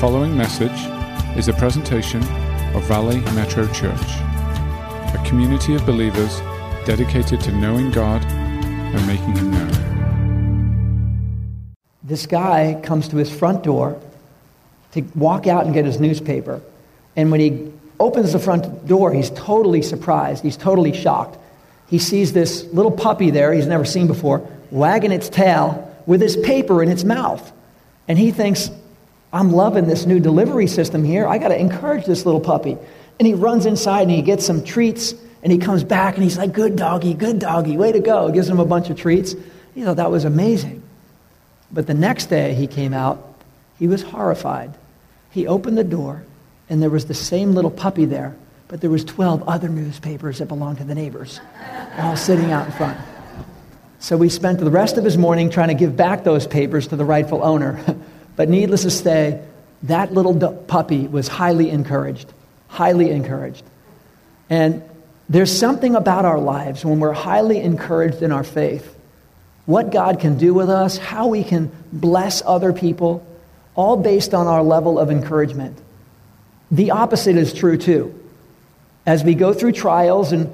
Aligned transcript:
following 0.00 0.34
message 0.34 0.72
is 1.36 1.48
a 1.48 1.52
presentation 1.52 2.22
of 2.74 2.82
Valley 2.84 3.20
Metro 3.34 3.70
Church, 3.70 4.00
a 4.00 5.22
community 5.26 5.74
of 5.74 5.84
believers 5.84 6.40
dedicated 6.86 7.38
to 7.42 7.52
knowing 7.52 7.90
God 7.90 8.24
and 8.24 9.06
making 9.06 9.36
Him 9.36 9.50
known. 9.50 9.68
This 12.02 12.24
guy 12.24 12.80
comes 12.82 13.08
to 13.08 13.18
his 13.18 13.30
front 13.30 13.62
door 13.62 14.00
to 14.92 15.02
walk 15.16 15.46
out 15.46 15.66
and 15.66 15.74
get 15.74 15.84
his 15.84 16.00
newspaper. 16.00 16.62
And 17.14 17.30
when 17.30 17.40
he 17.40 17.70
opens 17.98 18.32
the 18.32 18.38
front 18.38 18.86
door, 18.86 19.12
he's 19.12 19.28
totally 19.28 19.82
surprised. 19.82 20.42
He's 20.42 20.56
totally 20.56 20.94
shocked. 20.94 21.36
He 21.90 21.98
sees 21.98 22.32
this 22.32 22.64
little 22.72 22.90
puppy 22.90 23.28
there 23.28 23.52
he's 23.52 23.66
never 23.66 23.84
seen 23.84 24.06
before, 24.06 24.48
wagging 24.70 25.12
its 25.12 25.28
tail 25.28 25.94
with 26.06 26.22
his 26.22 26.38
paper 26.38 26.82
in 26.82 26.88
its 26.88 27.04
mouth. 27.04 27.52
And 28.08 28.18
he 28.18 28.30
thinks, 28.30 28.70
I'm 29.32 29.52
loving 29.52 29.86
this 29.86 30.06
new 30.06 30.18
delivery 30.18 30.66
system 30.66 31.04
here. 31.04 31.26
I 31.26 31.38
got 31.38 31.48
to 31.48 31.58
encourage 31.58 32.04
this 32.04 32.26
little 32.26 32.40
puppy. 32.40 32.76
And 33.18 33.26
he 33.26 33.34
runs 33.34 33.66
inside 33.66 34.02
and 34.02 34.10
he 34.10 34.22
gets 34.22 34.44
some 34.44 34.64
treats 34.64 35.14
and 35.42 35.52
he 35.52 35.58
comes 35.58 35.84
back 35.84 36.14
and 36.14 36.24
he's 36.24 36.36
like, 36.36 36.52
Good 36.52 36.76
doggy, 36.76 37.14
good 37.14 37.38
doggy, 37.38 37.76
way 37.76 37.92
to 37.92 38.00
go. 38.00 38.30
Gives 38.30 38.48
him 38.48 38.58
a 38.58 38.64
bunch 38.64 38.90
of 38.90 38.96
treats. 38.96 39.34
You 39.74 39.84
know, 39.84 39.94
that 39.94 40.10
was 40.10 40.24
amazing. 40.24 40.82
But 41.70 41.86
the 41.86 41.94
next 41.94 42.26
day 42.26 42.54
he 42.54 42.66
came 42.66 42.92
out, 42.92 43.34
he 43.78 43.86
was 43.86 44.02
horrified. 44.02 44.74
He 45.30 45.46
opened 45.46 45.78
the 45.78 45.84
door 45.84 46.24
and 46.68 46.82
there 46.82 46.90
was 46.90 47.06
the 47.06 47.14
same 47.14 47.52
little 47.52 47.70
puppy 47.70 48.04
there, 48.04 48.36
but 48.68 48.80
there 48.80 48.90
was 48.90 49.04
12 49.04 49.48
other 49.48 49.68
newspapers 49.68 50.38
that 50.38 50.46
belonged 50.46 50.78
to 50.78 50.84
the 50.84 50.94
neighbors, 50.94 51.40
all 51.98 52.16
sitting 52.16 52.50
out 52.50 52.66
in 52.66 52.72
front. 52.72 52.98
So 54.00 54.16
we 54.16 54.28
spent 54.28 54.58
the 54.58 54.70
rest 54.70 54.96
of 54.96 55.04
his 55.04 55.18
morning 55.18 55.50
trying 55.50 55.68
to 55.68 55.74
give 55.74 55.96
back 55.96 56.24
those 56.24 56.46
papers 56.46 56.88
to 56.88 56.96
the 56.96 57.04
rightful 57.04 57.44
owner. 57.44 57.84
but 58.40 58.48
needless 58.48 58.84
to 58.84 58.90
say, 58.90 59.38
that 59.82 60.14
little 60.14 60.34
puppy 60.66 61.06
was 61.06 61.28
highly 61.28 61.68
encouraged, 61.68 62.32
highly 62.68 63.10
encouraged. 63.10 63.62
And 64.48 64.82
there's 65.28 65.54
something 65.54 65.94
about 65.94 66.24
our 66.24 66.38
lives 66.38 66.82
when 66.82 67.00
we're 67.00 67.12
highly 67.12 67.60
encouraged 67.60 68.22
in 68.22 68.32
our 68.32 68.42
faith. 68.42 68.96
What 69.66 69.92
God 69.92 70.20
can 70.20 70.38
do 70.38 70.54
with 70.54 70.70
us, 70.70 70.96
how 70.96 71.26
we 71.26 71.44
can 71.44 71.70
bless 71.92 72.40
other 72.46 72.72
people, 72.72 73.26
all 73.74 73.98
based 73.98 74.32
on 74.32 74.46
our 74.46 74.62
level 74.62 74.98
of 74.98 75.10
encouragement. 75.10 75.78
The 76.70 76.92
opposite 76.92 77.36
is 77.36 77.52
true 77.52 77.76
too. 77.76 78.18
As 79.04 79.22
we 79.22 79.34
go 79.34 79.52
through 79.52 79.72
trials 79.72 80.32
and 80.32 80.50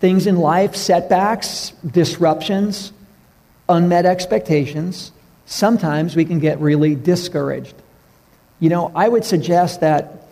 things 0.00 0.26
in 0.26 0.36
life, 0.36 0.76
setbacks, 0.76 1.72
disruptions, 1.90 2.92
unmet 3.70 4.04
expectations, 4.04 5.12
sometimes 5.46 6.16
we 6.16 6.24
can 6.24 6.38
get 6.38 6.60
really 6.60 6.94
discouraged. 6.94 7.74
You 8.60 8.68
know, 8.68 8.92
I 8.94 9.08
would 9.08 9.24
suggest 9.24 9.80
that 9.80 10.26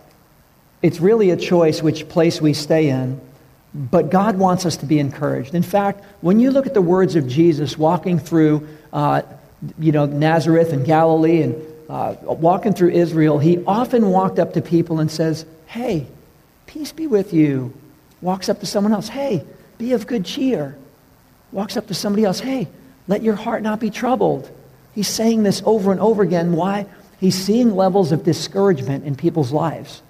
it's 0.82 1.00
really 1.00 1.30
a 1.30 1.36
choice 1.36 1.82
which 1.82 2.08
place 2.08 2.40
we 2.40 2.54
stay 2.54 2.88
in 2.88 3.20
but 3.72 4.10
God 4.10 4.36
wants 4.36 4.66
us 4.66 4.76
to 4.78 4.86
be 4.86 4.98
encouraged. 4.98 5.54
In 5.54 5.62
fact, 5.62 6.04
when 6.20 6.40
you 6.40 6.50
look 6.50 6.66
at 6.66 6.74
the 6.74 6.82
words 6.82 7.14
of 7.14 7.28
Jesus 7.28 7.78
walking 7.78 8.18
through, 8.18 8.66
uh, 8.92 9.22
you 9.78 9.92
know, 9.92 10.06
Nazareth 10.06 10.72
and 10.72 10.84
Galilee 10.84 11.42
and 11.42 11.54
uh, 11.88 12.16
walking 12.20 12.72
through 12.72 12.90
Israel, 12.90 13.38
he 13.38 13.62
often 13.64 14.10
walked 14.10 14.38
up 14.38 14.54
to 14.54 14.62
people 14.62 14.98
and 14.98 15.10
says, 15.10 15.46
Hey, 15.66 16.06
peace 16.66 16.90
be 16.90 17.06
with 17.06 17.32
you. 17.32 17.72
Walks 18.22 18.48
up 18.48 18.60
to 18.60 18.66
someone 18.66 18.92
else, 18.92 19.08
Hey, 19.08 19.44
be 19.78 19.92
of 19.92 20.06
good 20.06 20.24
cheer. 20.24 20.76
Walks 21.52 21.76
up 21.76 21.86
to 21.88 21.94
somebody 21.94 22.24
else, 22.24 22.40
Hey, 22.40 22.66
let 23.06 23.22
your 23.22 23.36
heart 23.36 23.62
not 23.62 23.78
be 23.78 23.90
troubled. 23.90 24.50
He's 24.94 25.08
saying 25.08 25.42
this 25.42 25.62
over 25.64 25.92
and 25.92 26.00
over 26.00 26.22
again. 26.22 26.52
Why? 26.52 26.86
He's 27.20 27.34
seeing 27.34 27.76
levels 27.76 28.12
of 28.12 28.24
discouragement 28.24 29.04
in 29.04 29.14
people's 29.14 29.52
lives. 29.52 30.02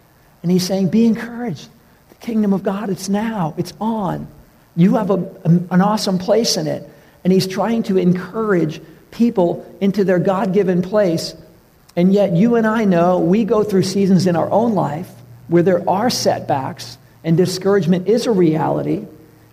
And 0.43 0.51
he's 0.51 0.67
saying, 0.67 0.89
Be 0.89 1.05
encouraged 1.07 1.69
The 2.09 2.15
kingdom 2.17 2.53
of 2.53 2.63
God. 2.63 2.89
It's 2.89 3.09
now, 3.09 3.55
it's 3.57 3.73
on. 3.81 4.29
You 4.77 4.95
have 4.97 5.11
a, 5.11 5.15
a, 5.15 5.49
an 5.71 5.81
awesome 5.83 6.19
place 6.19 6.57
in 6.57 6.67
it. 6.67 6.89
And 7.25 7.33
he's 7.33 7.47
trying 7.47 7.83
to 7.85 7.99
encourage 7.99 8.81
people 9.11 9.67
into 9.81 10.05
their 10.05 10.19
God 10.19 10.55
given 10.55 10.83
place. 10.83 11.35
And 11.97 12.13
yet, 12.13 12.33
you 12.33 12.55
and 12.55 12.67
I 12.67 12.85
know 12.85 13.19
we 13.19 13.45
go 13.45 13.65
through 13.65 13.83
seasons 13.83 14.27
in 14.27 14.37
our 14.37 14.51
own 14.51 14.75
life 14.75 15.11
where 15.49 15.63
there 15.63 15.89
are 15.91 16.09
setbacks 16.09 16.97
and 17.25 17.37
discouragement 17.37 18.09
is 18.09 18.27
a 18.27 18.31
reality. 18.31 19.05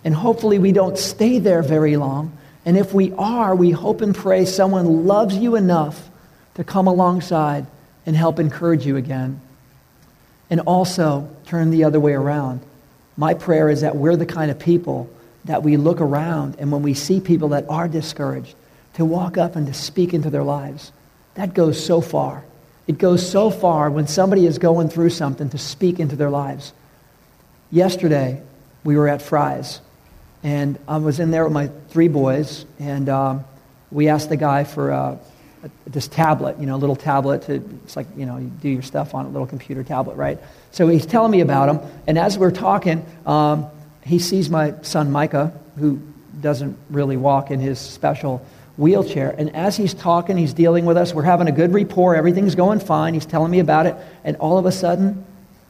And 0.04 0.14
hopefully, 0.14 0.60
we 0.60 0.72
don't 0.72 0.98
stay 0.98 1.40
there 1.40 1.64
very 1.64 1.98
long. 1.98 2.37
And 2.68 2.78
if 2.78 2.94
we 2.94 3.14
are, 3.14 3.56
we 3.56 3.72
hope 3.72 4.02
and 4.02 4.14
pray 4.14 4.44
someone 4.44 5.08
loves 5.08 5.38
you 5.38 5.56
enough 5.56 6.10
to 6.56 6.66
come 6.66 6.86
alongside 6.86 7.66
and 8.06 8.14
help 8.14 8.40
encourage 8.40 8.86
you 8.86 8.98
again 8.98 9.40
and 10.50 10.60
also 10.60 11.34
turn 11.46 11.70
the 11.70 11.86
other 11.86 12.00
way 12.02 12.12
around. 12.12 12.60
My 13.16 13.36
prayer 13.36 13.70
is 13.70 13.82
that 13.82 13.96
we're 13.96 14.18
the 14.18 14.26
kind 14.26 14.52
of 14.52 14.60
people 14.60 15.10
that 15.46 15.64
we 15.64 15.78
look 15.78 16.02
around 16.02 16.58
and 16.60 16.70
when 16.70 16.84
we 16.84 16.94
see 16.94 17.22
people 17.22 17.48
that 17.50 17.66
are 17.70 17.88
discouraged, 17.88 18.54
to 18.96 19.06
walk 19.06 19.38
up 19.38 19.56
and 19.56 19.68
to 19.68 19.74
speak 19.74 20.14
into 20.14 20.30
their 20.30 20.44
lives. 20.44 20.92
That 21.36 21.54
goes 21.54 21.82
so 21.82 22.02
far. 22.02 22.44
It 22.86 22.98
goes 22.98 23.26
so 23.26 23.50
far 23.50 23.90
when 23.90 24.08
somebody 24.08 24.46
is 24.46 24.58
going 24.58 24.90
through 24.90 25.12
something 25.12 25.50
to 25.52 25.58
speak 25.58 26.02
into 26.02 26.18
their 26.18 26.30
lives. 26.30 26.74
Yesterday, 27.72 28.42
we 28.84 28.98
were 28.98 29.08
at 29.08 29.22
Fry's, 29.22 29.80
and 30.44 30.80
I 30.88 30.98
was 30.98 31.20
in 31.20 31.32
there 31.32 31.44
with 31.44 31.54
my 31.54 31.70
three 31.90 32.08
boys, 32.08 32.66
and 32.80 33.10
um, 33.10 33.46
we 33.92 34.08
asked 34.08 34.30
the 34.30 34.38
guy 34.38 34.64
for 34.64 34.92
uh, 34.92 35.18
this 35.86 36.08
tablet, 36.08 36.60
you 36.60 36.66
know, 36.66 36.76
a 36.76 36.78
little 36.78 36.96
tablet. 36.96 37.44
To, 37.44 37.56
it's 37.84 37.96
like, 37.96 38.08
you 38.16 38.26
know, 38.26 38.38
you 38.38 38.48
do 38.48 38.70
your 38.70 38.82
stuff 38.82 39.14
on 39.16 39.26
a 39.26 39.30
little 39.30 39.48
computer 39.48 39.84
tablet, 39.84 40.16
right? 40.16 40.40
So 40.72 40.88
he's 40.88 41.06
telling 41.06 41.32
me 41.32 41.42
about 41.42 41.70
him. 41.70 41.80
And 42.06 42.18
as 42.18 42.38
we're 42.38 42.52
talking, 42.52 43.06
um, 43.26 43.68
he 44.04 44.20
sees 44.20 44.50
my 44.50 44.74
son 44.82 45.12
Micah, 45.12 45.54
who 45.78 46.00
doesn't 46.40 46.78
really 46.90 47.18
walk 47.18 47.52
in 47.52 47.60
his 47.60 47.80
special 47.80 48.46
wheelchair. 48.78 49.34
And 49.38 49.56
as 49.56 49.76
he's 49.76 49.94
talking, 49.94 50.38
he's 50.38 50.54
dealing 50.54 50.86
with 50.86 50.98
us. 50.98 51.14
We're 51.14 51.24
having 51.24 51.48
a 51.48 51.52
good 51.52 51.74
rapport. 51.74 52.16
Everything's 52.16 52.56
going 52.56 52.80
fine. 52.80 53.16
He's 53.16 53.26
telling 53.26 53.52
me 53.52 53.60
about 53.60 53.88
it. 53.88 53.96
And 54.24 54.38
all 54.38 54.58
of 54.58 54.66
a 54.66 54.72
sudden, 54.72 55.26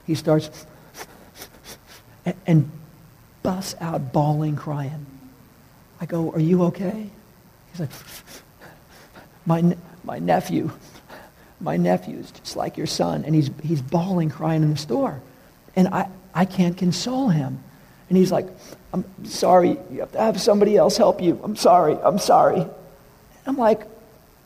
he 0.05 0.15
starts 0.15 0.65
and, 2.45 2.69
and 3.47 3.55
busts 3.55 3.75
out 3.81 4.13
bawling, 4.13 4.55
crying. 4.55 5.05
I 5.99 6.05
go, 6.05 6.31
Are 6.31 6.39
you 6.39 6.63
okay? 6.63 7.09
He's 7.71 7.79
like, 7.79 7.89
my, 9.45 9.75
my 10.03 10.19
nephew, 10.19 10.71
my 11.59 11.77
nephew 11.77 12.17
is 12.17 12.31
just 12.31 12.55
like 12.55 12.77
your 12.77 12.87
son. 12.87 13.23
And 13.25 13.33
he's, 13.33 13.49
he's 13.63 13.81
bawling, 13.81 14.29
crying 14.29 14.63
in 14.63 14.71
the 14.71 14.77
store. 14.77 15.21
And 15.75 15.87
I, 15.87 16.09
I 16.33 16.45
can't 16.45 16.77
console 16.77 17.29
him. 17.29 17.63
And 18.09 18.17
he's 18.17 18.31
like, 18.31 18.47
I'm 18.93 19.05
sorry. 19.25 19.77
You 19.91 19.99
have 19.99 20.11
to 20.13 20.19
have 20.19 20.39
somebody 20.39 20.77
else 20.77 20.97
help 20.97 21.21
you. 21.21 21.39
I'm 21.43 21.55
sorry. 21.55 21.97
I'm 22.03 22.19
sorry. 22.19 22.65
I'm 23.45 23.57
like, 23.57 23.81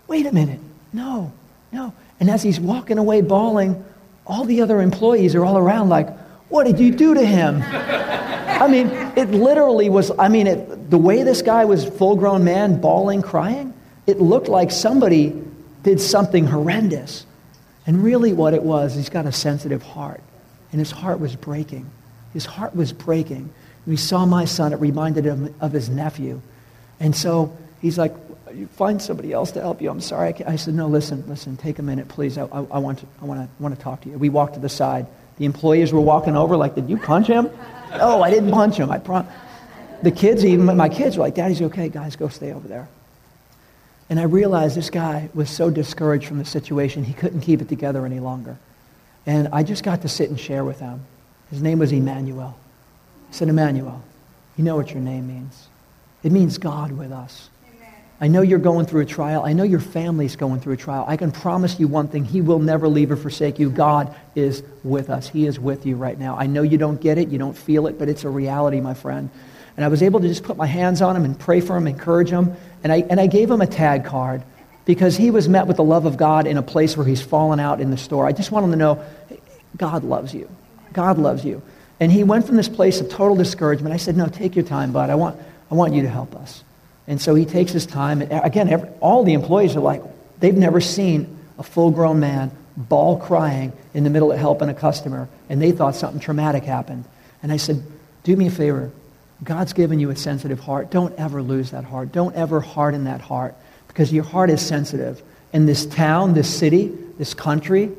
wait 0.07 0.25
a 0.25 0.31
minute. 0.31 0.59
No, 0.93 1.31
no. 1.71 1.93
And 2.19 2.29
as 2.29 2.43
he's 2.43 2.59
walking 2.59 2.97
away 2.97 3.21
bawling, 3.21 3.83
all 4.25 4.45
the 4.45 4.61
other 4.61 4.81
employees 4.81 5.35
are 5.35 5.43
all 5.43 5.57
around 5.57 5.89
like, 5.89 6.07
what 6.51 6.65
did 6.65 6.79
you 6.79 6.91
do 6.91 7.13
to 7.13 7.25
him? 7.25 7.63
I 7.63 8.67
mean, 8.67 8.87
it 9.15 9.31
literally 9.31 9.89
was, 9.89 10.11
I 10.19 10.27
mean, 10.27 10.45
it, 10.47 10.89
the 10.91 10.97
way 10.97 11.23
this 11.23 11.41
guy 11.41 11.65
was 11.65 11.85
full 11.85 12.15
grown 12.15 12.43
man 12.43 12.79
bawling, 12.79 13.21
crying, 13.21 13.73
it 14.05 14.19
looked 14.19 14.47
like 14.47 14.69
somebody 14.71 15.41
did 15.83 15.99
something 15.99 16.45
horrendous. 16.45 17.25
And 17.87 18.03
really, 18.03 18.33
what 18.33 18.53
it 18.53 18.61
was, 18.61 18.93
he's 18.93 19.09
got 19.09 19.25
a 19.25 19.31
sensitive 19.31 19.81
heart. 19.81 20.21
And 20.71 20.79
his 20.79 20.91
heart 20.91 21.19
was 21.19 21.35
breaking. 21.35 21.89
His 22.33 22.45
heart 22.45 22.75
was 22.75 22.93
breaking. 22.93 23.51
We 23.87 23.97
saw 23.97 24.25
my 24.25 24.45
son, 24.45 24.73
it 24.73 24.79
reminded 24.79 25.25
him 25.25 25.55
of 25.59 25.71
his 25.71 25.89
nephew. 25.89 26.41
And 26.99 27.15
so 27.15 27.57
he's 27.81 27.97
like, 27.97 28.13
Find 28.71 29.01
somebody 29.01 29.31
else 29.31 29.51
to 29.51 29.61
help 29.61 29.81
you. 29.81 29.89
I'm 29.89 30.01
sorry. 30.01 30.33
I, 30.45 30.51
I 30.51 30.55
said, 30.57 30.73
No, 30.73 30.87
listen, 30.87 31.23
listen, 31.27 31.55
take 31.55 31.79
a 31.79 31.81
minute, 31.81 32.09
please. 32.09 32.37
I, 32.37 32.43
I, 32.43 32.59
I, 32.59 32.77
want 32.79 32.99
to, 32.99 33.07
I, 33.21 33.25
want 33.25 33.39
to, 33.39 33.43
I 33.43 33.63
want 33.63 33.75
to 33.75 33.81
talk 33.81 34.01
to 34.01 34.09
you. 34.09 34.17
We 34.17 34.27
walked 34.29 34.55
to 34.55 34.59
the 34.59 34.69
side. 34.69 35.07
The 35.41 35.45
employees 35.45 35.91
were 35.91 36.01
walking 36.01 36.37
over, 36.37 36.55
like, 36.55 36.75
Did 36.75 36.87
you 36.87 36.97
punch 36.97 37.25
him? 37.25 37.49
no, 37.97 38.21
I 38.21 38.29
didn't 38.29 38.51
punch 38.51 38.77
him. 38.77 38.91
I 38.91 38.99
prom-. 38.99 39.27
The 40.03 40.11
kids, 40.11 40.45
even 40.45 40.77
my 40.77 40.87
kids, 40.87 41.17
were 41.17 41.23
like, 41.23 41.33
Daddy's 41.33 41.63
okay, 41.63 41.89
guys, 41.89 42.15
go 42.15 42.27
stay 42.27 42.53
over 42.53 42.67
there. 42.67 42.87
And 44.07 44.19
I 44.19 44.23
realized 44.25 44.77
this 44.77 44.91
guy 44.91 45.29
was 45.33 45.49
so 45.49 45.71
discouraged 45.71 46.27
from 46.27 46.37
the 46.37 46.45
situation, 46.45 47.03
he 47.03 47.13
couldn't 47.13 47.41
keep 47.41 47.59
it 47.59 47.69
together 47.69 48.05
any 48.05 48.19
longer. 48.19 48.55
And 49.25 49.47
I 49.51 49.63
just 49.63 49.83
got 49.83 50.03
to 50.03 50.07
sit 50.07 50.29
and 50.29 50.39
share 50.39 50.63
with 50.63 50.79
him. 50.79 51.03
His 51.49 51.59
name 51.59 51.79
was 51.79 51.91
Emmanuel. 51.91 52.55
I 53.31 53.33
said, 53.33 53.47
Emmanuel, 53.47 54.03
you 54.57 54.63
know 54.63 54.75
what 54.75 54.91
your 54.91 55.01
name 55.01 55.27
means. 55.27 55.69
It 56.21 56.31
means 56.31 56.59
God 56.59 56.91
with 56.91 57.11
us. 57.11 57.49
I 58.21 58.27
know 58.27 58.43
you're 58.43 58.59
going 58.59 58.85
through 58.85 59.01
a 59.01 59.05
trial. 59.05 59.43
I 59.43 59.53
know 59.53 59.63
your 59.63 59.79
family's 59.79 60.35
going 60.35 60.59
through 60.59 60.73
a 60.73 60.77
trial. 60.77 61.05
I 61.07 61.17
can 61.17 61.31
promise 61.31 61.79
you 61.79 61.87
one 61.87 62.07
thing. 62.07 62.23
He 62.23 62.39
will 62.39 62.59
never 62.59 62.87
leave 62.87 63.09
or 63.09 63.15
forsake 63.15 63.57
you. 63.57 63.71
God 63.71 64.15
is 64.35 64.61
with 64.83 65.09
us. 65.09 65.27
He 65.27 65.47
is 65.47 65.59
with 65.59 65.87
you 65.87 65.95
right 65.95 66.17
now. 66.19 66.37
I 66.37 66.45
know 66.45 66.61
you 66.61 66.77
don't 66.77 67.01
get 67.01 67.17
it. 67.17 67.29
You 67.29 67.39
don't 67.39 67.57
feel 67.57 67.87
it, 67.87 67.97
but 67.97 68.09
it's 68.09 68.23
a 68.23 68.29
reality, 68.29 68.79
my 68.79 68.93
friend. 68.93 69.31
And 69.75 69.83
I 69.83 69.87
was 69.87 70.03
able 70.03 70.19
to 70.19 70.27
just 70.27 70.43
put 70.43 70.55
my 70.55 70.67
hands 70.67 71.01
on 71.01 71.15
him 71.15 71.25
and 71.25 71.37
pray 71.37 71.61
for 71.61 71.75
him, 71.75 71.87
encourage 71.87 72.29
him. 72.29 72.55
And 72.83 72.93
I, 72.93 72.97
and 73.09 73.19
I 73.19 73.25
gave 73.25 73.49
him 73.49 73.59
a 73.59 73.65
tag 73.65 74.05
card 74.05 74.43
because 74.85 75.17
he 75.17 75.31
was 75.31 75.49
met 75.49 75.65
with 75.65 75.77
the 75.77 75.83
love 75.83 76.05
of 76.05 76.17
God 76.17 76.45
in 76.45 76.57
a 76.57 76.63
place 76.63 76.95
where 76.95 77.07
he's 77.07 77.23
fallen 77.23 77.59
out 77.59 77.81
in 77.81 77.89
the 77.89 77.97
store. 77.97 78.27
I 78.27 78.33
just 78.33 78.51
want 78.51 78.65
him 78.65 78.71
to 78.71 78.77
know 78.77 79.03
God 79.75 80.03
loves 80.03 80.31
you. 80.31 80.47
God 80.93 81.17
loves 81.17 81.43
you. 81.43 81.63
And 81.99 82.11
he 82.11 82.23
went 82.23 82.45
from 82.45 82.55
this 82.55 82.69
place 82.69 83.01
of 83.01 83.09
total 83.09 83.35
discouragement. 83.35 83.95
I 83.95 83.97
said, 83.97 84.15
No, 84.15 84.27
take 84.27 84.55
your 84.55 84.65
time, 84.65 84.91
bud. 84.91 85.09
I 85.09 85.15
want, 85.15 85.41
I 85.71 85.75
want 85.75 85.93
you 85.93 86.03
to 86.03 86.09
help 86.09 86.35
us. 86.35 86.63
And 87.07 87.21
so 87.21 87.35
he 87.35 87.45
takes 87.45 87.71
his 87.71 87.85
time. 87.85 88.21
And 88.21 88.45
again, 88.45 88.69
every, 88.69 88.89
all 88.99 89.23
the 89.23 89.33
employees 89.33 89.75
are 89.75 89.81
like, 89.81 90.01
they've 90.39 90.55
never 90.55 90.81
seen 90.81 91.39
a 91.57 91.63
full 91.63 91.91
grown 91.91 92.19
man 92.19 92.51
bawl 92.77 93.19
crying 93.19 93.73
in 93.93 94.03
the 94.03 94.09
middle 94.09 94.31
of 94.31 94.39
helping 94.39 94.69
a 94.69 94.73
customer. 94.73 95.27
And 95.49 95.61
they 95.61 95.71
thought 95.71 95.95
something 95.95 96.19
traumatic 96.19 96.63
happened. 96.63 97.05
And 97.43 97.51
I 97.51 97.57
said, 97.57 97.83
Do 98.23 98.35
me 98.35 98.47
a 98.47 98.51
favor. 98.51 98.91
God's 99.43 99.73
given 99.73 99.99
you 99.99 100.11
a 100.11 100.15
sensitive 100.15 100.59
heart. 100.59 100.91
Don't 100.91 101.17
ever 101.17 101.41
lose 101.41 101.71
that 101.71 101.83
heart. 101.83 102.11
Don't 102.11 102.35
ever 102.35 102.59
harden 102.59 103.05
that 103.05 103.21
heart 103.21 103.55
because 103.87 104.13
your 104.13 104.23
heart 104.23 104.49
is 104.49 104.61
sensitive. 104.61 105.21
And 105.51 105.67
this 105.67 105.85
town, 105.85 106.33
this 106.33 106.53
city, 106.53 106.95
this 107.17 107.33
country, 107.33 107.91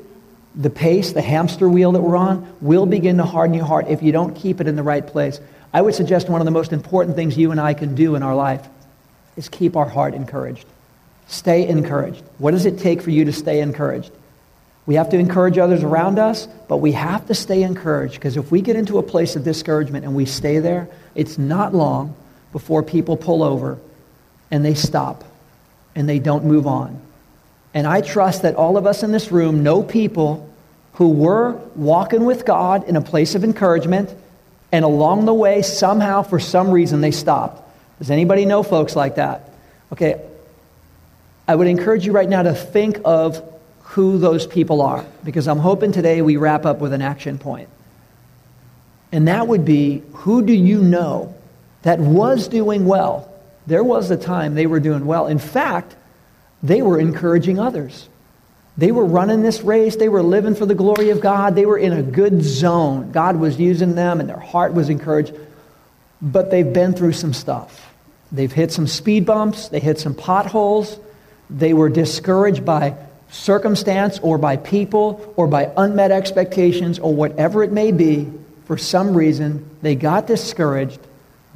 the 0.54 0.70
pace, 0.70 1.12
the 1.12 1.20
hamster 1.20 1.68
wheel 1.68 1.92
that 1.92 2.00
we're 2.00 2.16
on, 2.16 2.56
will 2.60 2.86
begin 2.86 3.16
to 3.16 3.24
harden 3.24 3.54
your 3.54 3.64
heart 3.64 3.88
if 3.88 4.02
you 4.02 4.12
don't 4.12 4.34
keep 4.34 4.60
it 4.60 4.68
in 4.68 4.76
the 4.76 4.82
right 4.82 5.04
place. 5.06 5.40
I 5.72 5.82
would 5.82 5.94
suggest 5.94 6.28
one 6.28 6.40
of 6.40 6.44
the 6.44 6.50
most 6.52 6.72
important 6.72 7.16
things 7.16 7.36
you 7.36 7.50
and 7.50 7.60
I 7.60 7.74
can 7.74 7.94
do 7.94 8.14
in 8.14 8.22
our 8.22 8.34
life 8.34 8.66
is 9.36 9.48
keep 9.48 9.76
our 9.76 9.88
heart 9.88 10.14
encouraged. 10.14 10.66
Stay 11.26 11.66
encouraged. 11.66 12.22
What 12.38 12.50
does 12.50 12.66
it 12.66 12.78
take 12.78 13.00
for 13.02 13.10
you 13.10 13.24
to 13.24 13.32
stay 13.32 13.60
encouraged? 13.60 14.10
We 14.84 14.96
have 14.96 15.10
to 15.10 15.18
encourage 15.18 15.58
others 15.58 15.82
around 15.82 16.18
us, 16.18 16.48
but 16.68 16.78
we 16.78 16.92
have 16.92 17.26
to 17.28 17.34
stay 17.34 17.62
encouraged 17.62 18.14
because 18.14 18.36
if 18.36 18.50
we 18.50 18.60
get 18.60 18.76
into 18.76 18.98
a 18.98 19.02
place 19.02 19.36
of 19.36 19.44
discouragement 19.44 20.04
and 20.04 20.14
we 20.14 20.26
stay 20.26 20.58
there, 20.58 20.88
it's 21.14 21.38
not 21.38 21.74
long 21.74 22.14
before 22.50 22.82
people 22.82 23.16
pull 23.16 23.42
over 23.42 23.78
and 24.50 24.64
they 24.64 24.74
stop 24.74 25.24
and 25.94 26.08
they 26.08 26.18
don't 26.18 26.44
move 26.44 26.66
on. 26.66 27.00
And 27.74 27.86
I 27.86 28.00
trust 28.00 28.42
that 28.42 28.56
all 28.56 28.76
of 28.76 28.86
us 28.86 29.02
in 29.02 29.12
this 29.12 29.32
room 29.32 29.62
know 29.62 29.82
people 29.82 30.48
who 30.94 31.08
were 31.08 31.52
walking 31.74 32.24
with 32.24 32.44
God 32.44 32.86
in 32.88 32.96
a 32.96 33.00
place 33.00 33.34
of 33.34 33.44
encouragement, 33.44 34.14
and 34.70 34.84
along 34.84 35.24
the 35.24 35.34
way, 35.34 35.62
somehow, 35.62 36.22
for 36.22 36.38
some 36.38 36.70
reason, 36.70 37.00
they 37.00 37.10
stopped. 37.10 37.61
Does 38.02 38.10
anybody 38.10 38.46
know 38.46 38.64
folks 38.64 38.96
like 38.96 39.14
that? 39.14 39.48
Okay, 39.92 40.20
I 41.46 41.54
would 41.54 41.68
encourage 41.68 42.04
you 42.04 42.10
right 42.10 42.28
now 42.28 42.42
to 42.42 42.52
think 42.52 42.98
of 43.04 43.40
who 43.82 44.18
those 44.18 44.44
people 44.44 44.82
are, 44.82 45.06
because 45.22 45.46
I'm 45.46 45.60
hoping 45.60 45.92
today 45.92 46.20
we 46.20 46.36
wrap 46.36 46.66
up 46.66 46.80
with 46.80 46.92
an 46.94 47.00
action 47.00 47.38
point. 47.38 47.68
And 49.12 49.28
that 49.28 49.46
would 49.46 49.64
be 49.64 50.02
who 50.14 50.44
do 50.44 50.52
you 50.52 50.82
know 50.82 51.32
that 51.82 52.00
was 52.00 52.48
doing 52.48 52.86
well? 52.86 53.32
There 53.68 53.84
was 53.84 54.10
a 54.10 54.16
time 54.16 54.56
they 54.56 54.66
were 54.66 54.80
doing 54.80 55.06
well. 55.06 55.28
In 55.28 55.38
fact, 55.38 55.94
they 56.60 56.82
were 56.82 56.98
encouraging 56.98 57.60
others. 57.60 58.08
They 58.76 58.90
were 58.90 59.04
running 59.04 59.42
this 59.42 59.60
race. 59.60 59.94
They 59.94 60.08
were 60.08 60.24
living 60.24 60.56
for 60.56 60.66
the 60.66 60.74
glory 60.74 61.10
of 61.10 61.20
God. 61.20 61.54
They 61.54 61.66
were 61.66 61.78
in 61.78 61.92
a 61.92 62.02
good 62.02 62.42
zone. 62.42 63.12
God 63.12 63.36
was 63.36 63.60
using 63.60 63.94
them 63.94 64.18
and 64.18 64.28
their 64.28 64.40
heart 64.40 64.74
was 64.74 64.88
encouraged. 64.88 65.36
But 66.20 66.50
they've 66.50 66.72
been 66.72 66.94
through 66.94 67.12
some 67.12 67.32
stuff. 67.32 67.90
They've 68.32 68.50
hit 68.50 68.72
some 68.72 68.86
speed 68.86 69.26
bumps. 69.26 69.68
They 69.68 69.78
hit 69.78 70.00
some 70.00 70.14
potholes. 70.14 70.98
They 71.50 71.74
were 71.74 71.90
discouraged 71.90 72.64
by 72.64 72.96
circumstance 73.30 74.18
or 74.20 74.38
by 74.38 74.56
people 74.56 75.34
or 75.36 75.46
by 75.46 75.70
unmet 75.76 76.10
expectations 76.10 76.98
or 76.98 77.14
whatever 77.14 77.62
it 77.62 77.70
may 77.70 77.92
be. 77.92 78.30
For 78.64 78.78
some 78.78 79.14
reason, 79.14 79.68
they 79.82 79.94
got 79.94 80.26
discouraged. 80.26 80.98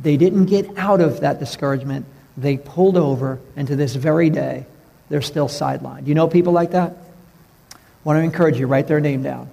They 0.02 0.18
didn't 0.18 0.46
get 0.46 0.76
out 0.76 1.00
of 1.00 1.20
that 1.20 1.38
discouragement. 1.38 2.04
They 2.36 2.58
pulled 2.58 2.98
over, 2.98 3.40
and 3.56 3.66
to 3.68 3.76
this 3.76 3.94
very 3.94 4.28
day, 4.28 4.66
they're 5.08 5.22
still 5.22 5.48
sidelined. 5.48 6.06
You 6.06 6.14
know 6.14 6.28
people 6.28 6.52
like 6.52 6.72
that? 6.72 6.94
I 7.72 7.76
want 8.04 8.18
to 8.18 8.22
encourage 8.22 8.58
you, 8.58 8.66
write 8.66 8.88
their 8.88 9.00
name 9.00 9.22
down. 9.22 9.48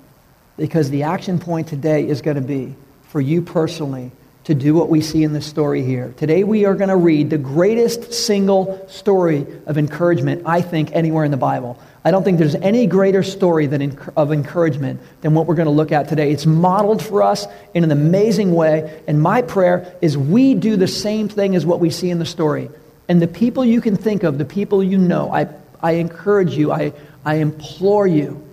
Because 0.58 0.90
the 0.90 1.04
action 1.04 1.40
point 1.40 1.68
today 1.68 2.06
is 2.08 2.22
going 2.22 2.36
to 2.36 2.42
be 2.42 2.75
for 3.08 3.22
you 3.22 3.42
personally 3.42 4.12
to 4.45 4.54
do 4.54 4.74
what 4.74 4.90
we 4.90 5.00
see 5.00 5.24
in 5.24 5.31
this 5.31 5.45
story 5.45 5.84
here. 5.84 6.13
Today 6.18 6.44
we 6.44 6.66
are 6.66 6.75
going 6.75 6.90
to 6.90 6.98
read 6.98 7.30
the 7.30 7.38
greatest 7.38 8.13
single 8.13 8.86
story 8.90 9.48
of 9.66 9.78
encouragement, 9.78 10.44
I 10.45 10.62
think, 10.62 10.92
anywhere 10.94 11.24
in 11.24 11.31
the 11.31 11.38
Bible. 11.38 11.80
I 12.04 12.12
don't 12.12 12.25
think 12.25 12.38
there's 12.40 12.56
any 12.56 12.86
greater 12.86 13.24
story 13.24 13.68
than, 13.68 13.98
of 14.18 14.34
encouragement 14.34 15.00
than 15.22 15.34
what 15.34 15.48
we're 15.48 15.56
going 15.56 15.68
to 15.68 15.72
look 15.72 15.94
at 15.94 16.10
today. 16.10 16.31
It's 16.31 16.45
modeled 16.45 17.01
for 17.01 17.24
us 17.24 17.48
in 17.74 17.86
an 17.86 17.92
amazing 17.92 18.54
way, 18.54 19.01
and 19.07 19.22
my 19.22 19.42
prayer 19.42 19.95
is 20.01 20.18
we 20.18 20.54
do 20.54 20.75
the 20.75 20.89
same 20.89 21.30
thing 21.30 21.56
as 21.56 21.66
what 21.66 21.80
we 21.80 21.89
see 21.89 22.10
in 22.10 22.19
the 22.19 22.25
story. 22.25 22.69
And 23.07 23.22
the 23.22 23.28
people 23.28 23.63
you 23.63 23.80
can 23.80 23.96
think 23.96 24.24
of, 24.24 24.38
the 24.38 24.46
people 24.46 24.84
you 24.84 24.98
know, 24.98 25.31
I, 25.31 25.48
I 25.81 25.94
encourage 25.94 26.54
you, 26.56 26.74
I, 26.74 26.92
I 27.24 27.36
implore 27.36 28.07
you 28.07 28.46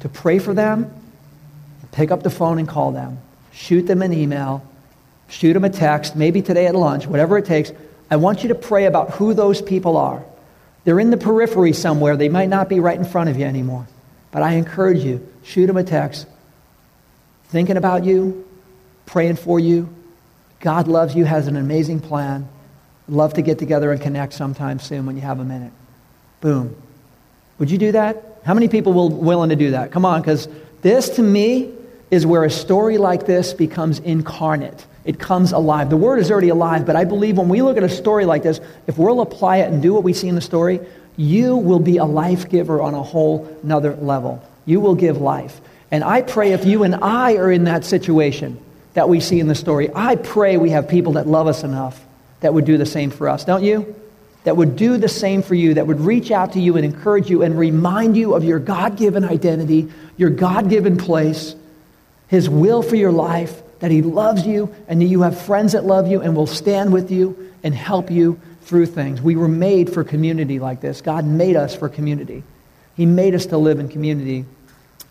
to 0.00 0.08
pray 0.08 0.38
for 0.38 0.54
them, 0.54 0.90
pick 1.92 2.10
up 2.10 2.22
the 2.22 2.30
phone 2.30 2.58
and 2.58 2.66
call 2.66 2.92
them, 2.92 3.18
shoot 3.52 3.82
them 3.82 4.00
an 4.00 4.14
email, 4.14 4.66
shoot 5.28 5.52
them 5.52 5.64
a 5.64 5.70
text, 5.70 6.16
maybe 6.16 6.42
today 6.42 6.66
at 6.66 6.74
lunch, 6.74 7.06
whatever 7.06 7.38
it 7.38 7.44
takes. 7.44 7.70
I 8.10 8.16
want 8.16 8.42
you 8.42 8.48
to 8.48 8.54
pray 8.54 8.86
about 8.86 9.10
who 9.10 9.34
those 9.34 9.62
people 9.62 9.96
are. 9.96 10.24
They're 10.84 11.00
in 11.00 11.10
the 11.10 11.16
periphery 11.16 11.72
somewhere. 11.72 12.16
They 12.16 12.28
might 12.28 12.48
not 12.48 12.68
be 12.68 12.80
right 12.80 12.98
in 12.98 13.04
front 13.04 13.28
of 13.28 13.38
you 13.38 13.44
anymore. 13.44 13.86
But 14.30 14.42
I 14.42 14.52
encourage 14.54 15.04
you, 15.04 15.26
shoot 15.42 15.66
them 15.66 15.76
a 15.76 15.84
text. 15.84 16.26
Thinking 17.48 17.76
about 17.76 18.04
you, 18.04 18.46
praying 19.06 19.36
for 19.36 19.60
you. 19.60 19.88
God 20.60 20.88
loves 20.88 21.14
you, 21.14 21.24
has 21.24 21.46
an 21.46 21.56
amazing 21.56 22.00
plan. 22.00 22.48
Love 23.08 23.34
to 23.34 23.42
get 23.42 23.58
together 23.58 23.92
and 23.92 24.00
connect 24.00 24.32
sometime 24.32 24.78
soon 24.78 25.06
when 25.06 25.16
you 25.16 25.22
have 25.22 25.40
a 25.40 25.44
minute. 25.44 25.72
Boom. 26.40 26.76
Would 27.58 27.70
you 27.70 27.78
do 27.78 27.92
that? 27.92 28.40
How 28.44 28.54
many 28.54 28.68
people 28.68 28.92
will 28.92 29.10
willing 29.10 29.50
to 29.50 29.56
do 29.56 29.72
that? 29.72 29.90
Come 29.90 30.04
on, 30.04 30.20
because 30.20 30.48
this 30.82 31.10
to 31.10 31.22
me 31.22 31.72
is 32.10 32.24
where 32.24 32.44
a 32.44 32.50
story 32.50 32.98
like 32.98 33.26
this 33.26 33.52
becomes 33.52 33.98
incarnate. 33.98 34.86
It 35.08 35.18
comes 35.18 35.52
alive. 35.52 35.88
The 35.88 35.96
word 35.96 36.18
is 36.18 36.30
already 36.30 36.50
alive, 36.50 36.84
but 36.84 36.94
I 36.94 37.04
believe 37.04 37.38
when 37.38 37.48
we 37.48 37.62
look 37.62 37.78
at 37.78 37.82
a 37.82 37.88
story 37.88 38.26
like 38.26 38.42
this, 38.42 38.60
if 38.86 38.98
we'll 38.98 39.22
apply 39.22 39.56
it 39.56 39.72
and 39.72 39.80
do 39.80 39.94
what 39.94 40.02
we 40.02 40.12
see 40.12 40.28
in 40.28 40.34
the 40.34 40.42
story, 40.42 40.80
you 41.16 41.56
will 41.56 41.78
be 41.78 41.96
a 41.96 42.04
life 42.04 42.50
giver 42.50 42.82
on 42.82 42.92
a 42.92 43.02
whole 43.02 43.58
nother 43.62 43.96
level. 43.96 44.46
You 44.66 44.80
will 44.80 44.94
give 44.94 45.16
life. 45.16 45.62
And 45.90 46.04
I 46.04 46.20
pray 46.20 46.52
if 46.52 46.66
you 46.66 46.82
and 46.82 46.94
I 46.96 47.36
are 47.36 47.50
in 47.50 47.64
that 47.64 47.86
situation 47.86 48.60
that 48.92 49.08
we 49.08 49.20
see 49.20 49.40
in 49.40 49.48
the 49.48 49.54
story, 49.54 49.88
I 49.94 50.16
pray 50.16 50.58
we 50.58 50.70
have 50.70 50.88
people 50.88 51.14
that 51.14 51.26
love 51.26 51.46
us 51.46 51.64
enough 51.64 52.04
that 52.40 52.52
would 52.52 52.66
do 52.66 52.76
the 52.76 52.84
same 52.84 53.10
for 53.10 53.30
us, 53.30 53.46
don't 53.46 53.64
you? 53.64 53.96
That 54.44 54.58
would 54.58 54.76
do 54.76 54.98
the 54.98 55.08
same 55.08 55.40
for 55.40 55.54
you, 55.54 55.72
that 55.72 55.86
would 55.86 56.00
reach 56.00 56.30
out 56.30 56.52
to 56.52 56.60
you 56.60 56.76
and 56.76 56.84
encourage 56.84 57.30
you 57.30 57.42
and 57.42 57.58
remind 57.58 58.14
you 58.14 58.34
of 58.34 58.44
your 58.44 58.58
God 58.58 58.98
given 58.98 59.24
identity, 59.24 59.90
your 60.18 60.28
God 60.28 60.68
given 60.68 60.98
place, 60.98 61.54
His 62.26 62.50
will 62.50 62.82
for 62.82 62.96
your 62.96 63.10
life, 63.10 63.62
that 63.80 63.90
He 63.90 64.02
loves 64.02 64.46
you, 64.46 64.74
and 64.88 65.00
that 65.00 65.06
you 65.06 65.22
have 65.22 65.40
friends 65.40 65.72
that 65.72 65.84
love 65.84 66.08
you 66.08 66.20
and 66.20 66.36
will 66.36 66.46
stand 66.46 66.92
with 66.92 67.10
you 67.10 67.52
and 67.62 67.74
help 67.74 68.10
you 68.10 68.40
through 68.62 68.86
things. 68.86 69.22
We 69.22 69.36
were 69.36 69.48
made 69.48 69.92
for 69.92 70.04
community 70.04 70.58
like 70.58 70.80
this. 70.80 71.00
God 71.00 71.24
made 71.24 71.56
us 71.56 71.74
for 71.74 71.88
community. 71.88 72.42
He 72.96 73.06
made 73.06 73.34
us 73.34 73.46
to 73.46 73.58
live 73.58 73.78
in 73.78 73.88
community. 73.88 74.44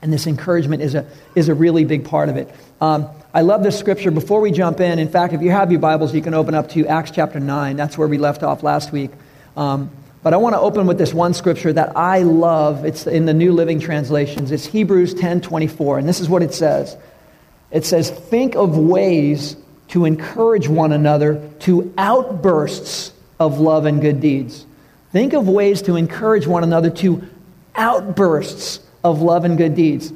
And 0.02 0.14
this 0.14 0.28
encouragement 0.28 0.84
is 0.84 0.94
a, 0.94 1.08
is 1.34 1.50
a 1.50 1.56
really 1.56 1.84
big 1.84 2.06
part 2.06 2.30
of 2.30 2.38
it. 2.38 2.54
Um, 2.80 3.10
I 3.34 3.42
love 3.42 3.64
this 3.64 3.78
scripture. 3.78 4.12
Before 4.12 4.42
we 4.42 4.52
jump 4.52 4.80
in, 4.80 5.00
in 5.00 5.10
fact, 5.10 5.34
if 5.34 5.42
you 5.42 5.50
have 5.50 5.72
your 5.72 5.82
Bibles, 5.82 6.14
you 6.14 6.22
can 6.22 6.36
open 6.36 6.54
up 6.54 6.70
to 6.70 6.86
Acts 6.86 7.12
chapter 7.12 7.40
9. 7.40 7.76
That's 7.76 7.98
where 7.98 8.08
we 8.08 8.20
left 8.20 8.44
off 8.44 8.62
last 8.62 8.92
week. 8.92 9.12
Um, 9.56 9.90
but 10.22 10.34
I 10.34 10.38
want 10.38 10.54
to 10.54 10.60
open 10.60 10.86
with 10.86 10.98
this 10.98 11.14
one 11.14 11.34
scripture 11.34 11.74
that 11.74 11.96
I 11.98 12.20
love. 12.20 12.86
It's 12.86 13.08
in 13.08 13.26
the 13.26 13.34
New 13.34 13.54
Living 13.54 13.80
Translations. 13.80 14.52
It's 14.52 14.66
Hebrews 14.66 15.16
10 15.16 15.42
24. 15.42 16.00
And 16.00 16.08
this 16.08 16.20
is 16.20 16.30
what 16.30 16.44
it 16.44 16.54
says 16.54 16.96
It 17.72 17.86
says, 17.86 18.10
Think 18.10 18.56
of 18.56 18.78
ways 18.78 19.56
to 19.90 20.06
encourage 20.06 20.68
one 20.68 20.92
another 20.92 21.50
to 21.60 21.94
outbursts 21.98 23.14
of 23.40 23.60
love 23.60 23.86
and 23.86 24.02
good 24.02 24.20
deeds. 24.20 24.66
Think 25.12 25.34
of 25.34 25.48
ways 25.48 25.82
to 25.84 25.96
encourage 25.96 26.48
one 26.48 26.64
another 26.64 26.90
to 26.90 27.24
outbursts 27.76 28.80
of 29.04 29.22
love 29.22 29.46
and 29.46 29.58
good 29.58 29.76
deeds. 29.76 30.12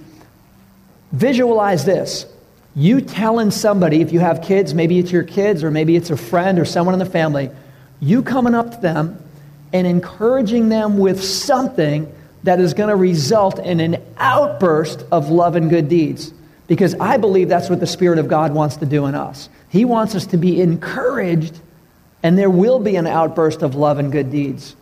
Visualize 1.12 1.86
this. 1.86 2.26
You 2.76 3.02
telling 3.02 3.52
somebody, 3.52 4.02
if 4.02 4.14
you 4.14 4.20
have 4.20 4.42
kids, 4.42 4.74
maybe 4.74 4.98
it's 4.98 5.12
your 5.12 5.24
kids 5.24 5.64
or 5.64 5.72
maybe 5.72 5.96
it's 5.96 6.10
a 6.10 6.18
friend 6.18 6.58
or 6.58 6.66
someone 6.66 6.94
in 6.94 7.00
the 7.00 7.06
family, 7.06 7.50
you 8.00 8.24
coming 8.24 8.56
up 8.56 8.72
to 8.72 8.82
them 8.82 9.22
and 9.74 9.86
encouraging 9.86 10.70
them 10.70 10.98
with 10.98 11.24
something 11.24 12.14
that 12.44 12.60
is 12.60 12.74
going 12.74 12.90
to 12.90 12.96
result 12.96 13.60
in 13.60 13.80
an 13.80 14.02
outburst 14.18 15.04
of 15.12 15.30
love 15.30 15.56
and 15.56 15.70
good 15.70 15.88
deeds. 15.90 16.34
Because 16.72 16.96
I 17.02 17.18
believe 17.18 17.50
that's 17.50 17.70
what 17.70 17.82
the 17.82 17.86
Spirit 17.86 18.18
of 18.18 18.30
God 18.30 18.54
wants 18.54 18.78
to 18.78 18.86
do 18.86 19.06
in 19.06 19.14
us. 19.14 19.50
He 19.68 19.84
wants 19.84 20.16
us 20.16 20.26
to 20.28 20.38
be 20.38 20.62
encouraged, 20.62 21.60
and 22.24 22.38
there 22.38 22.50
will 22.50 22.80
be 22.80 22.96
an 22.96 23.08
outburst 23.08 23.62
of 23.62 23.76
love 23.76 24.00
and 24.00 24.10
good 24.10 24.32
deeds. 24.32 24.78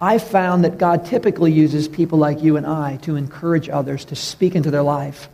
I 0.00 0.18
found 0.18 0.62
that 0.62 0.78
God 0.78 1.04
typically 1.04 1.50
uses 1.50 1.88
people 1.88 2.16
like 2.16 2.44
you 2.44 2.56
and 2.56 2.64
I 2.64 2.98
to 2.98 3.16
encourage 3.16 3.68
others, 3.68 4.04
to 4.04 4.14
speak 4.14 4.54
into 4.54 4.70
their 4.70 4.84
life. 4.84 5.28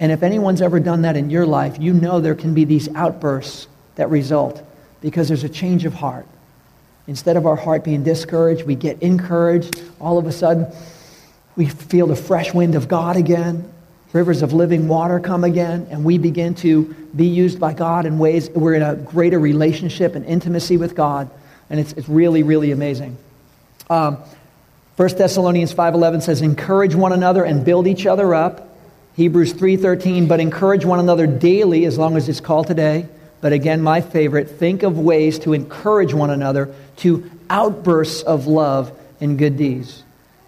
And 0.00 0.10
if 0.10 0.24
anyone's 0.24 0.60
ever 0.60 0.80
done 0.80 1.02
that 1.02 1.16
in 1.16 1.30
your 1.30 1.46
life, 1.46 1.76
you 1.78 1.94
know 1.94 2.20
there 2.20 2.34
can 2.34 2.52
be 2.52 2.64
these 2.64 2.92
outbursts 2.96 3.68
that 3.94 4.10
result 4.10 4.60
because 5.02 5.28
there's 5.28 5.44
a 5.44 5.48
change 5.48 5.84
of 5.84 5.94
heart. 5.94 6.26
Instead 7.06 7.36
of 7.36 7.46
our 7.46 7.54
heart 7.54 7.84
being 7.84 8.02
discouraged, 8.02 8.66
we 8.66 8.74
get 8.74 9.00
encouraged. 9.00 9.84
All 10.00 10.18
of 10.18 10.26
a 10.26 10.32
sudden, 10.32 10.66
we 11.54 11.66
feel 11.66 12.08
the 12.08 12.16
fresh 12.16 12.52
wind 12.52 12.74
of 12.74 12.88
God 12.88 13.16
again. 13.16 13.72
Rivers 14.12 14.42
of 14.42 14.52
living 14.52 14.88
water 14.88 15.20
come 15.20 15.42
again, 15.42 15.86
and 15.90 16.04
we 16.04 16.18
begin 16.18 16.54
to 16.56 16.94
be 17.16 17.26
used 17.26 17.58
by 17.58 17.72
God 17.72 18.04
in 18.04 18.18
ways 18.18 18.50
we're 18.50 18.74
in 18.74 18.82
a 18.82 18.94
greater 18.94 19.38
relationship 19.38 20.14
and 20.14 20.24
intimacy 20.26 20.76
with 20.76 20.94
God. 20.94 21.30
And 21.70 21.80
it's, 21.80 21.92
it's 21.94 22.08
really, 22.08 22.42
really 22.42 22.72
amazing. 22.72 23.16
Um, 23.88 24.18
1 24.96 25.16
Thessalonians 25.16 25.72
5.11 25.72 26.22
says, 26.22 26.42
encourage 26.42 26.94
one 26.94 27.12
another 27.12 27.44
and 27.44 27.64
build 27.64 27.86
each 27.86 28.04
other 28.04 28.34
up. 28.34 28.76
Hebrews 29.16 29.54
3.13, 29.54 30.28
but 30.28 30.40
encourage 30.40 30.84
one 30.84 31.00
another 31.00 31.26
daily 31.26 31.86
as 31.86 31.96
long 31.96 32.16
as 32.16 32.28
it's 32.28 32.40
called 32.40 32.66
today. 32.66 33.06
But 33.40 33.52
again, 33.52 33.82
my 33.82 34.02
favorite, 34.02 34.50
think 34.50 34.82
of 34.82 34.98
ways 34.98 35.38
to 35.40 35.54
encourage 35.54 36.12
one 36.12 36.30
another 36.30 36.74
to 36.98 37.30
outbursts 37.48 38.22
of 38.22 38.46
love 38.46 38.92
and 39.20 39.38
good 39.38 39.56
deeds. 39.56 40.02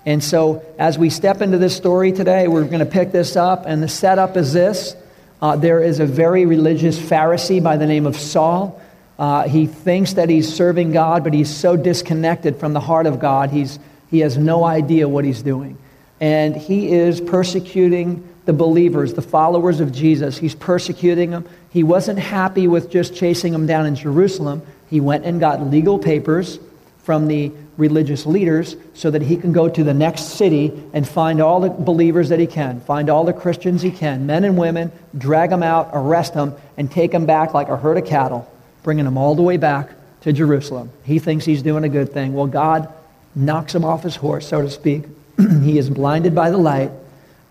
And 0.06 0.22
so, 0.22 0.64
as 0.78 0.98
we 0.98 1.08
step 1.08 1.40
into 1.40 1.56
this 1.56 1.74
story 1.74 2.12
today, 2.12 2.46
we're 2.46 2.64
going 2.64 2.80
to 2.80 2.86
pick 2.86 3.10
this 3.10 3.36
up, 3.36 3.64
and 3.66 3.82
the 3.82 3.88
setup 3.88 4.36
is 4.36 4.52
this. 4.52 4.94
Uh, 5.40 5.56
there 5.56 5.82
is 5.82 5.98
a 6.00 6.06
very 6.06 6.44
religious 6.46 6.98
Pharisee 6.98 7.62
by 7.62 7.76
the 7.76 7.86
name 7.86 8.06
of 8.06 8.16
Saul. 8.16 8.80
Uh, 9.18 9.48
he 9.48 9.66
thinks 9.66 10.14
that 10.14 10.28
he's 10.28 10.52
serving 10.52 10.92
God, 10.92 11.24
but 11.24 11.32
he's 11.32 11.54
so 11.54 11.76
disconnected 11.76 12.56
from 12.56 12.72
the 12.72 12.80
heart 12.80 13.06
of 13.06 13.18
God, 13.18 13.50
he's, 13.50 13.78
he 14.10 14.20
has 14.20 14.36
no 14.36 14.64
idea 14.64 15.08
what 15.08 15.24
he's 15.24 15.42
doing. 15.42 15.78
And 16.20 16.56
he 16.56 16.92
is 16.92 17.20
persecuting 17.20 18.28
the 18.44 18.52
believers, 18.52 19.14
the 19.14 19.22
followers 19.22 19.80
of 19.80 19.92
Jesus. 19.92 20.36
He's 20.36 20.54
persecuting 20.54 21.30
them. 21.30 21.48
He 21.70 21.82
wasn't 21.82 22.18
happy 22.18 22.68
with 22.68 22.90
just 22.90 23.14
chasing 23.14 23.52
them 23.52 23.66
down 23.66 23.86
in 23.86 23.94
Jerusalem. 23.94 24.62
He 24.90 25.00
went 25.00 25.24
and 25.24 25.40
got 25.40 25.62
legal 25.62 25.98
papers 25.98 26.58
from 27.02 27.26
the 27.26 27.52
religious 27.76 28.26
leaders 28.26 28.76
so 28.94 29.10
that 29.10 29.22
he 29.22 29.36
can 29.36 29.52
go 29.52 29.68
to 29.68 29.82
the 29.82 29.94
next 29.94 30.36
city 30.36 30.72
and 30.92 31.06
find 31.06 31.40
all 31.40 31.60
the 31.60 31.70
believers 31.70 32.28
that 32.28 32.38
he 32.38 32.46
can, 32.46 32.80
find 32.80 33.10
all 33.10 33.24
the 33.24 33.32
Christians 33.32 33.82
he 33.82 33.90
can, 33.90 34.26
men 34.26 34.44
and 34.44 34.56
women, 34.56 34.92
drag 35.16 35.50
them 35.50 35.62
out, 35.62 35.90
arrest 35.92 36.34
them, 36.34 36.54
and 36.76 36.90
take 36.90 37.10
them 37.10 37.26
back 37.26 37.54
like 37.54 37.68
a 37.68 37.76
herd 37.76 37.98
of 37.98 38.06
cattle, 38.06 38.50
bringing 38.82 39.04
them 39.04 39.18
all 39.18 39.34
the 39.34 39.42
way 39.42 39.56
back 39.56 39.90
to 40.22 40.32
Jerusalem. 40.32 40.90
He 41.04 41.18
thinks 41.18 41.44
he's 41.44 41.62
doing 41.62 41.84
a 41.84 41.88
good 41.88 42.12
thing. 42.12 42.32
Well, 42.32 42.46
God 42.46 42.92
knocks 43.34 43.74
him 43.74 43.84
off 43.84 44.02
his 44.02 44.16
horse, 44.16 44.48
so 44.48 44.62
to 44.62 44.70
speak. 44.70 45.04
he 45.62 45.78
is 45.78 45.90
blinded 45.90 46.34
by 46.34 46.50
the 46.50 46.58
light. 46.58 46.90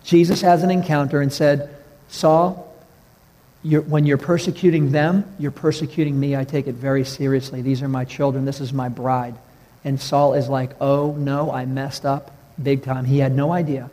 Jesus 0.04 0.42
has 0.42 0.64
an 0.64 0.72
encounter 0.72 1.22
and 1.22 1.32
said, 1.32 1.70
Saul, 2.10 2.74
you're, 3.64 3.82
when 3.82 4.06
you're 4.06 4.18
persecuting 4.18 4.92
them, 4.92 5.26
you're 5.40 5.52
persecuting 5.52 6.20
me. 6.20 6.36
I 6.36 6.44
take 6.44 6.68
it 6.68 6.76
very 6.76 7.06
seriously. 7.06 7.62
These 7.62 7.82
are 7.82 7.88
my 7.88 8.06
children. 8.06 8.46
This 8.46 8.60
is 8.60 8.74
my 8.74 8.90
bride. 8.90 9.36
And 9.84 10.00
Saul 10.00 10.34
is 10.34 10.48
like, 10.48 10.72
oh, 10.80 11.12
no, 11.14 11.52
I 11.52 11.66
messed 11.66 12.06
up 12.06 12.32
big 12.62 12.84
time. 12.84 13.06
He 13.06 13.20
had 13.20 13.36
no 13.36 13.52
idea. 13.52 13.90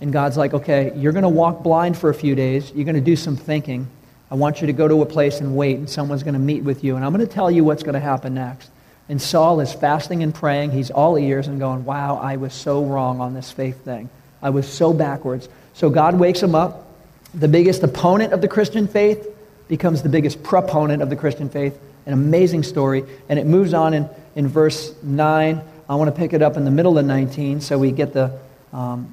And 0.00 0.12
God's 0.12 0.36
like, 0.36 0.52
okay, 0.52 0.92
you're 0.96 1.12
going 1.12 1.22
to 1.22 1.28
walk 1.28 1.62
blind 1.62 1.96
for 1.96 2.10
a 2.10 2.14
few 2.14 2.34
days. 2.34 2.70
You're 2.74 2.84
going 2.84 2.96
to 2.96 3.00
do 3.00 3.16
some 3.16 3.36
thinking. 3.36 3.88
I 4.30 4.34
want 4.34 4.60
you 4.60 4.66
to 4.66 4.72
go 4.72 4.88
to 4.88 5.02
a 5.02 5.06
place 5.06 5.40
and 5.40 5.56
wait, 5.56 5.78
and 5.78 5.88
someone's 5.88 6.22
going 6.22 6.34
to 6.34 6.40
meet 6.40 6.64
with 6.64 6.84
you. 6.84 6.96
And 6.96 7.04
I'm 7.04 7.14
going 7.14 7.26
to 7.26 7.32
tell 7.32 7.50
you 7.50 7.64
what's 7.64 7.82
going 7.82 7.94
to 7.94 8.00
happen 8.00 8.34
next. 8.34 8.70
And 9.08 9.22
Saul 9.22 9.60
is 9.60 9.72
fasting 9.72 10.22
and 10.22 10.34
praying. 10.34 10.72
He's 10.72 10.90
all 10.90 11.16
ears 11.16 11.46
and 11.46 11.60
going, 11.60 11.84
wow, 11.84 12.16
I 12.16 12.36
was 12.36 12.52
so 12.52 12.84
wrong 12.84 13.20
on 13.20 13.34
this 13.34 13.50
faith 13.52 13.84
thing. 13.84 14.10
I 14.42 14.50
was 14.50 14.70
so 14.70 14.92
backwards. 14.92 15.48
So 15.74 15.88
God 15.88 16.18
wakes 16.18 16.42
him 16.42 16.54
up. 16.54 16.90
The 17.32 17.48
biggest 17.48 17.82
opponent 17.82 18.32
of 18.32 18.40
the 18.40 18.48
Christian 18.48 18.88
faith 18.88 19.26
becomes 19.68 20.02
the 20.02 20.08
biggest 20.08 20.42
proponent 20.42 21.02
of 21.02 21.10
the 21.10 21.16
Christian 21.16 21.48
faith. 21.48 21.78
An 22.04 22.12
amazing 22.12 22.64
story. 22.64 23.04
And 23.28 23.38
it 23.38 23.46
moves 23.46 23.74
on 23.74 23.94
in, 23.94 24.10
in 24.36 24.46
verse 24.46 24.94
9. 25.02 25.60
I 25.88 25.94
want 25.96 26.14
to 26.14 26.16
pick 26.16 26.32
it 26.32 26.42
up 26.42 26.56
in 26.56 26.64
the 26.64 26.70
middle 26.70 26.98
of 26.98 27.04
19 27.04 27.60
so 27.60 27.78
we 27.78 27.90
get 27.90 28.12
the, 28.12 28.38
um, 28.72 29.12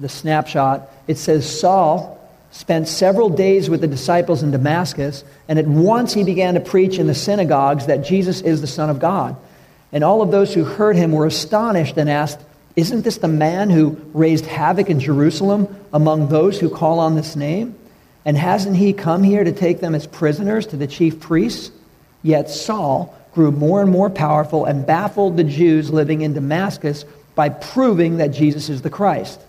the 0.00 0.08
snapshot. 0.10 0.90
It 1.06 1.16
says, 1.16 1.48
Saul 1.60 2.20
spent 2.50 2.88
several 2.88 3.30
days 3.30 3.70
with 3.70 3.80
the 3.80 3.86
disciples 3.86 4.42
in 4.42 4.50
Damascus, 4.50 5.24
and 5.48 5.58
at 5.58 5.66
once 5.66 6.12
he 6.12 6.24
began 6.24 6.54
to 6.54 6.60
preach 6.60 6.98
in 6.98 7.06
the 7.06 7.14
synagogues 7.14 7.86
that 7.86 8.04
Jesus 8.04 8.42
is 8.42 8.60
the 8.60 8.66
Son 8.66 8.90
of 8.90 9.00
God. 9.00 9.36
And 9.92 10.04
all 10.04 10.22
of 10.22 10.30
those 10.30 10.52
who 10.52 10.64
heard 10.64 10.96
him 10.96 11.12
were 11.12 11.26
astonished 11.26 11.96
and 11.96 12.10
asked, 12.10 12.40
Isn't 12.76 13.02
this 13.02 13.18
the 13.18 13.28
man 13.28 13.70
who 13.70 13.96
raised 14.12 14.46
havoc 14.46 14.90
in 14.90 14.98
Jerusalem 15.00 15.68
among 15.92 16.28
those 16.28 16.58
who 16.58 16.68
call 16.68 16.98
on 16.98 17.14
this 17.14 17.36
name? 17.36 17.76
And 18.24 18.36
hasn't 18.36 18.76
he 18.76 18.92
come 18.92 19.22
here 19.22 19.44
to 19.44 19.52
take 19.52 19.80
them 19.80 19.94
as 19.94 20.06
prisoners 20.06 20.66
to 20.68 20.76
the 20.76 20.86
chief 20.86 21.20
priests? 21.20 21.70
Yet 22.22 22.50
Saul 22.50 23.14
grew 23.34 23.50
more 23.50 23.82
and 23.82 23.90
more 23.90 24.08
powerful 24.08 24.64
and 24.64 24.86
baffled 24.86 25.36
the 25.36 25.44
Jews 25.44 25.90
living 25.90 26.22
in 26.22 26.32
Damascus 26.32 27.04
by 27.34 27.48
proving 27.48 28.18
that 28.18 28.28
Jesus 28.28 28.68
is 28.68 28.82
the 28.82 28.90
Christ. 28.90 29.40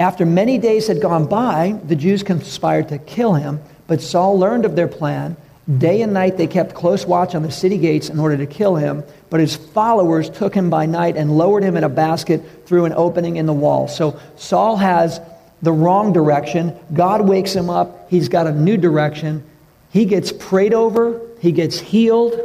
After 0.00 0.26
many 0.26 0.58
days 0.58 0.88
had 0.88 1.00
gone 1.00 1.26
by, 1.26 1.78
the 1.84 1.96
Jews 1.96 2.22
conspired 2.22 2.88
to 2.88 2.98
kill 2.98 3.34
him, 3.34 3.60
but 3.86 4.00
Saul 4.00 4.38
learned 4.38 4.64
of 4.64 4.76
their 4.76 4.88
plan. 4.88 5.36
Day 5.78 6.02
and 6.02 6.12
night 6.12 6.36
they 6.36 6.46
kept 6.46 6.74
close 6.74 7.06
watch 7.06 7.34
on 7.34 7.42
the 7.42 7.50
city 7.50 7.76
gates 7.76 8.08
in 8.08 8.18
order 8.18 8.36
to 8.36 8.46
kill 8.46 8.76
him, 8.76 9.02
but 9.30 9.40
his 9.40 9.56
followers 9.56 10.30
took 10.30 10.54
him 10.54 10.70
by 10.70 10.86
night 10.86 11.16
and 11.16 11.36
lowered 11.36 11.62
him 11.62 11.76
in 11.76 11.84
a 11.84 11.88
basket 11.88 12.42
through 12.66 12.84
an 12.84 12.92
opening 12.92 13.36
in 13.36 13.46
the 13.46 13.52
wall. 13.52 13.88
So 13.88 14.18
Saul 14.36 14.76
has 14.76 15.20
the 15.62 15.72
wrong 15.72 16.12
direction. 16.12 16.78
God 16.92 17.26
wakes 17.26 17.54
him 17.54 17.68
up. 17.68 18.08
He's 18.10 18.28
got 18.28 18.46
a 18.46 18.52
new 18.52 18.76
direction. 18.76 19.42
He 19.90 20.04
gets 20.04 20.30
prayed 20.30 20.74
over, 20.74 21.20
he 21.40 21.52
gets 21.52 21.78
healed, 21.78 22.38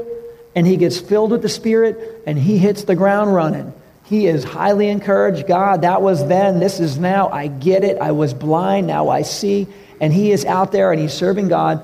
and 0.55 0.67
he 0.67 0.77
gets 0.77 0.99
filled 0.99 1.31
with 1.31 1.41
the 1.41 1.49
Spirit, 1.49 2.23
and 2.25 2.37
he 2.37 2.57
hits 2.57 2.83
the 2.83 2.95
ground 2.95 3.33
running. 3.33 3.73
He 4.11 4.27
is 4.27 4.43
highly 4.43 4.89
encouraged. 4.89 5.47
God, 5.47 5.83
that 5.83 6.01
was 6.01 6.27
then, 6.27 6.59
this 6.59 6.81
is 6.81 6.99
now. 6.99 7.29
I 7.29 7.47
get 7.47 7.85
it. 7.85 7.97
I 7.97 8.11
was 8.11 8.33
blind, 8.33 8.87
now 8.87 9.07
I 9.07 9.21
see. 9.21 9.67
And 10.01 10.11
he 10.11 10.33
is 10.33 10.43
out 10.43 10.73
there 10.73 10.91
and 10.91 10.99
he's 10.99 11.13
serving 11.13 11.47
God. 11.47 11.81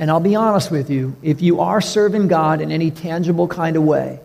And 0.00 0.10
I'll 0.10 0.18
be 0.18 0.34
honest 0.34 0.72
with 0.72 0.90
you 0.90 1.14
if 1.22 1.40
you 1.40 1.60
are 1.60 1.80
serving 1.80 2.26
God 2.26 2.60
in 2.60 2.72
any 2.72 2.90
tangible 2.90 3.46
kind 3.46 3.76
of 3.76 3.84
way, 3.84 4.18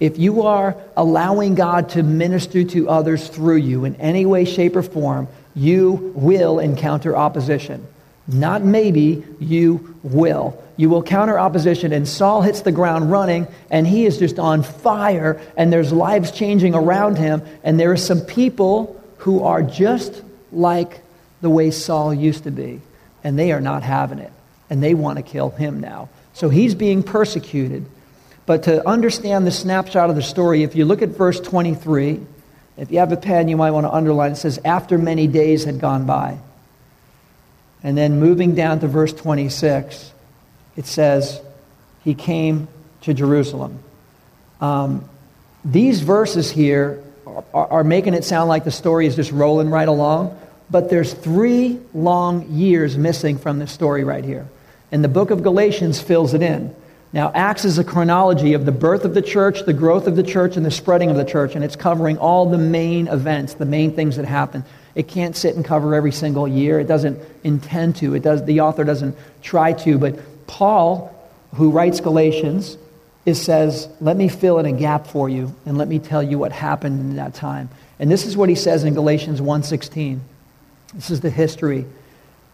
if 0.00 0.18
you 0.18 0.42
are 0.42 0.76
allowing 0.98 1.54
God 1.54 1.88
to 1.90 2.02
minister 2.02 2.62
to 2.62 2.90
others 2.90 3.26
through 3.28 3.56
you 3.56 3.86
in 3.86 3.96
any 3.96 4.26
way, 4.26 4.44
shape, 4.44 4.76
or 4.76 4.82
form, 4.82 5.28
you 5.54 6.12
will 6.14 6.58
encounter 6.58 7.16
opposition. 7.16 7.86
Not 8.28 8.62
maybe, 8.62 9.24
you 9.40 9.96
will. 10.02 10.62
You 10.76 10.90
will 10.90 11.02
counter 11.02 11.38
opposition, 11.38 11.92
and 11.92 12.06
Saul 12.06 12.42
hits 12.42 12.60
the 12.60 12.70
ground 12.70 13.10
running, 13.10 13.48
and 13.70 13.86
he 13.86 14.04
is 14.04 14.18
just 14.18 14.38
on 14.38 14.62
fire, 14.62 15.40
and 15.56 15.72
there's 15.72 15.92
lives 15.92 16.30
changing 16.30 16.74
around 16.74 17.16
him, 17.16 17.42
and 17.64 17.80
there 17.80 17.90
are 17.90 17.96
some 17.96 18.20
people 18.20 19.02
who 19.18 19.42
are 19.42 19.62
just 19.62 20.22
like 20.52 21.00
the 21.40 21.50
way 21.50 21.70
Saul 21.70 22.12
used 22.12 22.44
to 22.44 22.50
be, 22.50 22.80
and 23.24 23.38
they 23.38 23.50
are 23.50 23.60
not 23.60 23.82
having 23.82 24.18
it, 24.18 24.32
and 24.68 24.82
they 24.82 24.94
want 24.94 25.16
to 25.16 25.22
kill 25.22 25.50
him 25.50 25.80
now. 25.80 26.10
So 26.34 26.50
he's 26.50 26.74
being 26.74 27.02
persecuted. 27.02 27.86
But 28.46 28.64
to 28.64 28.86
understand 28.86 29.46
the 29.46 29.50
snapshot 29.50 30.10
of 30.10 30.16
the 30.16 30.22
story, 30.22 30.62
if 30.62 30.76
you 30.76 30.84
look 30.84 31.02
at 31.02 31.10
verse 31.10 31.40
23, 31.40 32.20
if 32.76 32.92
you 32.92 32.98
have 32.98 33.10
a 33.10 33.16
pen, 33.16 33.48
you 33.48 33.56
might 33.56 33.72
want 33.72 33.86
to 33.86 33.92
underline 33.92 34.32
it. 34.32 34.36
Says, 34.36 34.60
After 34.64 34.98
many 34.98 35.26
days 35.26 35.64
had 35.64 35.80
gone 35.80 36.06
by. 36.06 36.38
And 37.88 37.96
then 37.96 38.20
moving 38.20 38.54
down 38.54 38.80
to 38.80 38.86
verse 38.86 39.14
26, 39.14 40.12
it 40.76 40.84
says, 40.84 41.40
He 42.04 42.12
came 42.12 42.68
to 43.00 43.14
Jerusalem. 43.14 43.78
Um, 44.60 45.08
these 45.64 46.02
verses 46.02 46.50
here 46.50 47.02
are, 47.26 47.66
are 47.68 47.84
making 47.84 48.12
it 48.12 48.24
sound 48.24 48.50
like 48.50 48.64
the 48.64 48.70
story 48.70 49.06
is 49.06 49.16
just 49.16 49.32
rolling 49.32 49.70
right 49.70 49.88
along, 49.88 50.38
but 50.68 50.90
there's 50.90 51.14
three 51.14 51.80
long 51.94 52.50
years 52.50 52.98
missing 52.98 53.38
from 53.38 53.58
this 53.58 53.72
story 53.72 54.04
right 54.04 54.22
here. 54.22 54.46
And 54.92 55.02
the 55.02 55.08
book 55.08 55.30
of 55.30 55.42
Galatians 55.42 55.98
fills 55.98 56.34
it 56.34 56.42
in. 56.42 56.76
Now, 57.14 57.32
Acts 57.34 57.64
is 57.64 57.78
a 57.78 57.84
chronology 57.84 58.52
of 58.52 58.66
the 58.66 58.72
birth 58.72 59.06
of 59.06 59.14
the 59.14 59.22
church, 59.22 59.64
the 59.64 59.72
growth 59.72 60.06
of 60.06 60.14
the 60.14 60.22
church, 60.22 60.58
and 60.58 60.66
the 60.66 60.70
spreading 60.70 61.08
of 61.08 61.16
the 61.16 61.24
church, 61.24 61.54
and 61.54 61.64
it's 61.64 61.74
covering 61.74 62.18
all 62.18 62.50
the 62.50 62.58
main 62.58 63.08
events, 63.08 63.54
the 63.54 63.64
main 63.64 63.94
things 63.94 64.16
that 64.16 64.26
happen. 64.26 64.62
It 64.98 65.06
can't 65.06 65.36
sit 65.36 65.54
and 65.54 65.64
cover 65.64 65.94
every 65.94 66.10
single 66.10 66.48
year. 66.48 66.80
It 66.80 66.88
doesn't 66.88 67.20
intend 67.44 67.94
to. 67.96 68.14
It 68.14 68.24
does, 68.24 68.44
the 68.44 68.62
author 68.62 68.82
doesn't 68.82 69.16
try 69.42 69.72
to. 69.72 69.96
But 69.96 70.18
Paul, 70.48 71.14
who 71.54 71.70
writes 71.70 72.00
Galatians, 72.00 72.76
it 73.24 73.36
says, 73.36 73.88
Let 74.00 74.16
me 74.16 74.28
fill 74.28 74.58
in 74.58 74.66
a 74.66 74.72
gap 74.72 75.06
for 75.06 75.28
you 75.28 75.54
and 75.64 75.78
let 75.78 75.86
me 75.86 76.00
tell 76.00 76.20
you 76.20 76.36
what 76.36 76.50
happened 76.50 76.98
in 76.98 77.16
that 77.16 77.34
time. 77.34 77.68
And 78.00 78.10
this 78.10 78.26
is 78.26 78.36
what 78.36 78.48
he 78.48 78.56
says 78.56 78.82
in 78.82 78.92
Galatians 78.94 79.40
1.16. 79.40 80.18
This 80.94 81.10
is 81.10 81.20
the 81.20 81.30
history. 81.30 81.86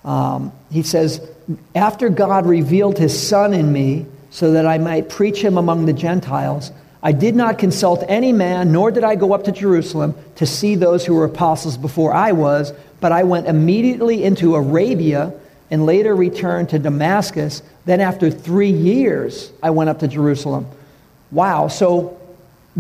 Um, 0.05 0.53
he 0.71 0.83
says, 0.83 1.27
After 1.75 2.11
God 2.11 2.45
revealed 2.45 2.99
his 2.99 3.27
Son 3.27 3.55
in 3.55 3.73
me 3.73 4.05
so 4.29 4.53
that 4.53 4.67
I 4.67 4.77
might 4.77 5.09
preach 5.09 5.41
him 5.41 5.57
among 5.57 5.87
the 5.87 5.95
Gentiles, 5.95 6.73
I 7.05 7.13
did 7.13 7.37
not 7.37 7.59
consult 7.59 8.03
any 8.09 8.33
man, 8.33 8.73
nor 8.73 8.91
did 8.91 9.05
I 9.05 9.15
go 9.15 9.35
up 9.35 9.45
to 9.45 9.53
Jerusalem 9.53 10.15
to 10.37 10.47
see 10.47 10.75
those 10.75 11.05
who 11.05 11.15
were 11.15 11.27
apostles 11.27 11.77
before 11.77 12.15
I 12.15 12.33
was, 12.33 12.73
but 13.01 13.13
I 13.13 13.25
went 13.25 13.47
immediately 13.47 14.25
into 14.25 14.55
Arabia 14.55 15.35
and 15.71 15.85
later 15.85 16.17
returned 16.17 16.71
to 16.71 16.79
Damascus. 16.79 17.63
Then, 17.85 18.01
after 18.01 18.31
three 18.31 18.71
years, 18.71 19.53
I 19.63 19.69
went 19.69 19.91
up 19.91 19.99
to 19.99 20.09
Jerusalem. 20.09 20.67
wow. 21.31 21.69
So 21.69 22.19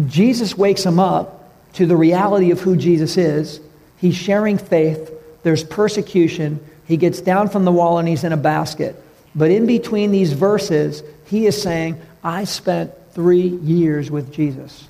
Jesus 0.06 0.56
wakes 0.56 0.84
him 0.84 0.98
up 0.98 1.50
to 1.74 1.84
the 1.84 1.96
reality 1.96 2.50
of 2.50 2.60
who 2.60 2.76
Jesus 2.76 3.18
is. 3.18 3.60
He's 3.98 4.16
sharing 4.16 4.56
faith. 4.56 5.10
There's 5.42 5.64
persecution. 5.64 6.60
He 6.86 6.96
gets 6.96 7.20
down 7.20 7.50
from 7.50 7.66
the 7.66 7.72
wall 7.72 7.98
and 7.98 8.08
he's 8.08 8.24
in 8.24 8.32
a 8.32 8.38
basket. 8.38 8.96
But 9.34 9.50
in 9.50 9.66
between 9.66 10.12
these 10.12 10.32
verses, 10.32 11.02
he 11.26 11.46
is 11.46 11.60
saying, 11.60 12.00
I 12.22 12.44
spent 12.44 12.92
three 13.14 13.46
years 13.46 14.10
with 14.10 14.32
Jesus. 14.32 14.88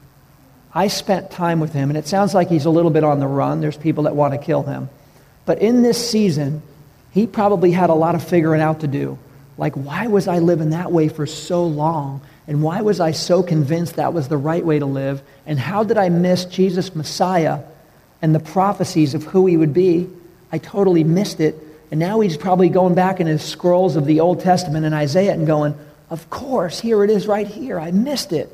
I 0.74 0.88
spent 0.88 1.30
time 1.30 1.60
with 1.60 1.72
him. 1.72 1.90
And 1.90 1.96
it 1.96 2.08
sounds 2.08 2.34
like 2.34 2.48
he's 2.48 2.64
a 2.64 2.70
little 2.70 2.90
bit 2.90 3.04
on 3.04 3.20
the 3.20 3.26
run. 3.26 3.60
There's 3.60 3.76
people 3.76 4.04
that 4.04 4.16
want 4.16 4.34
to 4.34 4.38
kill 4.38 4.62
him. 4.62 4.88
But 5.46 5.60
in 5.60 5.82
this 5.82 6.10
season, 6.10 6.62
he 7.12 7.26
probably 7.26 7.70
had 7.70 7.90
a 7.90 7.94
lot 7.94 8.14
of 8.14 8.26
figuring 8.26 8.60
out 8.60 8.80
to 8.80 8.88
do. 8.88 9.18
Like, 9.56 9.74
why 9.74 10.08
was 10.08 10.26
I 10.26 10.40
living 10.40 10.70
that 10.70 10.90
way 10.90 11.08
for 11.08 11.26
so 11.26 11.64
long? 11.64 12.22
And 12.48 12.62
why 12.62 12.80
was 12.80 12.98
I 12.98 13.12
so 13.12 13.42
convinced 13.42 13.96
that 13.96 14.12
was 14.12 14.26
the 14.26 14.36
right 14.36 14.64
way 14.64 14.80
to 14.80 14.86
live? 14.86 15.22
And 15.46 15.58
how 15.58 15.84
did 15.84 15.96
I 15.96 16.08
miss 16.08 16.44
Jesus 16.44 16.94
Messiah 16.94 17.60
and 18.20 18.34
the 18.34 18.40
prophecies 18.40 19.14
of 19.14 19.22
who 19.24 19.46
he 19.46 19.56
would 19.56 19.72
be? 19.72 20.08
I 20.50 20.58
totally 20.58 21.04
missed 21.04 21.40
it. 21.40 21.56
And 21.90 22.00
now 22.00 22.18
he's 22.18 22.36
probably 22.36 22.68
going 22.68 22.94
back 22.94 23.20
in 23.20 23.28
his 23.28 23.42
scrolls 23.42 23.94
of 23.94 24.06
the 24.06 24.20
Old 24.20 24.40
Testament 24.40 24.84
and 24.84 24.94
Isaiah 24.94 25.34
and 25.34 25.46
going, 25.46 25.78
Of 26.14 26.30
course, 26.30 26.78
here 26.78 27.02
it 27.02 27.10
is 27.10 27.26
right 27.26 27.44
here. 27.44 27.80
I 27.80 27.90
missed 27.90 28.32
it. 28.32 28.48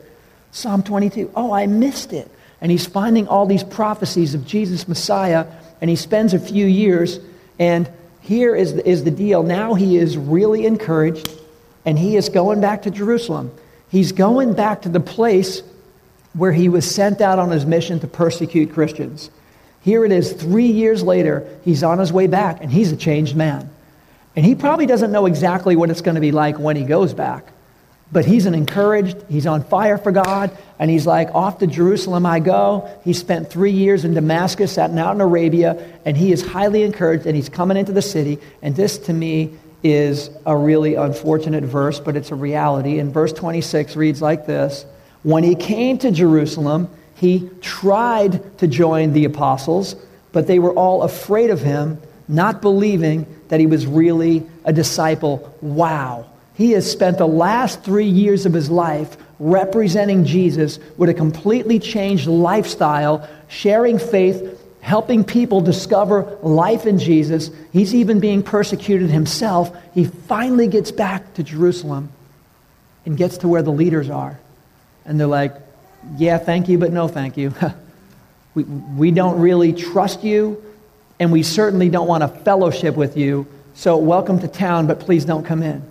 Psalm 0.50 0.82
22. 0.82 1.30
Oh, 1.36 1.52
I 1.52 1.66
missed 1.66 2.14
it. 2.14 2.30
And 2.62 2.72
he's 2.72 2.86
finding 2.86 3.28
all 3.28 3.44
these 3.44 3.62
prophecies 3.62 4.34
of 4.34 4.46
Jesus 4.46 4.88
Messiah, 4.88 5.44
and 5.82 5.90
he 5.90 5.96
spends 5.96 6.32
a 6.32 6.38
few 6.38 6.64
years. 6.64 7.20
And 7.58 7.86
here 8.22 8.56
is 8.56 8.76
the, 8.76 8.88
is 8.88 9.04
the 9.04 9.10
deal. 9.10 9.42
Now 9.42 9.74
he 9.74 9.98
is 9.98 10.16
really 10.16 10.64
encouraged, 10.64 11.28
and 11.84 11.98
he 11.98 12.16
is 12.16 12.30
going 12.30 12.62
back 12.62 12.80
to 12.84 12.90
Jerusalem. 12.90 13.52
He's 13.90 14.12
going 14.12 14.54
back 14.54 14.80
to 14.82 14.88
the 14.88 14.98
place 14.98 15.62
where 16.32 16.52
he 16.52 16.70
was 16.70 16.90
sent 16.90 17.20
out 17.20 17.38
on 17.38 17.50
his 17.50 17.66
mission 17.66 18.00
to 18.00 18.06
persecute 18.06 18.72
Christians. 18.72 19.28
Here 19.82 20.06
it 20.06 20.12
is, 20.12 20.32
three 20.32 20.68
years 20.68 21.02
later, 21.02 21.46
he's 21.62 21.82
on 21.82 21.98
his 21.98 22.10
way 22.10 22.26
back, 22.26 22.62
and 22.62 22.72
he's 22.72 22.90
a 22.90 22.96
changed 22.96 23.36
man. 23.36 23.68
And 24.36 24.44
he 24.44 24.54
probably 24.54 24.86
doesn't 24.86 25.12
know 25.12 25.26
exactly 25.26 25.76
what 25.76 25.90
it's 25.90 26.00
going 26.00 26.14
to 26.14 26.20
be 26.20 26.32
like 26.32 26.58
when 26.58 26.76
he 26.76 26.84
goes 26.84 27.14
back. 27.14 27.52
But 28.12 28.24
he's 28.24 28.46
an 28.46 28.54
encouraged, 28.54 29.16
he's 29.28 29.46
on 29.46 29.62
fire 29.62 29.96
for 29.96 30.10
God, 30.10 30.56
and 30.80 30.90
he's 30.90 31.06
like, 31.06 31.32
off 31.32 31.58
to 31.58 31.66
Jerusalem 31.66 32.26
I 32.26 32.40
go. 32.40 32.90
He 33.04 33.12
spent 33.12 33.50
three 33.50 33.70
years 33.70 34.04
in 34.04 34.14
Damascus, 34.14 34.72
sat 34.72 34.90
out 34.90 35.14
in 35.14 35.20
Arabia, 35.20 36.00
and 36.04 36.16
he 36.16 36.32
is 36.32 36.44
highly 36.44 36.82
encouraged, 36.82 37.26
and 37.26 37.36
he's 37.36 37.48
coming 37.48 37.76
into 37.76 37.92
the 37.92 38.02
city. 38.02 38.38
And 38.62 38.74
this, 38.74 38.98
to 38.98 39.12
me, 39.12 39.56
is 39.84 40.30
a 40.44 40.56
really 40.56 40.96
unfortunate 40.96 41.64
verse, 41.64 42.00
but 42.00 42.16
it's 42.16 42.32
a 42.32 42.34
reality. 42.34 42.98
And 42.98 43.14
verse 43.14 43.32
26 43.32 43.94
reads 43.94 44.20
like 44.20 44.44
this 44.44 44.86
When 45.22 45.44
he 45.44 45.54
came 45.54 45.96
to 45.98 46.10
Jerusalem, 46.10 46.88
he 47.14 47.48
tried 47.60 48.58
to 48.58 48.66
join 48.66 49.12
the 49.12 49.24
apostles, 49.24 49.94
but 50.32 50.48
they 50.48 50.58
were 50.58 50.72
all 50.72 51.02
afraid 51.02 51.50
of 51.50 51.60
him, 51.60 51.98
not 52.26 52.60
believing 52.60 53.26
that 53.50 53.60
he 53.60 53.66
was 53.66 53.86
really 53.86 54.44
a 54.64 54.72
disciple. 54.72 55.54
Wow. 55.60 56.26
He 56.54 56.72
has 56.72 56.90
spent 56.90 57.18
the 57.18 57.28
last 57.28 57.84
three 57.84 58.08
years 58.08 58.46
of 58.46 58.52
his 58.52 58.70
life 58.70 59.16
representing 59.38 60.24
Jesus 60.24 60.78
with 60.96 61.08
a 61.08 61.14
completely 61.14 61.78
changed 61.78 62.26
lifestyle, 62.26 63.28
sharing 63.48 63.98
faith 63.98 64.56
helping 64.80 65.24
people 65.24 65.60
discover 65.60 66.38
life 66.42 66.86
in 66.86 66.98
Jesus. 66.98 67.50
He's 67.72 67.94
even 67.94 68.20
being 68.20 68.42
persecuted 68.42 69.10
himself. 69.10 69.76
He 69.94 70.04
finally 70.04 70.68
gets 70.68 70.90
back 70.90 71.34
to 71.34 71.42
Jerusalem 71.42 72.10
and 73.04 73.16
gets 73.16 73.38
to 73.38 73.48
where 73.48 73.62
the 73.62 73.72
leaders 73.72 74.10
are. 74.10 74.38
And 75.04 75.20
they're 75.20 75.26
like, 75.26 75.54
yeah, 76.16 76.38
thank 76.38 76.68
you, 76.68 76.78
but 76.78 76.92
no 76.92 77.08
thank 77.08 77.36
you. 77.36 77.54
we, 78.54 78.62
we 78.64 79.10
don't 79.10 79.38
really 79.40 79.72
trust 79.72 80.24
you, 80.24 80.62
and 81.20 81.30
we 81.30 81.42
certainly 81.42 81.90
don't 81.90 82.08
want 82.08 82.24
a 82.24 82.28
fellowship 82.28 82.96
with 82.96 83.16
you. 83.16 83.46
So, 83.74 83.98
welcome 83.98 84.40
to 84.40 84.48
town, 84.48 84.86
but 84.86 85.00
please 85.00 85.24
don't 85.24 85.44
come 85.44 85.62
in. 85.62 85.82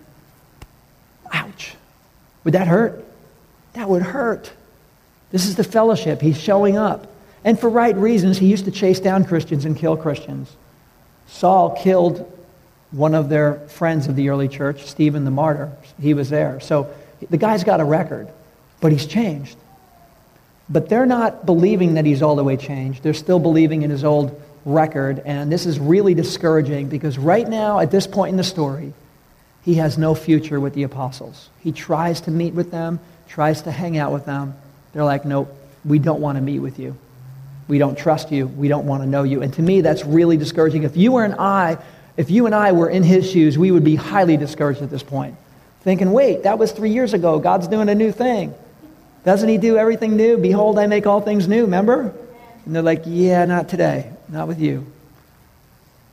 Ouch. 1.32 1.76
Would 2.44 2.56
that 2.56 2.68
hurt? 2.68 3.06
That 3.74 3.88
would 3.88 4.02
hurt. 4.02 4.52
This 5.32 5.46
is 5.46 5.56
the 5.56 5.64
fellowship. 5.64 6.20
He's 6.20 6.40
showing 6.40 6.78
up. 6.78 7.08
And 7.46 7.58
for 7.58 7.70
right 7.70 7.96
reasons, 7.96 8.38
he 8.38 8.48
used 8.48 8.66
to 8.66 8.72
chase 8.72 9.00
down 9.00 9.24
Christians 9.24 9.66
and 9.66 9.78
kill 9.78 9.96
Christians. 9.96 10.52
Saul 11.28 11.78
killed 11.80 12.30
one 12.92 13.14
of 13.14 13.30
their 13.30 13.56
friends 13.70 14.08
of 14.08 14.16
the 14.16 14.30
early 14.30 14.48
church, 14.48 14.86
Stephen 14.88 15.26
the 15.26 15.32
martyr. 15.32 15.72
He 16.02 16.16
was 16.16 16.30
there. 16.30 16.60
So 16.60 16.92
the 17.30 17.38
guy's 17.38 17.64
got 17.64 17.80
a 17.80 17.86
record, 17.86 18.28
but 18.82 18.92
he's 18.92 19.06
changed. 19.06 19.56
But 20.70 20.90
they're 20.90 21.06
not 21.06 21.46
believing 21.46 21.94
that 21.94 22.06
he's 22.06 22.24
all 22.24 22.36
the 22.36 22.44
way 22.44 22.58
changed. 22.58 23.04
They're 23.04 23.14
still 23.14 23.40
believing 23.40 23.84
in 23.84 23.92
his 23.92 24.04
old 24.04 24.42
record. 24.70 25.22
And 25.26 25.52
this 25.52 25.66
is 25.66 25.80
really 25.80 26.14
discouraging 26.14 26.90
because 26.90 27.18
right 27.18 27.48
now, 27.48 27.80
at 27.80 27.92
this 27.92 28.08
point 28.08 28.32
in 28.32 28.38
the 28.38 28.44
story, 28.44 28.94
he 29.64 29.76
has 29.76 29.98
no 29.98 30.16
future 30.16 30.60
with 30.60 30.74
the 30.74 30.84
apostles. 30.84 31.50
He 31.60 31.72
tries 31.72 32.22
to 32.22 32.32
meet 32.32 32.54
with 32.54 32.72
them, 32.72 33.00
tries 33.28 33.64
to 33.64 33.72
hang 33.72 33.98
out 33.98 34.12
with 34.12 34.26
them. 34.26 34.56
They're 34.94 35.04
like, 35.04 35.26
nope, 35.26 35.54
we 35.86 36.00
don't 36.00 36.22
want 36.22 36.38
to 36.38 36.42
meet 36.42 36.60
with 36.60 36.80
you. 36.80 36.98
We 37.68 37.78
don't 37.78 37.98
trust 37.98 38.32
you. 38.32 38.48
We 38.48 38.68
don't 38.68 38.88
want 38.88 39.04
to 39.04 39.10
know 39.10 39.24
you. 39.24 39.44
And 39.44 39.54
to 39.54 39.62
me, 39.62 39.82
that's 39.82 40.04
really 40.04 40.38
discouraging. 40.38 40.84
If 40.84 40.98
you 40.98 41.12
were 41.12 41.24
an 41.24 41.36
I, 41.38 41.78
if 42.18 42.32
you 42.32 42.48
and 42.48 42.56
I 42.56 42.72
were 42.72 42.90
in 42.90 43.04
his 43.04 43.30
shoes, 43.30 43.58
we 43.58 43.70
would 43.70 43.84
be 43.84 43.96
highly 43.96 44.38
discouraged 44.38 44.82
at 44.82 44.90
this 44.90 45.04
point. 45.04 45.36
Thinking, 45.82 46.12
wait, 46.12 46.44
that 46.44 46.58
was 46.58 46.72
three 46.72 46.90
years 46.90 47.14
ago. 47.14 47.40
God's 47.40 47.68
doing 47.68 47.88
a 47.88 47.96
new 47.96 48.12
thing. 48.12 48.54
Doesn't 49.24 49.48
he 49.48 49.58
do 49.58 49.78
everything 49.78 50.18
new? 50.18 50.38
Behold, 50.38 50.80
I 50.80 50.88
make 50.88 51.06
all 51.06 51.22
things 51.22 51.48
new, 51.48 51.64
remember? 51.66 52.14
And 52.66 52.76
they're 52.76 52.82
like, 52.82 53.04
yeah, 53.06 53.46
not 53.46 53.70
today. 53.70 54.12
Not 54.30 54.48
with 54.48 54.62
you. 54.62 54.86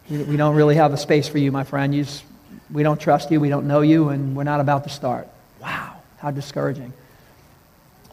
We 0.08 0.36
don't 0.36 0.54
really 0.54 0.76
have 0.76 0.92
a 0.92 0.96
space 0.96 1.28
for 1.28 1.38
you, 1.38 1.52
my 1.52 1.64
friend. 1.64 1.94
You 1.94 2.04
just, 2.04 2.24
we 2.70 2.82
don't 2.82 3.00
trust 3.00 3.30
you. 3.30 3.40
We 3.40 3.48
don't 3.48 3.66
know 3.66 3.82
you, 3.82 4.08
and 4.08 4.36
we're 4.36 4.44
not 4.44 4.60
about 4.60 4.84
to 4.84 4.90
start. 4.90 5.28
Wow, 5.60 5.94
how 6.18 6.30
discouraging. 6.30 6.92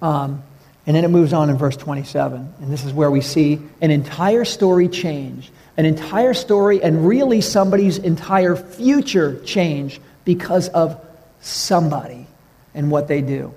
Um, 0.02 0.44
and 0.86 0.96
then 0.96 1.06
it 1.06 1.10
moves 1.10 1.32
on 1.32 1.50
in 1.50 1.58
verse 1.58 1.78
27. 1.78 2.54
And 2.62 2.74
this 2.74 2.84
is 2.84 2.92
where 2.92 3.10
we 3.10 3.22
see 3.22 3.60
an 3.80 3.92
entire 3.92 4.44
story 4.44 4.90
change. 4.90 5.52
An 5.78 5.86
entire 5.86 6.34
story 6.34 6.84
and 6.84 7.08
really 7.08 7.42
somebody's 7.42 7.98
entire 7.98 8.56
future 8.56 9.40
change 9.44 10.02
because 10.26 10.70
of 10.70 11.00
somebody 11.42 12.28
and 12.74 12.92
what 12.92 13.08
they 13.08 13.22
do. 13.22 13.54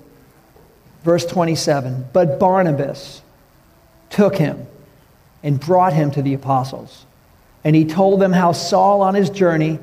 Verse 1.03 1.25
27 1.25 2.07
But 2.13 2.39
Barnabas 2.39 3.21
took 4.09 4.35
him 4.35 4.65
and 5.43 5.59
brought 5.59 5.93
him 5.93 6.11
to 6.11 6.21
the 6.21 6.33
apostles. 6.33 7.05
And 7.63 7.75
he 7.75 7.85
told 7.85 8.21
them 8.21 8.33
how 8.33 8.51
Saul 8.51 9.01
on 9.01 9.15
his 9.15 9.29
journey 9.29 9.79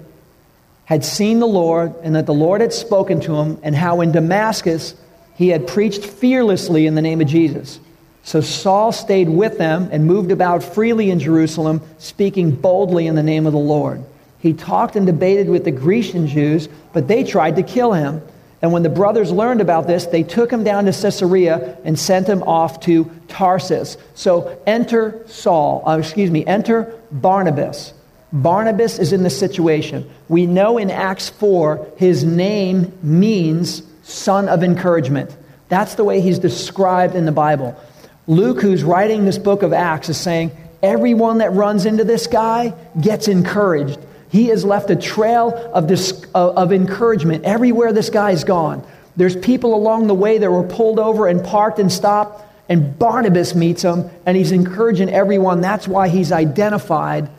had 0.85 1.05
seen 1.05 1.39
the 1.39 1.47
Lord 1.47 1.95
and 2.03 2.15
that 2.15 2.27
the 2.27 2.35
Lord 2.35 2.61
had 2.61 2.73
spoken 2.73 3.21
to 3.23 3.37
him, 3.37 3.59
and 3.63 3.75
how 3.75 4.01
in 4.01 4.13
Damascus 4.13 4.95
he 5.35 5.49
had 5.49 5.67
preached 5.67 6.05
fearlessly 6.05 6.87
in 6.87 6.95
the 6.95 7.03
name 7.03 7.21
of 7.21 7.27
Jesus. 7.27 7.81
So 8.23 8.41
Saul 8.41 8.93
stayed 8.93 9.29
with 9.29 9.59
them 9.59 9.89
and 9.93 10.07
moved 10.07 10.31
about 10.31 10.63
freely 10.63 11.11
in 11.11 11.21
Jerusalem, 11.21 11.83
speaking 11.99 12.51
boldly 12.53 13.07
in 13.07 13.15
the 13.15 13.23
name 13.23 13.47
of 13.47 13.53
the 13.53 13.59
Lord. 13.59 14.03
He 14.39 14.53
talked 14.53 14.97
and 14.97 15.07
debated 15.07 15.49
with 15.49 15.65
the 15.65 15.71
Grecian 15.71 16.27
Jews, 16.27 16.69
but 16.93 17.09
they 17.09 17.25
tried 17.25 17.57
to 17.57 17.63
kill 17.63 17.93
him. 17.93 18.23
And 18.65 18.73
when 18.73 18.83
the 18.83 18.89
brothers 18.89 19.31
learned 19.31 19.61
about 19.61 19.87
this, 19.87 20.07
they 20.07 20.23
took 20.23 20.51
him 20.51 20.65
down 20.65 20.87
to 20.87 20.91
Caesarea 20.91 21.77
and 21.85 21.99
sent 21.99 22.27
him 22.27 22.43
off 22.45 22.81
to 22.85 23.05
Tarsus. 23.29 23.99
So 24.15 24.59
enter 24.67 25.23
Saul, 25.27 25.87
uh, 25.87 25.99
excuse 25.99 26.31
me, 26.31 26.47
enter 26.47 26.99
Barnabas. 27.13 27.93
Barnabas 28.33 28.99
is 28.99 29.13
in 29.13 29.23
the 29.23 29.29
situation. 29.29 30.11
We 30.31 30.47
know 30.47 30.79
in 30.79 30.91
Acts 30.91 31.29
4 31.29 31.89
his 31.99 32.25
name 32.25 32.91
means 33.03 33.83
son 34.03 34.49
of 34.49 34.65
encouragement. 34.65 35.37
That's 35.69 35.97
the 35.97 36.05
way 36.05 36.23
he's 36.23 36.39
described 36.39 37.15
in 37.17 37.27
the 37.27 37.33
Bible. 37.33 37.79
Luke, 38.27 38.63
who's 38.63 38.83
writing 38.83 39.27
this 39.27 39.37
book 39.37 39.63
of 39.63 39.75
Acts, 39.75 40.09
is 40.09 40.17
saying 40.17 40.53
everyone 40.83 41.37
that 41.37 41.53
runs 41.53 41.85
into 41.85 42.05
this 42.05 42.27
guy 42.27 42.73
gets 42.99 43.29
encouraged. 43.29 43.99
He 44.35 44.49
has 44.49 44.65
left 44.65 44.91
a 44.91 44.97
trail 44.97 45.55
of, 45.73 45.87
dis- 45.87 46.27
uh, 46.35 46.55
of 46.55 46.73
encouragement 46.73 47.45
everywhere 47.45 47.93
this 47.93 48.11
guy's 48.11 48.43
gone. 48.43 48.85
There's 49.15 49.37
people 49.37 49.77
along 49.77 50.09
the 50.09 50.15
way 50.15 50.39
that 50.39 50.51
were 50.51 50.65
pulled 50.65 50.99
over 50.99 51.29
and 51.29 51.45
parked 51.45 51.79
and 51.79 51.93
stopped, 51.93 52.45
and 52.69 52.99
Barnabas 52.99 53.55
meets 53.55 53.83
them, 53.83 54.11
and 54.27 54.37
he's 54.37 54.51
encouraging 54.51 55.09
everyone. 55.09 55.61
That's 55.61 55.87
why 55.87 56.09
he's 56.09 56.33
identified 56.33 57.31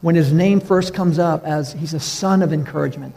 when 0.00 0.16
his 0.16 0.32
name 0.32 0.58
first 0.58 0.92
comes 0.92 1.20
up 1.20 1.44
as 1.44 1.72
he's 1.72 1.94
a 1.94 2.00
son 2.00 2.42
of 2.42 2.52
encouragement. 2.52 3.14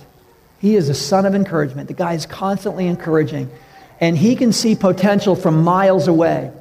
He 0.61 0.75
is 0.75 0.87
a 0.89 0.93
son 0.93 1.25
of 1.25 1.33
encouragement. 1.33 1.87
The 1.87 1.95
guy 1.95 2.13
is 2.13 2.27
constantly 2.27 2.85
encouraging, 2.85 3.49
and 3.99 4.15
he 4.15 4.35
can 4.35 4.53
see 4.53 4.75
potential 4.75 5.35
from 5.35 5.63
miles 5.63 6.07
away. 6.07 6.51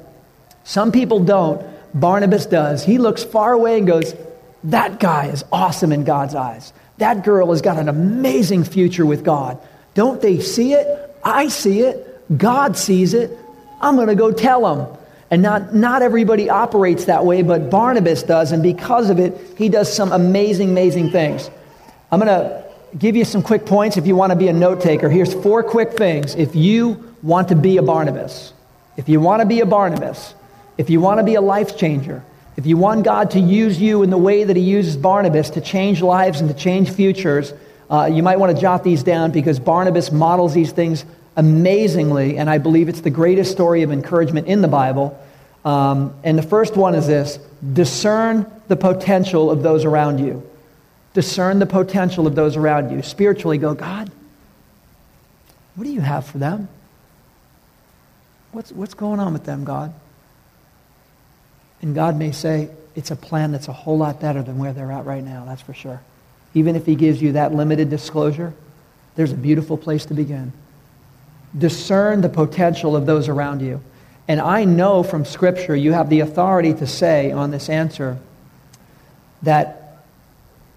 Some 0.63 0.91
people 0.91 1.19
don't. 1.19 1.63
Barnabas 1.93 2.47
does. 2.47 2.83
He 2.83 2.97
looks 2.97 3.23
far 3.23 3.53
away 3.53 3.77
and 3.77 3.85
goes, 3.85 4.15
That 4.65 4.99
guy 4.99 5.27
is 5.27 5.43
awesome 5.51 5.91
in 5.91 6.03
God's 6.03 6.35
eyes. 6.35 6.73
That 6.97 7.23
girl 7.23 7.49
has 7.51 7.61
got 7.61 7.77
an 7.77 7.89
amazing 7.89 8.63
future 8.63 9.05
with 9.05 9.23
God. 9.23 9.59
Don't 9.93 10.21
they 10.21 10.39
see 10.39 10.73
it? 10.73 11.17
I 11.23 11.47
see 11.47 11.81
it. 11.81 12.37
God 12.37 12.77
sees 12.77 13.13
it. 13.13 13.37
I'm 13.81 13.95
going 13.95 14.07
to 14.07 14.15
go 14.15 14.31
tell 14.31 14.75
them. 14.75 14.97
And 15.29 15.41
not, 15.41 15.73
not 15.73 16.01
everybody 16.01 16.49
operates 16.49 17.05
that 17.05 17.25
way, 17.25 17.41
but 17.41 17.69
Barnabas 17.69 18.23
does. 18.23 18.51
And 18.51 18.61
because 18.61 19.09
of 19.09 19.19
it, 19.19 19.35
he 19.57 19.67
does 19.67 19.91
some 19.91 20.11
amazing, 20.11 20.69
amazing 20.69 21.09
things. 21.11 21.49
I'm 22.11 22.19
going 22.19 22.29
to 22.29 22.63
give 22.97 23.15
you 23.15 23.25
some 23.25 23.41
quick 23.41 23.65
points 23.65 23.97
if 23.97 24.05
you 24.05 24.15
want 24.15 24.31
to 24.31 24.35
be 24.35 24.47
a 24.47 24.53
note 24.53 24.81
taker. 24.81 25.09
Here's 25.09 25.33
four 25.33 25.63
quick 25.63 25.93
things 25.93 26.35
if 26.35 26.55
you 26.55 27.13
want 27.23 27.49
to 27.49 27.55
be 27.55 27.77
a 27.77 27.81
Barnabas. 27.81 28.53
If 28.95 29.09
you 29.09 29.19
want 29.19 29.41
to 29.41 29.47
be 29.47 29.61
a 29.61 29.65
Barnabas, 29.65 30.35
if 30.77 30.89
you 30.89 31.01
want 31.01 31.19
to 31.19 31.23
be 31.23 31.35
a 31.35 31.41
life 31.41 31.77
changer, 31.77 32.23
if 32.55 32.65
you 32.65 32.77
want 32.77 33.03
God 33.03 33.31
to 33.31 33.39
use 33.39 33.81
you 33.81 34.03
in 34.03 34.09
the 34.09 34.17
way 34.17 34.43
that 34.43 34.55
He 34.55 34.63
uses 34.63 34.95
Barnabas 34.95 35.51
to 35.51 35.61
change 35.61 36.01
lives 36.01 36.39
and 36.39 36.49
to 36.49 36.55
change 36.55 36.91
futures, 36.91 37.53
uh, 37.89 38.05
you 38.05 38.23
might 38.23 38.37
want 38.39 38.55
to 38.55 38.61
jot 38.61 38.83
these 38.83 39.03
down 39.03 39.31
because 39.31 39.59
Barnabas 39.59 40.11
models 40.11 40.53
these 40.53 40.71
things 40.71 41.05
amazingly, 41.35 42.37
and 42.37 42.49
I 42.49 42.59
believe 42.59 42.89
it's 42.89 43.01
the 43.01 43.09
greatest 43.09 43.51
story 43.51 43.81
of 43.81 43.91
encouragement 43.91 44.47
in 44.47 44.61
the 44.61 44.67
Bible. 44.67 45.19
Um, 45.65 46.13
and 46.23 46.37
the 46.37 46.43
first 46.43 46.75
one 46.75 46.93
is 46.95 47.07
this 47.07 47.39
discern 47.73 48.51
the 48.67 48.75
potential 48.75 49.49
of 49.49 49.63
those 49.63 49.85
around 49.85 50.19
you. 50.19 50.47
Discern 51.13 51.59
the 51.59 51.65
potential 51.65 52.27
of 52.27 52.35
those 52.35 52.55
around 52.55 52.91
you. 52.91 53.01
Spiritually, 53.01 53.57
go, 53.57 53.73
God, 53.73 54.11
what 55.75 55.85
do 55.85 55.91
you 55.91 56.01
have 56.01 56.25
for 56.25 56.37
them? 56.37 56.67
What's, 58.51 58.71
what's 58.71 58.93
going 58.93 59.19
on 59.19 59.33
with 59.33 59.45
them, 59.45 59.63
God? 59.63 59.93
And 61.83 61.93
God 61.93 62.15
may 62.17 62.31
say, 62.31 62.69
it's 62.95 63.11
a 63.11 63.15
plan 63.15 63.51
that's 63.51 63.67
a 63.67 63.73
whole 63.73 63.97
lot 63.97 64.21
better 64.21 64.41
than 64.41 64.57
where 64.57 64.71
they're 64.71 64.91
at 64.91 65.05
right 65.05 65.23
now, 65.23 65.43
that's 65.45 65.61
for 65.61 65.73
sure. 65.73 66.01
Even 66.53 66.75
if 66.75 66.85
He 66.85 66.95
gives 66.95 67.21
you 67.21 67.33
that 67.33 67.53
limited 67.53 67.89
disclosure, 67.89 68.53
there's 69.15 69.33
a 69.33 69.35
beautiful 69.35 69.77
place 69.77 70.05
to 70.05 70.13
begin. 70.13 70.53
Discern 71.55 72.21
the 72.21 72.29
potential 72.29 72.95
of 72.95 73.05
those 73.05 73.27
around 73.27 73.61
you. 73.61 73.81
And 74.27 74.39
I 74.39 74.63
know 74.63 75.03
from 75.03 75.25
Scripture 75.25 75.75
you 75.75 75.91
have 75.91 76.09
the 76.09 76.21
authority 76.21 76.73
to 76.75 76.87
say 76.87 77.31
on 77.31 77.51
this 77.51 77.69
answer 77.69 78.17
that 79.41 79.97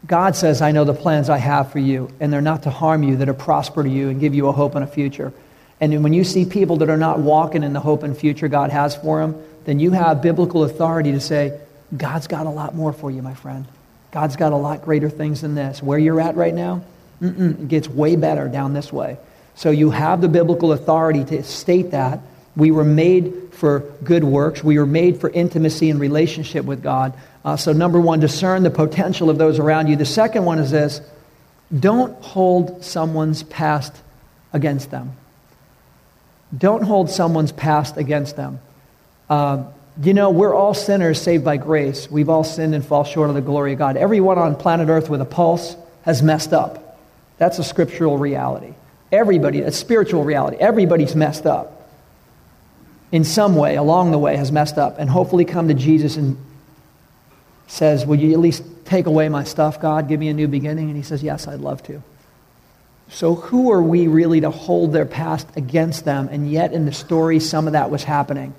God 0.06 0.34
says, 0.34 0.60
I 0.60 0.72
know 0.72 0.84
the 0.84 0.92
plans 0.92 1.30
I 1.30 1.38
have 1.38 1.70
for 1.70 1.78
you, 1.78 2.10
and 2.18 2.32
they're 2.32 2.40
not 2.40 2.64
to 2.64 2.70
harm 2.70 3.04
you, 3.04 3.16
that 3.18 3.28
are 3.28 3.34
prosper 3.34 3.84
to 3.84 3.88
you 3.88 4.08
and 4.08 4.20
give 4.20 4.34
you 4.34 4.48
a 4.48 4.52
hope 4.52 4.74
and 4.74 4.82
a 4.82 4.88
future. 4.88 5.32
And 5.80 6.02
when 6.02 6.12
you 6.12 6.24
see 6.24 6.44
people 6.44 6.78
that 6.78 6.90
are 6.90 6.96
not 6.96 7.20
walking 7.20 7.62
in 7.62 7.72
the 7.72 7.80
hope 7.80 8.02
and 8.02 8.16
future 8.16 8.48
God 8.48 8.70
has 8.70 8.96
for 8.96 9.20
them, 9.20 9.40
then 9.66 9.80
you 9.80 9.90
have 9.90 10.22
biblical 10.22 10.64
authority 10.64 11.12
to 11.12 11.20
say, 11.20 11.58
God's 11.94 12.28
got 12.28 12.46
a 12.46 12.50
lot 12.50 12.74
more 12.74 12.92
for 12.92 13.10
you, 13.10 13.20
my 13.20 13.34
friend. 13.34 13.66
God's 14.12 14.36
got 14.36 14.52
a 14.52 14.56
lot 14.56 14.82
greater 14.82 15.10
things 15.10 15.42
than 15.42 15.54
this. 15.54 15.82
Where 15.82 15.98
you're 15.98 16.20
at 16.20 16.36
right 16.36 16.54
now, 16.54 16.82
it 17.20 17.68
gets 17.68 17.88
way 17.88 18.16
better 18.16 18.48
down 18.48 18.72
this 18.72 18.92
way. 18.92 19.18
So 19.56 19.70
you 19.70 19.90
have 19.90 20.20
the 20.20 20.28
biblical 20.28 20.72
authority 20.72 21.24
to 21.24 21.42
state 21.42 21.90
that. 21.90 22.20
We 22.54 22.70
were 22.70 22.84
made 22.84 23.52
for 23.52 23.80
good 24.04 24.22
works. 24.22 24.62
We 24.62 24.78
were 24.78 24.86
made 24.86 25.20
for 25.20 25.30
intimacy 25.30 25.90
and 25.90 25.98
relationship 25.98 26.64
with 26.64 26.82
God. 26.82 27.14
Uh, 27.44 27.56
so, 27.56 27.72
number 27.72 28.00
one, 28.00 28.20
discern 28.20 28.62
the 28.62 28.70
potential 28.70 29.30
of 29.30 29.38
those 29.38 29.58
around 29.58 29.88
you. 29.88 29.96
The 29.96 30.06
second 30.06 30.44
one 30.44 30.58
is 30.58 30.70
this 30.70 31.00
don't 31.78 32.22
hold 32.22 32.84
someone's 32.84 33.42
past 33.42 33.94
against 34.52 34.90
them. 34.90 35.12
Don't 36.56 36.82
hold 36.82 37.10
someone's 37.10 37.52
past 37.52 37.96
against 37.96 38.36
them. 38.36 38.60
Uh, 39.28 39.64
you 40.02 40.12
know, 40.12 40.30
we're 40.30 40.54
all 40.54 40.74
sinners 40.74 41.20
saved 41.20 41.44
by 41.44 41.56
grace. 41.56 42.10
We've 42.10 42.28
all 42.28 42.44
sinned 42.44 42.74
and 42.74 42.84
fall 42.84 43.04
short 43.04 43.30
of 43.30 43.34
the 43.34 43.40
glory 43.40 43.72
of 43.72 43.78
God. 43.78 43.96
Everyone 43.96 44.38
on 44.38 44.56
planet 44.56 44.88
Earth 44.88 45.08
with 45.08 45.20
a 45.20 45.26
pulse 45.26 45.76
has 46.02 46.22
messed 46.22 46.52
up. 46.52 46.98
That's 47.38 47.58
a 47.58 47.64
scriptural 47.64 48.18
reality. 48.18 48.74
Everybody, 49.10 49.60
a 49.60 49.72
spiritual 49.72 50.24
reality. 50.24 50.58
Everybody's 50.58 51.14
messed 51.14 51.46
up. 51.46 51.88
In 53.12 53.24
some 53.24 53.54
way, 53.54 53.76
along 53.76 54.10
the 54.10 54.18
way, 54.18 54.36
has 54.36 54.52
messed 54.52 54.78
up. 54.78 54.98
And 54.98 55.08
hopefully 55.08 55.44
come 55.44 55.68
to 55.68 55.74
Jesus 55.74 56.16
and 56.16 56.36
says, 57.66 58.04
Will 58.04 58.16
you 58.16 58.32
at 58.32 58.40
least 58.40 58.64
take 58.84 59.06
away 59.06 59.28
my 59.28 59.44
stuff, 59.44 59.80
God? 59.80 60.08
Give 60.08 60.20
me 60.20 60.28
a 60.28 60.34
new 60.34 60.48
beginning? 60.48 60.88
And 60.88 60.96
he 60.96 61.02
says, 61.02 61.22
Yes, 61.22 61.46
I'd 61.48 61.60
love 61.60 61.82
to. 61.84 62.02
So, 63.08 63.36
who 63.36 63.70
are 63.70 63.82
we 63.82 64.08
really 64.08 64.40
to 64.40 64.50
hold 64.50 64.92
their 64.92 65.06
past 65.06 65.48
against 65.56 66.04
them? 66.04 66.28
And 66.30 66.50
yet, 66.50 66.72
in 66.72 66.84
the 66.84 66.92
story, 66.92 67.38
some 67.38 67.66
of 67.68 67.74
that 67.74 67.90
was 67.90 68.02
happening. 68.02 68.52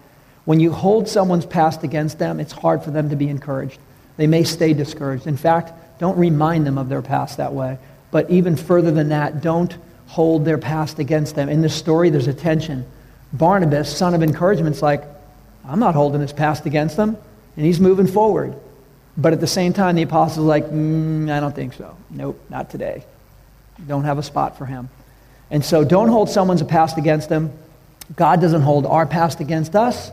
When 0.47 0.61
you 0.61 0.71
hold 0.71 1.09
someone's 1.09 1.45
past 1.45 1.83
against 1.83 2.19
them, 2.19 2.39
it's 2.39 2.53
hard 2.53 2.81
for 2.81 2.89
them 2.89 3.09
to 3.09 3.17
be 3.17 3.27
encouraged. 3.27 3.77
They 4.15 4.27
may 4.27 4.45
stay 4.45 4.71
discouraged. 4.71 5.27
In 5.27 5.35
fact, 5.35 5.73
don't 5.99 6.17
remind 6.17 6.65
them 6.65 6.77
of 6.77 6.87
their 6.87 7.01
past 7.01 7.35
that 7.35 7.51
way. 7.51 7.77
But 8.11 8.29
even 8.29 8.55
further 8.55 8.89
than 8.89 9.09
that, 9.09 9.41
don't 9.41 9.75
hold 10.07 10.45
their 10.45 10.57
past 10.57 10.99
against 10.99 11.35
them. 11.35 11.49
In 11.49 11.61
this 11.61 11.75
story, 11.75 12.09
there's 12.11 12.29
a 12.29 12.33
tension. 12.33 12.85
Barnabas, 13.33 13.93
son 13.93 14.13
of 14.13 14.23
encouragement, 14.23 14.77
is 14.77 14.81
like, 14.81 15.03
I'm 15.67 15.81
not 15.81 15.95
holding 15.95 16.21
his 16.21 16.31
past 16.31 16.65
against 16.65 16.95
them. 16.95 17.17
And 17.57 17.65
he's 17.65 17.81
moving 17.81 18.07
forward. 18.07 18.55
But 19.17 19.33
at 19.33 19.41
the 19.41 19.47
same 19.47 19.73
time, 19.73 19.97
the 19.97 20.03
apostles 20.03 20.45
are 20.45 20.47
like, 20.47 20.63
mm, 20.67 21.29
I 21.29 21.41
don't 21.41 21.53
think 21.53 21.73
so. 21.73 21.97
Nope, 22.09 22.39
not 22.49 22.69
today. 22.69 23.03
Don't 23.85 24.05
have 24.05 24.17
a 24.17 24.23
spot 24.23 24.57
for 24.57 24.65
him. 24.65 24.87
And 25.51 25.65
so 25.65 25.83
don't 25.83 26.07
hold 26.07 26.29
someone's 26.29 26.63
past 26.63 26.97
against 26.97 27.27
them. 27.27 27.51
God 28.15 28.39
doesn't 28.39 28.61
hold 28.61 28.85
our 28.85 29.05
past 29.05 29.41
against 29.41 29.75
us. 29.75 30.09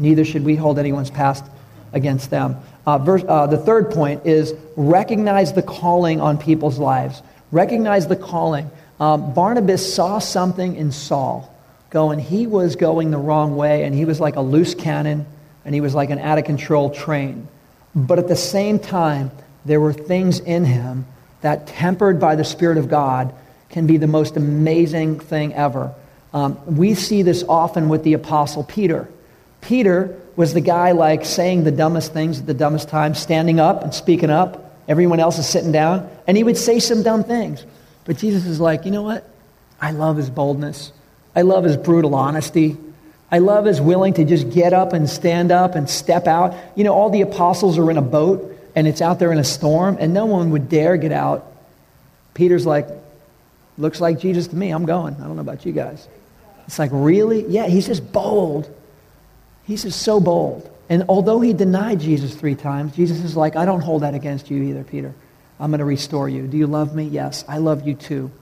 Neither 0.00 0.24
should 0.24 0.44
we 0.44 0.56
hold 0.56 0.78
anyone's 0.78 1.10
past 1.10 1.44
against 1.92 2.30
them. 2.30 2.56
Uh, 2.86 2.98
verse, 2.98 3.22
uh, 3.28 3.46
the 3.46 3.58
third 3.58 3.90
point 3.90 4.26
is 4.26 4.54
recognize 4.74 5.52
the 5.52 5.62
calling 5.62 6.20
on 6.20 6.38
people's 6.38 6.78
lives. 6.78 7.22
Recognize 7.52 8.08
the 8.08 8.16
calling. 8.16 8.70
Um, 8.98 9.34
Barnabas 9.34 9.94
saw 9.94 10.18
something 10.18 10.74
in 10.74 10.90
Saul 10.90 11.54
going, 11.90 12.18
he 12.18 12.46
was 12.46 12.76
going 12.76 13.10
the 13.10 13.18
wrong 13.18 13.56
way, 13.56 13.84
and 13.84 13.94
he 13.94 14.04
was 14.04 14.20
like 14.20 14.36
a 14.36 14.40
loose 14.40 14.74
cannon, 14.74 15.26
and 15.64 15.74
he 15.74 15.80
was 15.80 15.94
like 15.94 16.10
an 16.10 16.18
out 16.18 16.38
of 16.38 16.44
control 16.44 16.90
train. 16.90 17.46
But 17.94 18.18
at 18.18 18.28
the 18.28 18.36
same 18.36 18.78
time, 18.78 19.30
there 19.64 19.80
were 19.80 19.92
things 19.92 20.40
in 20.40 20.64
him 20.64 21.04
that, 21.42 21.66
tempered 21.66 22.20
by 22.20 22.36
the 22.36 22.44
Spirit 22.44 22.78
of 22.78 22.88
God, 22.88 23.34
can 23.68 23.86
be 23.86 23.96
the 23.96 24.06
most 24.06 24.36
amazing 24.36 25.20
thing 25.20 25.52
ever. 25.54 25.92
Um, 26.32 26.58
we 26.76 26.94
see 26.94 27.22
this 27.22 27.42
often 27.48 27.88
with 27.88 28.04
the 28.04 28.14
Apostle 28.14 28.64
Peter. 28.64 29.08
Peter 29.60 30.16
was 30.36 30.54
the 30.54 30.60
guy 30.60 30.92
like 30.92 31.24
saying 31.24 31.64
the 31.64 31.70
dumbest 31.70 32.12
things 32.12 32.40
at 32.40 32.46
the 32.46 32.54
dumbest 32.54 32.88
time, 32.88 33.14
standing 33.14 33.60
up 33.60 33.82
and 33.82 33.94
speaking 33.94 34.30
up. 34.30 34.74
Everyone 34.88 35.20
else 35.20 35.38
is 35.38 35.46
sitting 35.46 35.72
down, 35.72 36.08
and 36.26 36.36
he 36.36 36.42
would 36.42 36.56
say 36.56 36.78
some 36.80 37.02
dumb 37.02 37.24
things. 37.24 37.64
But 38.04 38.18
Jesus 38.18 38.46
is 38.46 38.58
like, 38.58 38.84
you 38.84 38.90
know 38.90 39.02
what? 39.02 39.28
I 39.80 39.92
love 39.92 40.16
his 40.16 40.30
boldness. 40.30 40.92
I 41.34 41.42
love 41.42 41.64
his 41.64 41.76
brutal 41.76 42.14
honesty. 42.14 42.76
I 43.30 43.38
love 43.38 43.64
his 43.64 43.80
willing 43.80 44.14
to 44.14 44.24
just 44.24 44.50
get 44.50 44.72
up 44.72 44.92
and 44.92 45.08
stand 45.08 45.52
up 45.52 45.74
and 45.74 45.88
step 45.88 46.26
out. 46.26 46.54
You 46.74 46.84
know, 46.84 46.94
all 46.94 47.10
the 47.10 47.20
apostles 47.20 47.78
are 47.78 47.90
in 47.90 47.96
a 47.96 48.02
boat 48.02 48.58
and 48.74 48.88
it's 48.88 49.00
out 49.00 49.18
there 49.18 49.30
in 49.30 49.38
a 49.38 49.44
storm 49.44 49.96
and 50.00 50.12
no 50.12 50.26
one 50.26 50.50
would 50.50 50.68
dare 50.68 50.96
get 50.96 51.12
out. 51.12 51.46
Peter's 52.34 52.66
like, 52.66 52.88
looks 53.78 54.00
like 54.00 54.18
Jesus 54.18 54.48
to 54.48 54.56
me. 54.56 54.70
I'm 54.70 54.84
going. 54.84 55.14
I 55.14 55.20
don't 55.20 55.36
know 55.36 55.42
about 55.42 55.64
you 55.64 55.72
guys. 55.72 56.08
It's 56.66 56.78
like, 56.78 56.90
really? 56.92 57.46
Yeah, 57.46 57.66
he's 57.66 57.86
just 57.86 58.12
bold. 58.12 58.68
He's 59.70 59.84
just 59.84 60.02
so 60.02 60.18
bold. 60.18 60.68
And 60.88 61.04
although 61.08 61.40
he 61.40 61.52
denied 61.52 62.00
Jesus 62.00 62.34
three 62.34 62.56
times, 62.56 62.96
Jesus 62.96 63.22
is 63.22 63.36
like, 63.36 63.54
I 63.54 63.64
don't 63.64 63.82
hold 63.82 64.02
that 64.02 64.14
against 64.14 64.50
you 64.50 64.60
either, 64.64 64.82
Peter. 64.82 65.14
I'm 65.60 65.70
going 65.70 65.78
to 65.78 65.84
restore 65.84 66.28
you. 66.28 66.48
Do 66.48 66.56
you 66.56 66.66
love 66.66 66.92
me? 66.92 67.04
Yes, 67.04 67.44
I 67.46 67.58
love 67.58 67.86
you 67.86 67.94
too. 67.94 68.32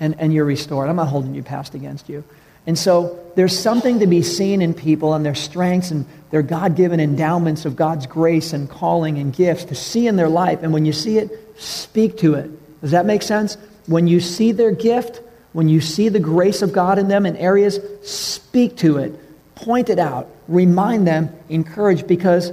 And, 0.00 0.18
and 0.18 0.34
you're 0.34 0.44
restored. 0.44 0.88
I'm 0.88 0.96
not 0.96 1.06
holding 1.06 1.36
you 1.36 1.44
past 1.44 1.76
against 1.76 2.08
you. 2.08 2.24
And 2.66 2.76
so 2.76 3.16
there's 3.36 3.56
something 3.56 4.00
to 4.00 4.08
be 4.08 4.22
seen 4.22 4.60
in 4.60 4.74
people 4.74 5.14
and 5.14 5.24
their 5.24 5.36
strengths 5.36 5.92
and 5.92 6.04
their 6.30 6.42
God 6.42 6.74
given 6.74 6.98
endowments 6.98 7.64
of 7.64 7.76
God's 7.76 8.08
grace 8.08 8.52
and 8.52 8.68
calling 8.68 9.18
and 9.18 9.32
gifts 9.32 9.66
to 9.66 9.76
see 9.76 10.08
in 10.08 10.16
their 10.16 10.28
life. 10.28 10.64
And 10.64 10.72
when 10.72 10.84
you 10.84 10.92
see 10.92 11.18
it, 11.18 11.30
speak 11.60 12.18
to 12.18 12.34
it. 12.34 12.80
Does 12.80 12.90
that 12.90 13.06
make 13.06 13.22
sense? 13.22 13.56
When 13.86 14.08
you 14.08 14.18
see 14.18 14.50
their 14.50 14.72
gift, 14.72 15.20
when 15.52 15.68
you 15.68 15.80
see 15.80 16.08
the 16.08 16.18
grace 16.18 16.60
of 16.60 16.72
God 16.72 16.98
in 16.98 17.06
them 17.06 17.24
in 17.24 17.36
areas, 17.36 17.78
speak 18.02 18.78
to 18.78 18.96
it, 18.98 19.14
point 19.56 19.90
it 19.90 19.98
out, 19.98 20.30
remind 20.46 21.06
them, 21.06 21.34
encourage, 21.48 22.06
because 22.06 22.52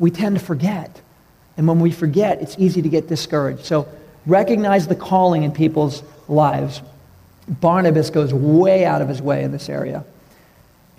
we 0.00 0.10
tend 0.10 0.36
to 0.38 0.44
forget. 0.44 1.00
And 1.56 1.68
when 1.68 1.78
we 1.80 1.92
forget, 1.92 2.42
it's 2.42 2.56
easy 2.58 2.82
to 2.82 2.88
get 2.88 3.06
discouraged. 3.08 3.64
So 3.64 3.86
recognize 4.26 4.88
the 4.88 4.96
calling 4.96 5.44
in 5.44 5.52
people's 5.52 6.02
lives. 6.26 6.82
Barnabas 7.48 8.10
goes 8.10 8.34
way 8.34 8.84
out 8.84 9.02
of 9.02 9.08
his 9.08 9.22
way 9.22 9.42
in 9.42 9.52
this 9.52 9.68
area. 9.68 10.04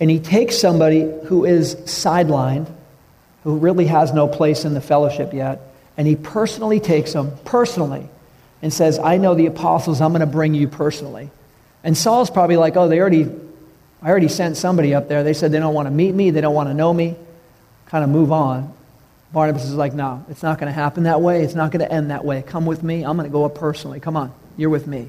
And 0.00 0.10
he 0.10 0.18
takes 0.18 0.58
somebody 0.58 1.02
who 1.26 1.44
is 1.44 1.76
sidelined, 1.76 2.72
who 3.44 3.58
really 3.58 3.86
has 3.86 4.12
no 4.12 4.28
place 4.28 4.64
in 4.64 4.74
the 4.74 4.80
fellowship 4.80 5.34
yet, 5.34 5.60
and 5.96 6.06
he 6.06 6.16
personally 6.16 6.80
takes 6.80 7.12
them, 7.12 7.32
personally, 7.44 8.08
and 8.62 8.72
says, 8.72 8.98
I 8.98 9.16
know 9.16 9.34
the 9.34 9.46
apostles, 9.46 10.00
I'm 10.00 10.12
going 10.12 10.20
to 10.20 10.26
bring 10.26 10.54
you 10.54 10.68
personally. 10.68 11.30
And 11.84 11.96
Saul's 11.96 12.30
probably 12.30 12.56
like, 12.56 12.76
oh, 12.76 12.88
they 12.88 13.00
already, 13.00 13.30
I 14.02 14.08
already 14.08 14.28
sent 14.28 14.56
somebody 14.56 14.94
up 14.94 15.08
there. 15.08 15.22
They 15.22 15.34
said 15.34 15.52
they 15.52 15.58
don't 15.58 15.74
want 15.74 15.86
to 15.86 15.90
meet 15.90 16.14
me, 16.14 16.30
they 16.30 16.40
don't 16.40 16.54
want 16.54 16.68
to 16.68 16.74
know 16.74 16.92
me. 16.92 17.16
Kind 17.86 18.04
of 18.04 18.10
move 18.10 18.32
on. 18.32 18.72
Barnabas 19.32 19.64
is 19.64 19.74
like, 19.74 19.94
no, 19.94 20.24
it's 20.28 20.42
not 20.42 20.58
going 20.58 20.66
to 20.66 20.72
happen 20.72 21.04
that 21.04 21.20
way. 21.20 21.42
It's 21.42 21.54
not 21.54 21.70
going 21.70 21.84
to 21.84 21.92
end 21.92 22.10
that 22.10 22.24
way. 22.24 22.42
Come 22.42 22.66
with 22.66 22.82
me. 22.82 23.04
I'm 23.04 23.16
going 23.16 23.28
to 23.28 23.32
go 23.32 23.44
up 23.44 23.54
personally. 23.54 24.00
Come 24.00 24.16
on, 24.16 24.32
you're 24.56 24.70
with 24.70 24.86
me. 24.86 25.08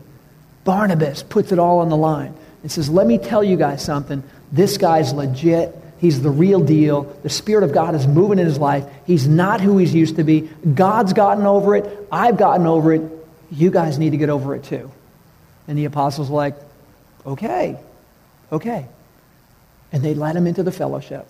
Barnabas 0.64 1.24
puts 1.24 1.52
it 1.52 1.60
all 1.60 1.80
on 1.80 1.90
the 1.90 1.98
line 1.98 2.34
and 2.62 2.72
says, 2.72 2.90
Let 2.90 3.08
me 3.08 3.18
tell 3.18 3.44
you 3.44 3.58
guys 3.58 3.84
something. 3.84 4.24
this 4.52 4.78
guy's 4.78 5.14
legit. 5.14 5.76
He's 6.00 6.22
the 6.22 6.32
real 6.32 6.60
deal. 6.60 7.04
The 7.22 7.30
Spirit 7.30 7.64
of 7.64 7.74
God 7.74 7.94
is 7.94 8.08
moving 8.08 8.40
in 8.40 8.46
his 8.46 8.58
life. 8.58 8.86
He's 9.06 9.28
not 9.28 9.62
who 9.62 9.78
he's 9.78 9.94
used 9.94 10.16
to 10.16 10.24
be. 10.24 10.50
God's 10.74 11.14
gotten 11.14 11.46
over 11.46 11.76
it. 11.76 12.08
I've 12.12 12.38
gotten 12.38 12.66
over 12.66 12.94
it. 12.94 13.04
You 13.52 13.70
guys 13.70 14.00
need 14.00 14.10
to 14.10 14.18
get 14.18 14.30
over 14.30 14.56
it 14.56 14.64
too. 14.64 14.92
And 15.68 15.78
the 15.78 15.86
apostles 15.86 16.32
like, 16.32 16.56
okay, 17.24 17.78
okay. 18.52 18.88
And 19.92 20.04
they 20.04 20.14
let 20.14 20.36
him 20.36 20.48
into 20.48 20.64
the 20.64 20.72
fellowship. 20.72 21.28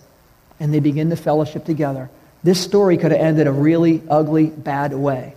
And 0.60 0.72
they 0.72 0.80
begin 0.80 1.08
the 1.08 1.16
fellowship 1.16 1.64
together. 1.64 2.10
This 2.44 2.60
story 2.60 2.96
could 2.96 3.12
have 3.12 3.20
ended 3.20 3.46
a 3.46 3.52
really 3.52 4.02
ugly, 4.08 4.46
bad 4.46 4.92
way. 4.92 5.34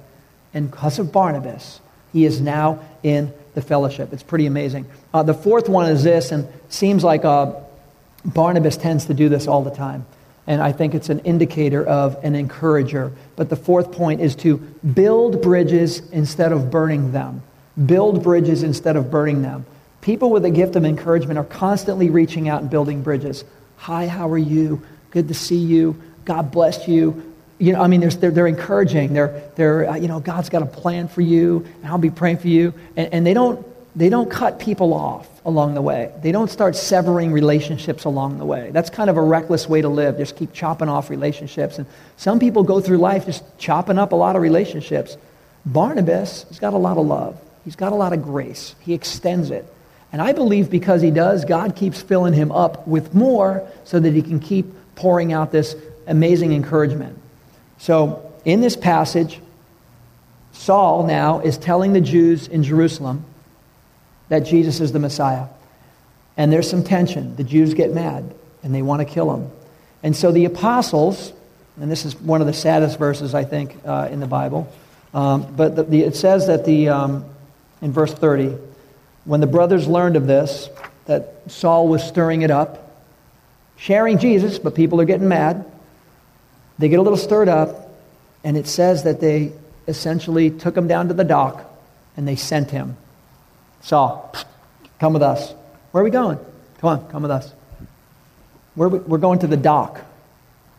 And 0.53 0.69
because 0.69 0.99
of 0.99 1.11
Barnabas, 1.11 1.79
he 2.13 2.25
is 2.25 2.41
now 2.41 2.79
in 3.03 3.33
the 3.53 3.61
fellowship. 3.61 4.13
It's 4.13 4.23
pretty 4.23 4.45
amazing. 4.45 4.85
Uh, 5.13 5.23
the 5.23 5.33
fourth 5.33 5.67
one 5.67 5.89
is 5.89 6.03
this, 6.03 6.31
and 6.31 6.47
seems 6.69 7.03
like 7.03 7.25
uh, 7.25 7.53
Barnabas 8.23 8.77
tends 8.77 9.05
to 9.05 9.13
do 9.13 9.29
this 9.29 9.47
all 9.47 9.63
the 9.63 9.71
time. 9.71 10.05
And 10.47 10.61
I 10.61 10.71
think 10.71 10.93
it's 10.93 11.09
an 11.09 11.19
indicator 11.19 11.85
of 11.85 12.23
an 12.23 12.35
encourager. 12.35 13.11
But 13.35 13.49
the 13.49 13.55
fourth 13.55 13.91
point 13.91 14.21
is 14.21 14.35
to 14.37 14.57
build 14.57 15.41
bridges 15.41 16.07
instead 16.11 16.51
of 16.51 16.69
burning 16.69 17.11
them. 17.11 17.41
Build 17.83 18.23
bridges 18.23 18.61
instead 18.63 18.95
of 18.95 19.09
burning 19.09 19.41
them. 19.41 19.65
People 20.05 20.29
with 20.29 20.45
a 20.45 20.51
gift 20.51 20.75
of 20.75 20.85
encouragement 20.85 21.39
are 21.39 21.45
constantly 21.45 22.11
reaching 22.11 22.47
out 22.47 22.61
and 22.61 22.69
building 22.69 23.01
bridges. 23.01 23.43
Hi, 23.77 24.05
how 24.07 24.29
are 24.29 24.37
you? 24.37 24.83
Good 25.09 25.29
to 25.29 25.33
see 25.33 25.57
you. 25.57 25.99
God 26.25 26.51
bless 26.51 26.87
you. 26.87 27.33
You 27.57 27.73
know, 27.73 27.81
I 27.81 27.87
mean, 27.87 28.01
they're, 28.01 28.29
they're 28.29 28.45
encouraging. 28.45 29.13
They're, 29.13 29.49
they're 29.55 29.89
uh, 29.89 29.95
you 29.95 30.07
know, 30.07 30.19
God's 30.19 30.49
got 30.49 30.61
a 30.61 30.67
plan 30.67 31.07
for 31.07 31.21
you, 31.21 31.65
and 31.81 31.91
I'll 31.91 31.97
be 31.97 32.11
praying 32.11 32.37
for 32.37 32.49
you. 32.49 32.75
And, 32.95 33.11
and 33.15 33.25
they, 33.25 33.33
don't, 33.33 33.65
they 33.97 34.09
don't 34.09 34.29
cut 34.29 34.59
people 34.59 34.93
off 34.93 35.27
along 35.43 35.73
the 35.73 35.81
way. 35.81 36.11
They 36.21 36.31
don't 36.31 36.51
start 36.51 36.75
severing 36.75 37.31
relationships 37.31 38.03
along 38.03 38.37
the 38.37 38.45
way. 38.45 38.69
That's 38.71 38.91
kind 38.91 39.09
of 39.09 39.17
a 39.17 39.23
reckless 39.23 39.67
way 39.67 39.81
to 39.81 39.89
live. 39.89 40.17
Just 40.17 40.35
keep 40.35 40.53
chopping 40.53 40.87
off 40.87 41.09
relationships. 41.09 41.79
And 41.79 41.87
some 42.17 42.37
people 42.37 42.61
go 42.61 42.79
through 42.79 42.99
life 42.99 43.25
just 43.25 43.43
chopping 43.57 43.97
up 43.97 44.11
a 44.11 44.15
lot 44.15 44.35
of 44.35 44.43
relationships. 44.43 45.17
Barnabas 45.65 46.43
has 46.43 46.59
got 46.59 46.73
a 46.73 46.77
lot 46.77 46.99
of 46.99 47.07
love. 47.07 47.41
He's 47.63 47.75
got 47.75 47.91
a 47.91 47.95
lot 47.95 48.13
of 48.13 48.21
grace. 48.21 48.75
He 48.81 48.93
extends 48.93 49.49
it. 49.49 49.65
And 50.15 50.21
I 50.21 50.32
believe 50.32 50.69
because 50.69 51.01
he 51.01 51.12
does, 51.12 51.43
God 51.43 51.75
keeps 51.75 52.01
filling 52.01 52.32
him 52.32 52.49
up 52.49 52.88
with 52.88 53.13
more 53.13 53.67
so 53.84 53.99
that 53.99 54.13
he 54.13 54.21
can 54.21 54.39
keep 54.39 54.65
pouring 54.95 55.34
out 55.34 55.51
this 55.51 55.75
amazing 56.08 56.54
encouragement. 56.54 57.19
So, 57.80 58.34
in 58.45 58.62
this 58.62 58.78
passage, 58.78 59.41
Saul 60.54 61.06
now 61.06 61.41
is 61.41 61.58
telling 61.58 61.91
the 61.91 61.99
Jews 61.99 62.47
in 62.47 62.63
Jerusalem 62.63 63.25
that 64.30 64.45
Jesus 64.45 64.80
is 64.80 64.93
the 64.93 64.99
Messiah. 64.99 65.47
And 66.38 66.49
there's 66.49 66.69
some 66.69 66.86
tension. 66.86 67.36
The 67.36 67.43
Jews 67.43 67.73
get 67.73 67.93
mad 67.93 68.34
and 68.63 68.73
they 68.73 68.82
want 68.82 69.06
to 69.06 69.13
kill 69.13 69.36
him. 69.36 69.51
And 70.01 70.15
so 70.15 70.32
the 70.32 70.45
apostles, 70.45 71.34
and 71.75 71.91
this 71.91 72.06
is 72.06 72.15
one 72.15 72.39
of 72.39 72.47
the 72.47 72.54
saddest 72.54 72.97
verses, 72.97 73.36
I 73.36 73.43
think, 73.43 73.75
uh, 73.86 74.08
in 74.10 74.21
the 74.21 74.28
Bible, 74.28 74.73
um, 75.13 75.54
but 75.58 75.75
the, 75.75 75.84
the, 75.84 76.04
it 76.04 76.15
says 76.15 76.47
that 76.47 76.63
the, 76.63 76.88
um, 76.88 77.25
in 77.82 77.91
verse 77.91 78.13
30, 78.13 78.56
when 79.25 79.41
the 79.41 79.47
brothers 79.47 79.88
learned 79.88 80.15
of 80.15 80.27
this, 80.27 80.69
that 81.05 81.41
Saul 81.47 81.88
was 81.88 82.03
stirring 82.03 82.41
it 82.41 82.51
up, 82.51 82.91
sharing 83.77 84.17
Jesus, 84.17 84.57
but 84.57 84.75
people 84.75 85.01
are 85.01 85.05
getting 85.05 85.27
mad, 85.27 85.65
they 86.79 86.89
get 86.89 86.99
a 86.99 87.01
little 87.01 87.17
stirred 87.17 87.49
up, 87.49 87.89
and 88.43 88.57
it 88.57 88.67
says 88.67 89.03
that 89.03 89.19
they 89.19 89.51
essentially 89.88 90.51
took 90.51 90.75
him 90.75 90.88
down 90.88 91.07
to 91.09 91.13
the 91.13 91.23
dock 91.23 91.63
and 92.17 92.27
they 92.27 92.35
sent 92.35 92.71
him. 92.71 92.97
Saul, 93.81 94.33
come 94.99 95.13
with 95.13 95.21
us. 95.21 95.53
Where 95.91 96.01
are 96.01 96.05
we 96.05 96.11
going? 96.11 96.39
Come 96.79 96.89
on, 96.89 97.09
come 97.09 97.21
with 97.21 97.31
us. 97.31 97.51
We're, 98.75 98.89
we're 98.89 99.17
going 99.17 99.39
to 99.39 99.47
the 99.47 99.57
dock. 99.57 100.01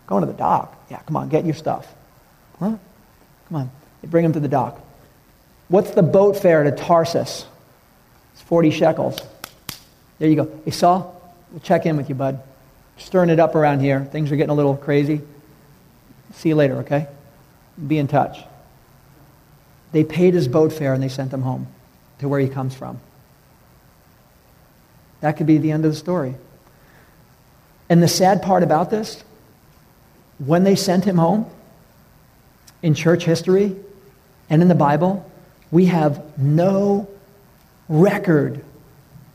Going 0.07 0.21
to 0.21 0.27
the 0.27 0.37
dock? 0.37 0.77
Yeah, 0.91 1.01
come 1.01 1.17
on, 1.17 1.29
get 1.29 1.45
your 1.45 1.55
stuff. 1.55 1.93
Huh? 2.59 2.77
Come 3.49 3.57
on. 3.57 3.71
They 4.03 4.09
bring 4.09 4.25
him 4.25 4.33
to 4.35 4.41
the 4.41 4.49
dock. 4.49 4.81
What's 5.69 5.91
the 5.91 6.03
boat 6.03 6.37
fare 6.37 6.65
to 6.65 6.71
Tarsus? 6.71 7.47
It's 8.47 8.49
40 8.49 8.71
shekels. 8.71 9.19
There 10.21 10.29
you 10.29 10.37
go. 10.37 10.61
Hey, 10.65 10.71
Saul, 10.71 11.21
we'll 11.51 11.59
check 11.59 11.85
in 11.85 11.97
with 11.97 12.09
you, 12.09 12.15
bud. 12.15 12.41
Stirring 12.97 13.29
it 13.29 13.41
up 13.41 13.57
around 13.57 13.81
here. 13.81 14.05
Things 14.05 14.31
are 14.31 14.37
getting 14.37 14.51
a 14.51 14.55
little 14.55 14.77
crazy. 14.77 15.21
See 16.35 16.51
you 16.51 16.55
later, 16.55 16.77
okay? 16.77 17.09
Be 17.85 17.99
in 17.99 18.07
touch. 18.07 18.39
They 19.91 20.05
paid 20.05 20.35
his 20.35 20.47
boat 20.47 20.73
fare 20.73 20.95
and 20.95 21.03
they 21.03 21.09
sent 21.09 21.33
him 21.33 21.43
home 21.43 21.67
to 22.21 22.29
where 22.29 22.39
he 22.39 22.49
comes 22.49 22.73
from. 22.73 23.01
That 25.23 25.37
could 25.37 25.49
be 25.49 25.59
the 25.59 25.73
end 25.73 25.85
of 25.85 25.91
the 25.91 25.97
story. 25.97 26.37
And 27.89 28.01
the 28.01 28.09
sad 28.09 28.43
part 28.43 28.63
about 28.63 28.91
this, 28.91 29.25
when 30.39 30.63
they 30.63 30.77
sent 30.77 31.05
him 31.05 31.19
home, 31.19 31.51
in 32.81 32.95
church 32.95 33.25
history 33.25 33.75
and 34.49 34.63
in 34.63 34.69
the 34.69 34.75
Bible, 34.77 35.29
we 35.73 35.87
have 35.87 36.39
no 36.39 37.09
record 37.89 38.65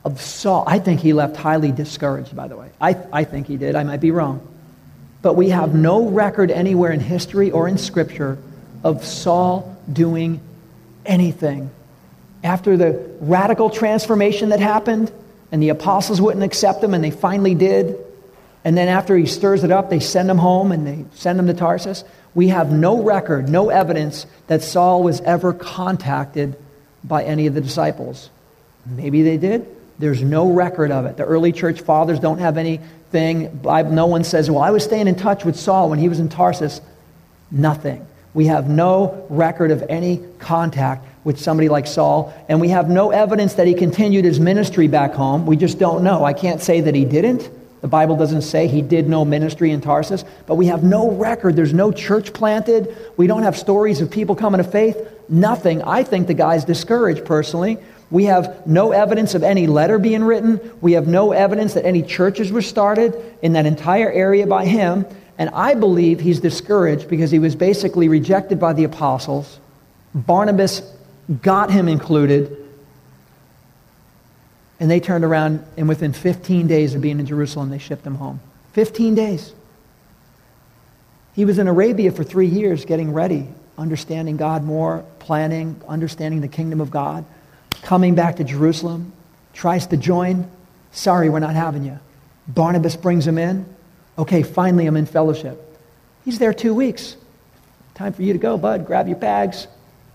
of 0.04 0.20
Saul. 0.20 0.64
I 0.66 0.78
think 0.78 1.00
he 1.00 1.12
left 1.12 1.36
highly 1.36 1.72
discouraged, 1.72 2.34
by 2.34 2.48
the 2.48 2.56
way. 2.56 2.70
I, 2.80 2.96
I 3.12 3.24
think 3.24 3.46
he 3.46 3.56
did. 3.56 3.76
I 3.76 3.84
might 3.84 4.00
be 4.00 4.10
wrong. 4.10 4.46
But 5.22 5.34
we 5.34 5.50
have 5.50 5.74
no 5.74 6.08
record 6.08 6.50
anywhere 6.50 6.90
in 6.90 7.00
history 7.00 7.50
or 7.50 7.68
in 7.68 7.78
Scripture 7.78 8.38
of 8.82 9.04
Saul 9.04 9.76
doing 9.90 10.40
anything. 11.06 11.70
After 12.42 12.76
the 12.76 13.08
radical 13.20 13.70
transformation 13.70 14.48
that 14.48 14.58
happened, 14.58 15.12
and 15.52 15.62
the 15.62 15.68
apostles 15.68 16.20
wouldn't 16.20 16.42
accept 16.42 16.82
him, 16.82 16.94
and 16.94 17.04
they 17.04 17.10
finally 17.10 17.54
did, 17.54 17.96
and 18.64 18.76
then 18.76 18.88
after 18.88 19.16
he 19.16 19.26
stirs 19.26 19.64
it 19.64 19.70
up, 19.70 19.90
they 19.90 20.00
send 20.00 20.30
him 20.30 20.38
home 20.38 20.72
and 20.72 20.86
they 20.86 21.04
send 21.14 21.38
him 21.38 21.46
to 21.48 21.54
Tarsus. 21.54 22.04
We 22.34 22.48
have 22.48 22.72
no 22.72 23.02
record, 23.02 23.48
no 23.48 23.70
evidence 23.70 24.26
that 24.46 24.62
Saul 24.62 25.02
was 25.02 25.20
ever 25.22 25.52
contacted 25.52 26.56
by 27.04 27.24
any 27.24 27.46
of 27.46 27.54
the 27.54 27.60
disciples. 27.60 28.30
Maybe 28.86 29.22
they 29.22 29.36
did. 29.36 29.66
There's 29.98 30.22
no 30.22 30.50
record 30.50 30.90
of 30.90 31.06
it. 31.06 31.16
The 31.16 31.24
early 31.24 31.52
church 31.52 31.80
fathers 31.82 32.18
don't 32.18 32.38
have 32.38 32.56
anything. 32.56 33.60
No 33.64 34.06
one 34.06 34.24
says, 34.24 34.50
well, 34.50 34.62
I 34.62 34.70
was 34.70 34.82
staying 34.82 35.06
in 35.06 35.14
touch 35.14 35.44
with 35.44 35.56
Saul 35.56 35.90
when 35.90 35.98
he 35.98 36.08
was 36.08 36.18
in 36.18 36.28
Tarsus. 36.28 36.80
Nothing. 37.50 38.06
We 38.34 38.46
have 38.46 38.68
no 38.68 39.26
record 39.28 39.70
of 39.70 39.84
any 39.88 40.20
contact 40.38 41.06
with 41.22 41.38
somebody 41.38 41.68
like 41.68 41.86
Saul, 41.86 42.34
and 42.48 42.60
we 42.60 42.70
have 42.70 42.88
no 42.88 43.10
evidence 43.10 43.54
that 43.54 43.66
he 43.66 43.74
continued 43.74 44.24
his 44.24 44.40
ministry 44.40 44.88
back 44.88 45.12
home. 45.12 45.46
We 45.46 45.56
just 45.56 45.78
don't 45.78 46.02
know. 46.02 46.24
I 46.24 46.32
can't 46.32 46.60
say 46.60 46.80
that 46.80 46.94
he 46.94 47.04
didn't. 47.04 47.48
The 47.82 47.88
Bible 47.88 48.16
doesn't 48.16 48.42
say 48.42 48.66
he 48.68 48.80
did 48.80 49.08
no 49.08 49.24
ministry 49.24 49.70
in 49.70 49.80
Tarsus, 49.80 50.24
but 50.46 50.54
we 50.54 50.66
have 50.66 50.82
no 50.82 51.10
record. 51.10 51.54
There's 51.54 51.74
no 51.74 51.92
church 51.92 52.32
planted. 52.32 52.96
We 53.16 53.26
don't 53.26 53.42
have 53.42 53.56
stories 53.56 54.00
of 54.00 54.10
people 54.10 54.34
coming 54.34 54.58
to 54.58 54.64
faith. 54.64 54.96
Nothing. 55.28 55.82
I 55.82 56.02
think 56.02 56.26
the 56.26 56.34
guy's 56.34 56.64
discouraged 56.64 57.24
personally. 57.24 57.78
We 58.12 58.24
have 58.26 58.66
no 58.66 58.92
evidence 58.92 59.34
of 59.34 59.42
any 59.42 59.66
letter 59.66 59.98
being 59.98 60.22
written. 60.22 60.60
We 60.82 60.92
have 60.92 61.08
no 61.08 61.32
evidence 61.32 61.72
that 61.74 61.86
any 61.86 62.02
churches 62.02 62.52
were 62.52 62.60
started 62.60 63.16
in 63.40 63.54
that 63.54 63.64
entire 63.64 64.12
area 64.12 64.46
by 64.46 64.66
him. 64.66 65.06
And 65.38 65.48
I 65.54 65.74
believe 65.74 66.20
he's 66.20 66.38
discouraged 66.38 67.08
because 67.08 67.30
he 67.30 67.38
was 67.38 67.56
basically 67.56 68.10
rejected 68.10 68.60
by 68.60 68.74
the 68.74 68.84
apostles. 68.84 69.58
Barnabas 70.14 70.82
got 71.40 71.70
him 71.70 71.88
included. 71.88 72.54
And 74.78 74.90
they 74.90 75.00
turned 75.00 75.24
around, 75.24 75.64
and 75.78 75.88
within 75.88 76.12
15 76.12 76.66
days 76.66 76.94
of 76.94 77.00
being 77.00 77.18
in 77.18 77.24
Jerusalem, 77.24 77.70
they 77.70 77.78
shipped 77.78 78.06
him 78.06 78.16
home. 78.16 78.40
15 78.74 79.14
days. 79.14 79.54
He 81.34 81.46
was 81.46 81.58
in 81.58 81.66
Arabia 81.66 82.12
for 82.12 82.24
three 82.24 82.46
years 82.46 82.84
getting 82.84 83.14
ready, 83.14 83.48
understanding 83.78 84.36
God 84.36 84.64
more, 84.64 85.02
planning, 85.18 85.80
understanding 85.88 86.42
the 86.42 86.48
kingdom 86.48 86.82
of 86.82 86.90
God, 86.90 87.24
coming 87.82 88.14
back 88.14 88.36
to 88.36 88.44
Jerusalem, 88.44 89.12
tries 89.52 89.86
to 89.88 89.96
join. 89.96 90.50
Sorry, 90.92 91.28
we're 91.28 91.40
not 91.40 91.54
having 91.54 91.84
you. 91.84 91.98
Barnabas 92.48 92.96
brings 92.96 93.26
him 93.26 93.38
in. 93.38 93.66
Okay, 94.18 94.42
finally, 94.42 94.86
I'm 94.86 94.96
in 94.96 95.06
fellowship. 95.06 95.58
He's 96.24 96.38
there 96.38 96.54
two 96.54 96.74
weeks. 96.74 97.16
Time 97.94 98.12
for 98.12 98.22
you 98.22 98.32
to 98.32 98.38
go, 98.38 98.56
bud. 98.56 98.86
Grab 98.86 99.08
your 99.08 99.16
bags. 99.16 99.66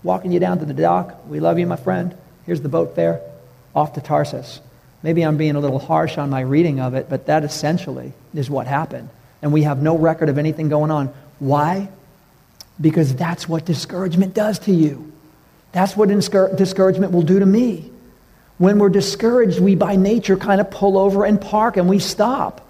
Walking 0.02 0.32
you 0.32 0.40
down 0.40 0.58
to 0.60 0.64
the 0.64 0.74
dock. 0.74 1.26
We 1.28 1.40
love 1.40 1.58
you, 1.58 1.66
my 1.66 1.76
friend. 1.76 2.16
Here's 2.46 2.60
the 2.60 2.68
boat 2.68 2.94
fare 2.94 3.20
off 3.74 3.94
to 3.94 4.00
Tarsus. 4.00 4.60
Maybe 5.02 5.22
I'm 5.22 5.36
being 5.36 5.54
a 5.54 5.60
little 5.60 5.78
harsh 5.78 6.18
on 6.18 6.30
my 6.30 6.40
reading 6.40 6.80
of 6.80 6.94
it, 6.94 7.08
but 7.08 7.26
that 7.26 7.44
essentially 7.44 8.12
is 8.34 8.50
what 8.50 8.66
happened. 8.66 9.10
And 9.42 9.52
we 9.52 9.62
have 9.62 9.80
no 9.80 9.96
record 9.96 10.28
of 10.28 10.38
anything 10.38 10.68
going 10.68 10.90
on. 10.90 11.12
Why? 11.38 11.88
Because 12.80 13.14
that's 13.14 13.48
what 13.48 13.64
discouragement 13.64 14.34
does 14.34 14.58
to 14.60 14.72
you. 14.72 15.12
That's 15.72 15.96
what 15.96 16.08
discouragement 16.08 17.12
will 17.12 17.22
do 17.22 17.38
to 17.38 17.46
me. 17.46 17.90
When 18.58 18.78
we're 18.78 18.88
discouraged, 18.88 19.60
we 19.60 19.74
by 19.76 19.96
nature 19.96 20.36
kind 20.36 20.60
of 20.60 20.70
pull 20.70 20.98
over 20.98 21.24
and 21.24 21.40
park 21.40 21.76
and 21.76 21.88
we 21.88 21.98
stop. 21.98 22.66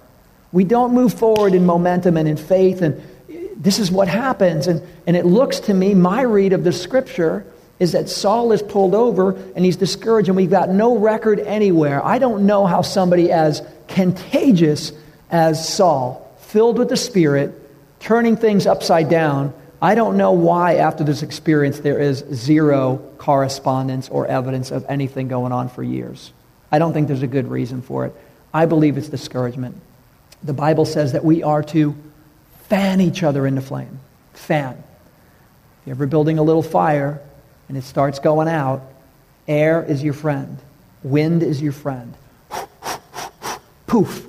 We 0.53 0.65
don't 0.65 0.95
move 0.95 1.15
forward 1.15 1.55
in 1.55 1.65
momentum 1.65 2.17
and 2.17 2.29
in 2.29 2.37
faith. 2.37 2.83
And 2.83 3.01
eh, 3.31 3.49
this 3.57 3.79
is 3.79 3.91
what 3.91 4.09
happens. 4.09 4.67
And, 4.67 4.83
and 5.07 5.17
it 5.17 5.25
looks 5.25 5.61
to 5.61 5.75
me, 5.75 5.95
my 5.95 6.23
read 6.23 6.53
of 6.53 6.65
the 6.65 6.73
scripture 6.73 7.47
is 7.79 7.93
that 7.93 8.09
Saul 8.09 8.53
is 8.53 8.63
pulled 8.63 8.95
over 8.95 9.33
and 9.55 9.65
he's 9.65 9.77
discouraged, 9.77 10.29
and 10.29 10.37
we've 10.37 10.51
got 10.51 10.69
no 10.69 10.99
record 10.99 11.39
anywhere. 11.41 12.05
I 12.05 12.19
don't 12.19 12.45
know 12.45 12.67
how 12.67 12.83
somebody 12.83 13.31
as 13.31 13.63
contagious 13.87 14.93
as 15.31 15.69
Saul, 15.69 16.37
filled 16.41 16.79
with 16.79 16.89
the 16.89 16.97
Spirit, 16.97 17.55
turning 18.01 18.37
things 18.37 18.67
upside 18.67 19.09
down, 19.09 19.55
I 19.81 19.95
don't 19.95 20.17
know 20.17 20.33
why, 20.33 20.77
after 20.77 21.05
this 21.05 21.23
experience, 21.23 21.79
there 21.79 22.01
is 22.01 22.25
zero 22.33 22.97
correspondence 23.19 24.09
or 24.09 24.27
evidence 24.27 24.71
of 24.71 24.85
anything 24.89 25.29
going 25.29 25.53
on 25.53 25.69
for 25.69 25.83
years. 25.83 26.33
I 26.73 26.79
don't 26.79 26.93
think 26.93 27.07
there's 27.07 27.23
a 27.23 27.29
good 27.29 27.49
reason 27.49 27.81
for 27.83 28.07
it. 28.07 28.15
I 28.53 28.67
believe 28.67 28.99
it's 28.99 29.09
discouragement. 29.09 29.81
The 30.43 30.53
Bible 30.53 30.85
says 30.85 31.13
that 31.13 31.25
we 31.25 31.43
are 31.43 31.63
to 31.65 31.95
fan 32.69 33.01
each 33.01 33.23
other 33.23 33.47
into 33.47 33.61
flame. 33.61 34.01
Fan. 34.35 34.73
If 34.73 35.87
you're 35.87 35.95
ever 35.95 36.07
building 36.07 36.39
a 36.39 36.43
little 36.43 36.63
fire 36.63 37.21
and 37.69 37.77
it 37.77 37.85
starts 37.85 38.19
going 38.19 38.49
out, 38.49 38.83
air 39.47 39.83
is 39.85 40.03
your 40.03 40.15
friend, 40.15 40.59
wind 41.03 41.43
is 41.43 41.63
your 41.63 41.73
friend. 41.73 42.15
Poof, 43.87 44.27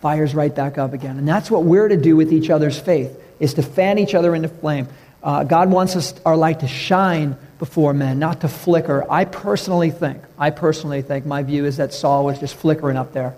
fire's 0.00 0.34
right 0.34 0.54
back 0.54 0.78
up 0.78 0.92
again. 0.92 1.18
And 1.18 1.28
that's 1.28 1.50
what 1.50 1.64
we're 1.64 1.88
to 1.88 1.96
do 1.96 2.16
with 2.16 2.32
each 2.32 2.50
other's 2.50 2.78
faith, 2.78 3.20
is 3.40 3.54
to 3.54 3.62
fan 3.62 3.98
each 3.98 4.14
other 4.14 4.34
into 4.34 4.48
flame. 4.48 4.88
Uh, 5.22 5.44
God 5.44 5.70
wants 5.70 5.96
us, 5.96 6.14
our 6.24 6.36
light 6.36 6.60
to 6.60 6.68
shine 6.68 7.36
before 7.58 7.92
men, 7.92 8.18
not 8.18 8.42
to 8.42 8.48
flicker. 8.48 9.04
I 9.10 9.24
personally 9.24 9.90
think, 9.90 10.22
I 10.38 10.50
personally 10.50 11.02
think, 11.02 11.26
my 11.26 11.42
view 11.42 11.64
is 11.64 11.78
that 11.78 11.92
Saul 11.92 12.24
was 12.24 12.38
just 12.38 12.54
flickering 12.54 12.96
up 12.96 13.12
there. 13.12 13.34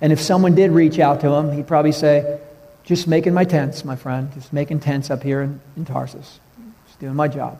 And 0.00 0.12
if 0.12 0.20
someone 0.20 0.54
did 0.54 0.72
reach 0.72 0.98
out 0.98 1.20
to 1.20 1.28
him, 1.30 1.52
he'd 1.52 1.66
probably 1.66 1.92
say, 1.92 2.38
just 2.84 3.08
making 3.08 3.34
my 3.34 3.44
tents, 3.44 3.84
my 3.84 3.96
friend, 3.96 4.32
just 4.34 4.52
making 4.52 4.80
tents 4.80 5.10
up 5.10 5.22
here 5.22 5.42
in, 5.42 5.60
in 5.76 5.84
Tarsus, 5.84 6.38
just 6.86 7.00
doing 7.00 7.14
my 7.14 7.28
job. 7.28 7.58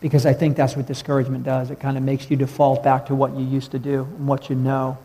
Because 0.00 0.26
I 0.26 0.32
think 0.32 0.56
that's 0.56 0.76
what 0.76 0.86
discouragement 0.86 1.44
does. 1.44 1.70
It 1.70 1.78
kind 1.78 1.96
of 1.96 2.02
makes 2.02 2.28
you 2.28 2.36
default 2.36 2.82
back 2.82 3.06
to 3.06 3.14
what 3.14 3.36
you 3.36 3.44
used 3.44 3.70
to 3.70 3.78
do 3.78 4.02
and 4.02 4.26
what 4.26 4.50
you 4.50 4.56
know. 4.56 4.98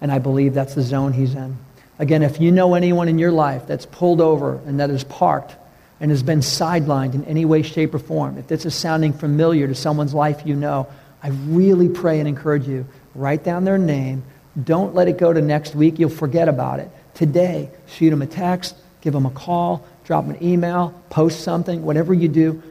And 0.00 0.12
I 0.12 0.18
believe 0.18 0.52
that's 0.52 0.74
the 0.74 0.82
zone 0.82 1.14
he's 1.14 1.34
in. 1.34 1.56
Again, 1.98 2.22
if 2.22 2.40
you 2.40 2.52
know 2.52 2.74
anyone 2.74 3.08
in 3.08 3.18
your 3.18 3.32
life 3.32 3.66
that's 3.66 3.86
pulled 3.86 4.20
over 4.20 4.56
and 4.66 4.80
that 4.80 4.90
is 4.90 5.04
parked 5.04 5.56
and 5.98 6.10
has 6.10 6.22
been 6.22 6.40
sidelined 6.40 7.14
in 7.14 7.24
any 7.24 7.44
way, 7.44 7.62
shape, 7.62 7.94
or 7.94 7.98
form, 7.98 8.36
if 8.36 8.48
this 8.48 8.66
is 8.66 8.74
sounding 8.74 9.12
familiar 9.12 9.66
to 9.66 9.74
someone's 9.74 10.12
life 10.12 10.42
you 10.44 10.54
know, 10.54 10.86
I 11.22 11.28
really 11.28 11.88
pray 11.88 12.18
and 12.18 12.28
encourage 12.28 12.68
you 12.68 12.86
write 13.14 13.44
down 13.44 13.64
their 13.64 13.78
name. 13.78 14.22
Don't 14.62 14.94
let 14.94 15.08
it 15.08 15.16
go 15.18 15.32
to 15.32 15.40
next 15.40 15.74
week. 15.74 15.98
You'll 15.98 16.10
forget 16.10 16.48
about 16.48 16.80
it. 16.80 16.90
Today, 17.14 17.70
shoot 17.86 18.10
them 18.10 18.20
a 18.20 18.26
text, 18.26 18.76
give 19.00 19.14
them 19.14 19.24
a 19.24 19.30
call, 19.30 19.86
drop 20.04 20.26
them 20.26 20.36
an 20.36 20.42
email, 20.42 20.94
post 21.08 21.40
something, 21.40 21.82
whatever 21.82 22.12
you 22.12 22.28
do. 22.28 22.62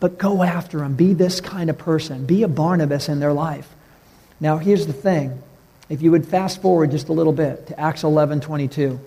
But 0.00 0.18
go 0.18 0.42
after 0.42 0.78
them. 0.78 0.94
Be 0.94 1.14
this 1.14 1.40
kind 1.40 1.70
of 1.70 1.78
person. 1.78 2.26
Be 2.26 2.42
a 2.42 2.48
Barnabas 2.48 3.08
in 3.08 3.20
their 3.20 3.32
life. 3.32 3.68
Now, 4.38 4.58
here's 4.58 4.86
the 4.86 4.92
thing 4.92 5.42
if 5.90 6.00
you 6.00 6.12
would 6.12 6.26
fast 6.26 6.62
forward 6.62 6.92
just 6.92 7.08
a 7.08 7.12
little 7.12 7.32
bit 7.32 7.66
to 7.66 7.78
Acts 7.78 8.04
11 8.04 8.40
22, 8.40 8.98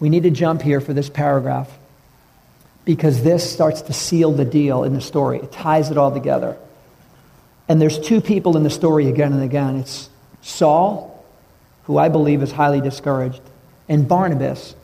we 0.00 0.08
need 0.08 0.24
to 0.24 0.30
jump 0.30 0.62
here 0.62 0.80
for 0.80 0.94
this 0.94 1.10
paragraph 1.10 1.70
because 2.86 3.22
this 3.22 3.48
starts 3.48 3.82
to 3.82 3.92
seal 3.92 4.32
the 4.32 4.46
deal 4.46 4.82
in 4.82 4.94
the 4.94 5.00
story. 5.02 5.38
It 5.38 5.52
ties 5.52 5.90
it 5.90 5.98
all 5.98 6.10
together. 6.10 6.56
And 7.68 7.80
there's 7.80 8.00
two 8.00 8.22
people 8.22 8.56
in 8.56 8.62
the 8.62 8.70
story 8.70 9.08
again 9.08 9.32
and 9.32 9.42
again 9.42 9.76
it's 9.76 10.08
Saul, 10.40 11.22
who 11.84 11.98
I 11.98 12.08
believe 12.08 12.42
is 12.42 12.50
highly 12.50 12.80
discouraged, 12.80 13.42
and 13.86 14.08
Barnabas, 14.08 14.74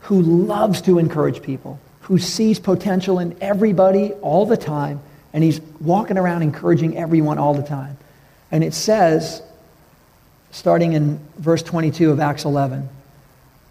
who 0.00 0.20
loves 0.20 0.82
to 0.82 0.98
encourage 0.98 1.40
people, 1.40 1.78
who 2.00 2.18
sees 2.18 2.58
potential 2.58 3.20
in 3.20 3.36
everybody 3.40 4.12
all 4.14 4.44
the 4.44 4.56
time, 4.56 5.00
and 5.32 5.44
he's 5.44 5.60
walking 5.80 6.18
around 6.18 6.42
encouraging 6.42 6.96
everyone 6.96 7.38
all 7.38 7.54
the 7.54 7.62
time. 7.62 7.96
And 8.50 8.64
it 8.64 8.74
says 8.74 9.40
starting 10.50 10.92
in 10.92 11.20
verse 11.36 11.62
22 11.62 12.10
of 12.10 12.20
Acts 12.20 12.44
11. 12.44 12.88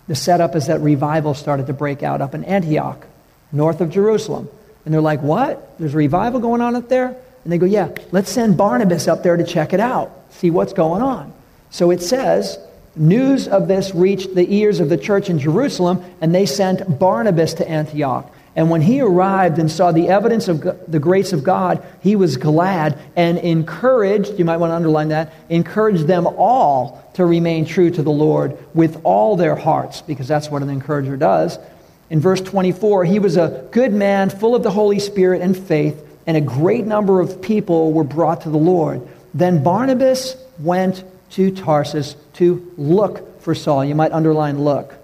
The 0.07 0.15
setup 0.15 0.55
is 0.55 0.67
that 0.67 0.79
revival 0.81 1.33
started 1.33 1.67
to 1.67 1.73
break 1.73 2.03
out 2.03 2.21
up 2.21 2.33
in 2.33 2.43
Antioch, 2.45 3.05
north 3.51 3.81
of 3.81 3.89
Jerusalem. 3.89 4.49
And 4.85 4.93
they're 4.93 5.01
like, 5.01 5.21
What? 5.21 5.77
There's 5.79 5.93
revival 5.93 6.39
going 6.39 6.61
on 6.61 6.75
up 6.75 6.87
there? 6.87 7.07
And 7.43 7.53
they 7.53 7.57
go, 7.57 7.65
Yeah, 7.65 7.89
let's 8.11 8.31
send 8.31 8.57
Barnabas 8.57 9.07
up 9.07 9.23
there 9.23 9.35
to 9.35 9.43
check 9.43 9.73
it 9.73 9.79
out, 9.79 10.11
see 10.29 10.49
what's 10.49 10.73
going 10.73 11.01
on. 11.01 11.33
So 11.69 11.91
it 11.91 12.01
says, 12.01 12.57
News 12.95 13.47
of 13.47 13.67
this 13.67 13.93
reached 13.93 14.33
the 14.33 14.51
ears 14.51 14.79
of 14.79 14.89
the 14.89 14.97
church 14.97 15.29
in 15.29 15.37
Jerusalem, 15.37 16.03
and 16.19 16.33
they 16.33 16.47
sent 16.47 16.97
Barnabas 16.97 17.53
to 17.55 17.69
Antioch. 17.69 18.33
And 18.57 18.71
when 18.71 18.81
he 18.81 19.01
arrived 19.01 19.59
and 19.59 19.71
saw 19.71 19.91
the 19.91 20.09
evidence 20.09 20.47
of 20.47 20.61
the 20.91 20.97
grace 20.97 21.31
of 21.31 21.43
God, 21.43 21.85
he 22.01 22.15
was 22.15 22.37
glad 22.37 22.97
and 23.15 23.37
encouraged, 23.37 24.39
you 24.39 24.45
might 24.45 24.57
want 24.57 24.71
to 24.71 24.75
underline 24.75 25.09
that, 25.09 25.31
encouraged 25.47 26.07
them 26.07 26.25
all 26.25 27.07
to 27.13 27.23
remain 27.23 27.65
true 27.65 27.91
to 27.91 28.01
the 28.01 28.11
Lord 28.11 28.57
with 28.73 28.99
all 29.03 29.35
their 29.35 29.55
hearts, 29.55 30.01
because 30.01 30.27
that's 30.27 30.49
what 30.49 30.63
an 30.63 30.71
encourager 30.71 31.15
does. 31.15 31.59
In 32.09 32.19
verse 32.19 32.41
24, 32.41 33.05
he 33.05 33.19
was 33.19 33.37
a 33.37 33.69
good 33.71 33.93
man, 33.93 34.31
full 34.31 34.55
of 34.55 34.63
the 34.63 34.71
Holy 34.71 34.97
Spirit 34.97 35.43
and 35.43 35.55
faith, 35.55 36.03
and 36.25 36.35
a 36.35 36.41
great 36.41 36.87
number 36.87 37.21
of 37.21 37.39
people 37.39 37.93
were 37.93 38.03
brought 38.03 38.41
to 38.41 38.49
the 38.49 38.57
Lord. 38.57 39.07
Then 39.35 39.61
Barnabas 39.61 40.35
went 40.57 41.03
to 41.31 41.51
Tarsus 41.51 42.15
to 42.33 42.73
look 42.75 43.39
for 43.39 43.53
Saul. 43.53 43.85
You 43.85 43.93
might 43.93 44.13
underline 44.13 44.63
look 44.63 44.96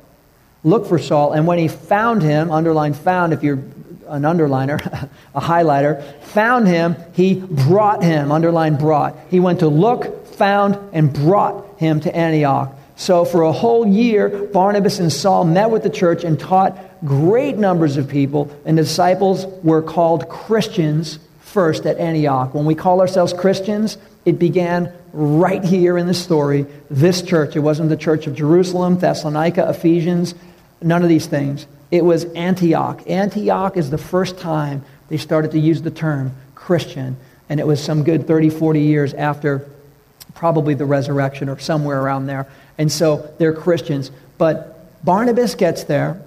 look 0.64 0.88
for 0.88 0.98
Saul. 1.00 1.34
And 1.34 1.46
when 1.46 1.58
he 1.58 1.68
found 1.68 2.22
him, 2.22 2.52
underline 2.52 2.94
found 2.94 3.34
if 3.34 3.44
you're 3.44 3.60
an 4.08 4.24
underliner, 4.24 5.10
a 5.36 5.42
highlighter, 5.42 6.04
found 6.24 6.68
him, 6.68 6.96
he 7.14 7.36
brought 7.36 8.04
him, 8.04 8.32
underline 8.32 8.78
brought. 8.78 9.18
He 9.30 9.40
went 9.40 9.60
to 9.60 9.68
look, 9.68 10.28
found, 10.28 10.78
and 10.94 11.12
brought 11.12 11.80
him 11.80 12.00
to 12.02 12.16
Antioch. 12.16 12.74
So 12.96 13.26
for 13.26 13.42
a 13.42 13.52
whole 13.52 13.88
year, 13.88 14.30
Barnabas 14.54 15.00
and 15.00 15.12
Saul 15.12 15.46
met 15.46 15.72
with 15.72 15.84
the 15.84 15.90
church 15.90 16.24
and 16.24 16.40
taught 16.40 16.78
great 17.04 17.58
numbers 17.58 17.98
of 17.98 18.08
people, 18.08 18.56
and 18.66 18.78
the 18.78 18.84
disciples 18.84 19.46
were 19.64 19.82
called 19.82 20.30
Christians 20.30 21.20
first 21.40 21.86
at 21.86 21.98
Antioch. 21.98 22.54
When 22.54 22.66
we 22.66 22.76
call 22.76 23.02
ourselves 23.02 23.34
Christians, 23.34 23.98
it 24.26 24.40
began 24.40 24.94
right 25.12 25.64
here 25.64 25.98
in 25.98 26.08
the 26.08 26.14
story, 26.14 26.66
this 26.90 27.22
church. 27.22 27.56
It 27.56 27.60
wasn't 27.60 27.90
the 27.90 27.98
church 27.98 28.26
of 28.26 28.36
Jerusalem, 28.36 28.98
Thessalonica, 28.98 29.70
Ephesians. 29.70 30.34
None 30.84 31.04
of 31.04 31.10
these 31.10 31.26
things. 31.26 31.66
It 31.92 32.04
was 32.04 32.26
Antioch. 32.34 33.04
Antioch 33.08 33.78
is 33.78 33.90
the 33.90 33.98
first 33.98 34.38
time 34.38 34.84
they 35.10 35.18
started 35.18 35.52
to 35.52 35.60
use 35.60 35.82
the 35.82 35.92
term 35.92 36.36
Christian. 36.56 37.18
And 37.50 37.60
it 37.60 37.68
was 37.68 37.84
some 37.84 38.04
good 38.04 38.28
30, 38.28 38.50
40 38.50 38.82
years 38.82 39.14
after 39.14 39.68
probably 40.34 40.74
the 40.74 40.86
resurrection 40.86 41.50
or 41.50 41.60
somewhere 41.60 42.02
around 42.02 42.26
there. 42.26 42.48
And 42.78 42.92
so 42.92 43.34
they're 43.38 43.54
Christians. 43.54 44.12
But 44.38 45.06
Barnabas 45.06 45.56
gets 45.56 45.84
there. 45.84 46.22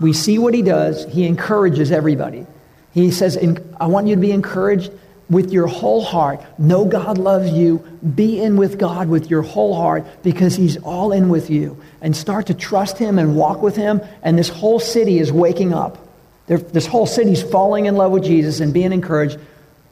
We 0.00 0.12
see 0.12 0.38
what 0.38 0.52
he 0.52 0.62
does. 0.62 1.06
He 1.06 1.26
encourages 1.26 1.90
everybody. 1.90 2.46
He 2.92 3.10
says, 3.10 3.38
I 3.80 3.86
want 3.86 4.06
you 4.06 4.14
to 4.14 4.20
be 4.20 4.32
encouraged 4.32 4.92
with 5.28 5.52
your 5.52 5.66
whole 5.66 6.02
heart. 6.02 6.40
Know 6.58 6.84
God 6.84 7.18
loves 7.18 7.50
you. 7.50 7.78
Be 8.14 8.40
in 8.40 8.56
with 8.56 8.78
God 8.78 9.08
with 9.08 9.30
your 9.30 9.42
whole 9.42 9.74
heart 9.74 10.04
because 10.22 10.54
He's 10.54 10.76
all 10.78 11.12
in 11.12 11.28
with 11.28 11.50
you. 11.50 11.82
And 12.00 12.16
start 12.16 12.46
to 12.46 12.54
trust 12.54 12.98
Him 12.98 13.18
and 13.18 13.36
walk 13.36 13.62
with 13.62 13.76
Him. 13.76 14.00
And 14.22 14.38
this 14.38 14.48
whole 14.48 14.78
city 14.78 15.18
is 15.18 15.32
waking 15.32 15.72
up. 15.72 15.98
They're, 16.46 16.58
this 16.58 16.86
whole 16.86 17.06
city's 17.06 17.42
falling 17.42 17.86
in 17.86 17.96
love 17.96 18.12
with 18.12 18.24
Jesus 18.24 18.60
and 18.60 18.72
being 18.72 18.92
encouraged. 18.92 19.38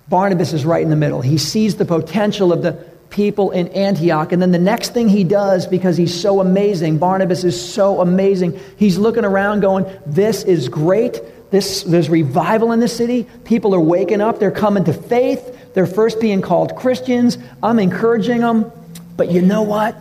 Barnabas 0.08 0.52
is 0.52 0.64
right 0.64 0.82
in 0.82 0.90
the 0.90 0.96
middle. 0.96 1.20
He 1.20 1.38
sees 1.38 1.76
the 1.76 1.84
potential 1.84 2.52
of 2.52 2.62
the 2.62 2.72
people 3.10 3.52
in 3.52 3.68
Antioch. 3.68 4.32
And 4.32 4.42
then 4.42 4.50
the 4.50 4.58
next 4.58 4.92
thing 4.92 5.08
he 5.08 5.24
does, 5.24 5.66
because 5.66 5.96
he's 5.96 6.18
so 6.18 6.40
amazing, 6.40 6.98
Barnabas 6.98 7.44
is 7.44 7.60
so 7.60 8.00
amazing, 8.00 8.60
he's 8.76 8.98
looking 8.98 9.24
around 9.24 9.60
going, 9.60 9.86
This 10.04 10.44
is 10.44 10.68
great. 10.68 11.20
This, 11.54 11.84
there's 11.84 12.10
revival 12.10 12.72
in 12.72 12.80
the 12.80 12.88
city. 12.88 13.28
People 13.44 13.76
are 13.76 13.80
waking 13.80 14.20
up. 14.20 14.40
They're 14.40 14.50
coming 14.50 14.82
to 14.86 14.92
faith. 14.92 15.72
They're 15.72 15.86
first 15.86 16.20
being 16.20 16.42
called 16.42 16.74
Christians. 16.74 17.38
I'm 17.62 17.78
encouraging 17.78 18.40
them. 18.40 18.72
But 19.16 19.30
you 19.30 19.40
know 19.40 19.62
what? 19.62 19.94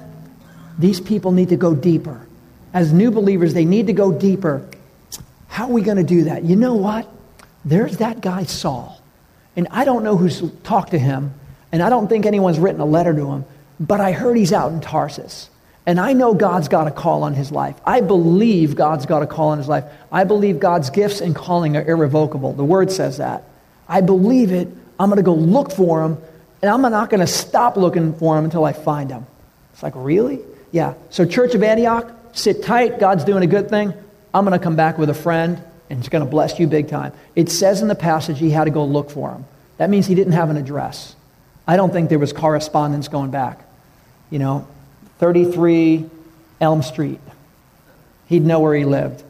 These 0.80 1.00
people 1.00 1.32
need 1.32 1.50
to 1.50 1.56
go 1.56 1.76
deeper. 1.76 2.28
As 2.74 2.92
new 2.92 3.12
believers, 3.12 3.54
they 3.54 3.66
need 3.66 3.86
to 3.86 3.94
go 3.94 4.12
deeper. 4.12 4.68
How 5.48 5.66
are 5.66 5.72
we 5.72 5.84
going 5.84 5.98
to 5.98 6.04
do 6.04 6.24
that? 6.24 6.44
You 6.44 6.56
know 6.56 6.74
what? 6.74 7.08
There's 7.64 7.98
that 7.98 8.22
guy, 8.22 8.46
Saul. 8.46 9.00
And 9.56 9.68
I 9.70 9.86
don't 9.86 10.04
know 10.04 10.18
who's 10.18 10.42
talked 10.64 10.90
to 10.90 10.98
him, 10.98 11.36
and 11.72 11.84
I 11.84 11.92
don't 11.92 12.08
think 12.08 12.26
anyone's 12.26 12.58
written 12.58 12.82
a 12.82 12.86
letter 12.86 13.14
to 13.14 13.32
him, 13.32 13.46
but 13.80 14.02
I 14.02 14.12
heard 14.12 14.38
he's 14.38 14.54
out 14.54 14.72
in 14.72 14.82
Tarsus. 14.82 15.52
And 15.86 16.00
I 16.00 16.14
know 16.14 16.34
God's 16.34 16.70
got 16.70 16.88
a 16.88 16.92
call 16.92 17.24
on 17.24 17.34
his 17.34 17.52
life. 17.52 17.76
I 17.86 18.02
believe 18.02 18.76
God's 18.76 19.06
got 19.06 19.22
a 19.22 19.28
call 19.28 19.50
on 19.50 19.58
his 19.58 19.68
life. 19.68 19.84
I 20.12 20.24
believe 20.24 20.60
God's 20.60 20.90
gifts 20.90 21.20
and 21.20 21.36
calling 21.36 21.76
are 21.76 21.84
irrevocable. 21.84 22.54
The 22.54 22.64
word 22.64 22.92
says 22.92 23.18
that. 23.18 23.44
I 23.88 24.02
believe 24.02 24.52
it. 24.54 24.70
I'm 25.00 25.10
going 25.10 25.18
to 25.18 25.24
go 25.24 25.34
look 25.34 25.72
for 25.72 26.04
him, 26.04 26.18
and 26.62 26.72
I'm 26.72 26.82
not 26.82 27.10
going 27.10 27.20
to 27.20 27.28
stop 27.28 27.76
looking 27.76 28.14
for 28.14 28.38
him 28.38 28.46
until 28.46 28.64
I 28.64 28.72
find 28.72 29.10
him. 29.10 29.26
It's 29.74 29.84
like, 29.84 29.94
really? 29.96 30.40
Yeah. 30.72 30.94
So, 31.10 31.26
Church 31.26 31.54
of 31.56 31.64
Antioch, 31.64 32.10
sit 32.32 32.64
tight. 32.64 33.00
God's 33.00 33.26
doing 33.26 33.44
a 33.44 33.48
good 33.48 33.70
thing. 33.70 33.94
I'm 34.34 34.46
going 34.46 34.58
to 34.58 34.64
come 34.64 34.78
back 34.78 34.98
with 34.98 35.10
a 35.10 35.14
friend, 35.14 35.62
and 35.90 36.00
it's 36.00 36.10
going 36.10 36.24
to 36.24 36.30
bless 36.30 36.60
you 36.60 36.68
big 36.68 36.88
time. 36.88 37.12
It 37.36 37.52
says 37.52 37.82
in 37.82 37.90
the 37.90 37.96
passage 37.96 38.40
he 38.40 38.52
had 38.52 38.66
to 38.66 38.72
go 38.72 38.86
look 38.86 39.10
for 39.12 39.32
him. 39.32 39.46
That 39.78 39.90
means 39.90 40.08
he 40.08 40.16
didn't 40.16 40.34
have 40.34 40.50
an 40.50 40.58
address. 40.58 41.16
I 41.68 41.76
don't 41.76 41.92
think 41.92 42.10
there 42.10 42.20
was 42.20 42.32
correspondence 42.32 43.08
going 43.10 43.32
back. 43.32 43.60
You 44.30 44.40
know, 44.40 44.68
33 45.24 46.10
Elm 46.60 46.84
Street. 46.84 47.22
He'd 48.28 48.44
know 48.44 48.60
where 48.60 48.76
he 48.76 48.84
lived. 48.84 49.24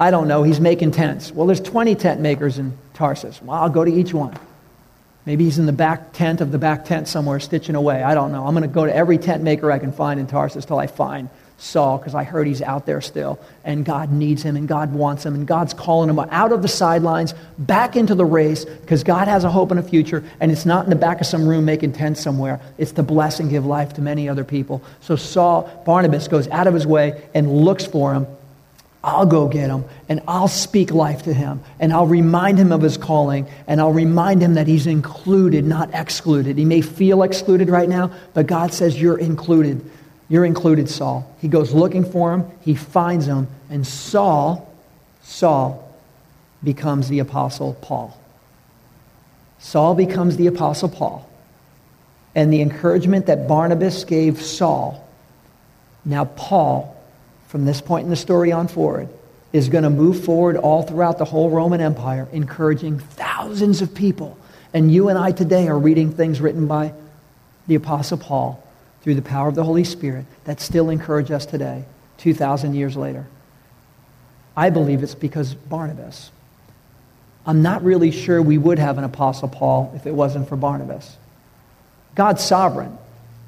I 0.00 0.10
don't 0.10 0.26
know. 0.26 0.42
He's 0.42 0.58
making 0.58 0.90
tents. 0.90 1.30
Well, 1.30 1.46
there's 1.46 1.60
20 1.60 1.94
tent 1.94 2.20
makers 2.20 2.58
in 2.58 2.76
Tarsus. 2.94 3.40
Well, 3.40 3.56
I'll 3.56 3.70
go 3.70 3.84
to 3.84 3.92
each 3.92 4.12
one. 4.12 4.36
Maybe 5.26 5.44
he's 5.44 5.60
in 5.60 5.66
the 5.66 5.72
back 5.72 6.12
tent 6.12 6.40
of 6.40 6.50
the 6.50 6.58
back 6.58 6.86
tent 6.86 7.06
somewhere 7.06 7.38
stitching 7.38 7.76
away. 7.76 8.02
I 8.02 8.14
don't 8.14 8.32
know. 8.32 8.48
I'm 8.48 8.52
going 8.52 8.68
to 8.68 8.74
go 8.74 8.84
to 8.84 8.92
every 8.92 9.16
tent 9.16 9.44
maker 9.44 9.70
I 9.70 9.78
can 9.78 9.92
find 9.92 10.18
in 10.18 10.26
Tarsus 10.26 10.64
till 10.64 10.80
I 10.80 10.88
find 10.88 11.28
Saul 11.60 11.98
because 11.98 12.14
I 12.14 12.22
heard 12.22 12.46
he's 12.46 12.62
out 12.62 12.86
there 12.86 13.00
still. 13.00 13.38
And 13.64 13.84
God 13.84 14.12
needs 14.12 14.42
him 14.42 14.56
and 14.56 14.68
God 14.68 14.92
wants 14.92 15.26
him. 15.26 15.34
And 15.34 15.46
God's 15.46 15.74
calling 15.74 16.08
him 16.08 16.18
out 16.18 16.52
of 16.52 16.62
the 16.62 16.68
sidelines, 16.68 17.34
back 17.58 17.96
into 17.96 18.14
the 18.14 18.24
race 18.24 18.64
because 18.64 19.02
God 19.02 19.28
has 19.28 19.44
a 19.44 19.50
hope 19.50 19.72
and 19.72 19.80
a 19.80 19.82
future. 19.82 20.24
And 20.40 20.52
it's 20.52 20.64
not 20.64 20.84
in 20.84 20.90
the 20.90 20.96
back 20.96 21.20
of 21.20 21.26
some 21.26 21.46
room 21.46 21.64
making 21.64 21.92
tents 21.92 22.20
somewhere. 22.20 22.60
It's 22.78 22.92
to 22.92 23.02
bless 23.02 23.40
and 23.40 23.50
give 23.50 23.66
life 23.66 23.94
to 23.94 24.00
many 24.00 24.28
other 24.28 24.44
people. 24.44 24.82
So 25.00 25.16
Saul, 25.16 25.82
Barnabas 25.84 26.28
goes 26.28 26.46
out 26.48 26.68
of 26.68 26.74
his 26.74 26.86
way 26.86 27.20
and 27.34 27.50
looks 27.64 27.84
for 27.84 28.14
him. 28.14 28.26
I'll 29.02 29.26
go 29.26 29.48
get 29.48 29.70
him 29.70 29.84
and 30.08 30.20
I'll 30.26 30.48
speak 30.48 30.90
life 30.90 31.22
to 31.22 31.32
him 31.32 31.60
and 31.78 31.92
I'll 31.92 32.06
remind 32.06 32.58
him 32.58 32.72
of 32.72 32.82
his 32.82 32.96
calling 32.96 33.46
and 33.66 33.80
I'll 33.80 33.92
remind 33.92 34.42
him 34.42 34.54
that 34.54 34.66
he's 34.66 34.86
included, 34.88 35.64
not 35.64 35.90
excluded. 35.92 36.58
He 36.58 36.64
may 36.64 36.82
feel 36.82 37.22
excluded 37.22 37.68
right 37.68 37.88
now, 37.88 38.12
but 38.34 38.46
God 38.46 38.72
says 38.72 39.00
you're 39.00 39.18
included. 39.18 39.88
You're 40.28 40.44
included, 40.44 40.88
Saul. 40.90 41.34
He 41.40 41.48
goes 41.48 41.72
looking 41.72 42.04
for 42.04 42.32
him, 42.34 42.44
he 42.60 42.74
finds 42.74 43.26
him, 43.26 43.48
and 43.70 43.86
Saul, 43.86 44.72
Saul, 45.22 45.84
becomes 46.62 47.08
the 47.08 47.20
Apostle 47.20 47.74
Paul. 47.80 48.18
Saul 49.58 49.94
becomes 49.94 50.36
the 50.36 50.46
Apostle 50.46 50.88
Paul. 50.88 51.28
And 52.34 52.52
the 52.52 52.60
encouragement 52.60 53.26
that 53.26 53.48
Barnabas 53.48 54.04
gave 54.04 54.40
Saul, 54.42 55.06
now 56.04 56.26
Paul, 56.26 56.94
from 57.48 57.64
this 57.64 57.80
point 57.80 58.04
in 58.04 58.10
the 58.10 58.16
story 58.16 58.52
on 58.52 58.68
forward, 58.68 59.08
is 59.52 59.70
going 59.70 59.84
to 59.84 59.90
move 59.90 60.24
forward 60.24 60.56
all 60.56 60.82
throughout 60.82 61.16
the 61.16 61.24
whole 61.24 61.48
Roman 61.48 61.80
Empire, 61.80 62.28
encouraging 62.32 62.98
thousands 62.98 63.80
of 63.80 63.94
people. 63.94 64.38
And 64.74 64.92
you 64.92 65.08
and 65.08 65.18
I 65.18 65.32
today 65.32 65.68
are 65.68 65.78
reading 65.78 66.12
things 66.12 66.40
written 66.40 66.66
by 66.66 66.92
the 67.66 67.76
Apostle 67.76 68.18
Paul 68.18 68.62
through 69.08 69.14
the 69.14 69.22
power 69.22 69.48
of 69.48 69.54
the 69.54 69.64
Holy 69.64 69.84
Spirit 69.84 70.26
that 70.44 70.60
still 70.60 70.90
encourage 70.90 71.30
us 71.30 71.46
today, 71.46 71.82
2,000 72.18 72.74
years 72.74 72.94
later? 72.94 73.26
I 74.54 74.68
believe 74.68 75.02
it's 75.02 75.14
because 75.14 75.54
Barnabas. 75.54 76.30
I'm 77.46 77.62
not 77.62 77.82
really 77.82 78.10
sure 78.10 78.42
we 78.42 78.58
would 78.58 78.78
have 78.78 78.98
an 78.98 79.04
Apostle 79.04 79.48
Paul 79.48 79.94
if 79.96 80.06
it 80.06 80.12
wasn't 80.12 80.46
for 80.46 80.56
Barnabas. 80.56 81.16
God's 82.16 82.44
sovereign, 82.44 82.98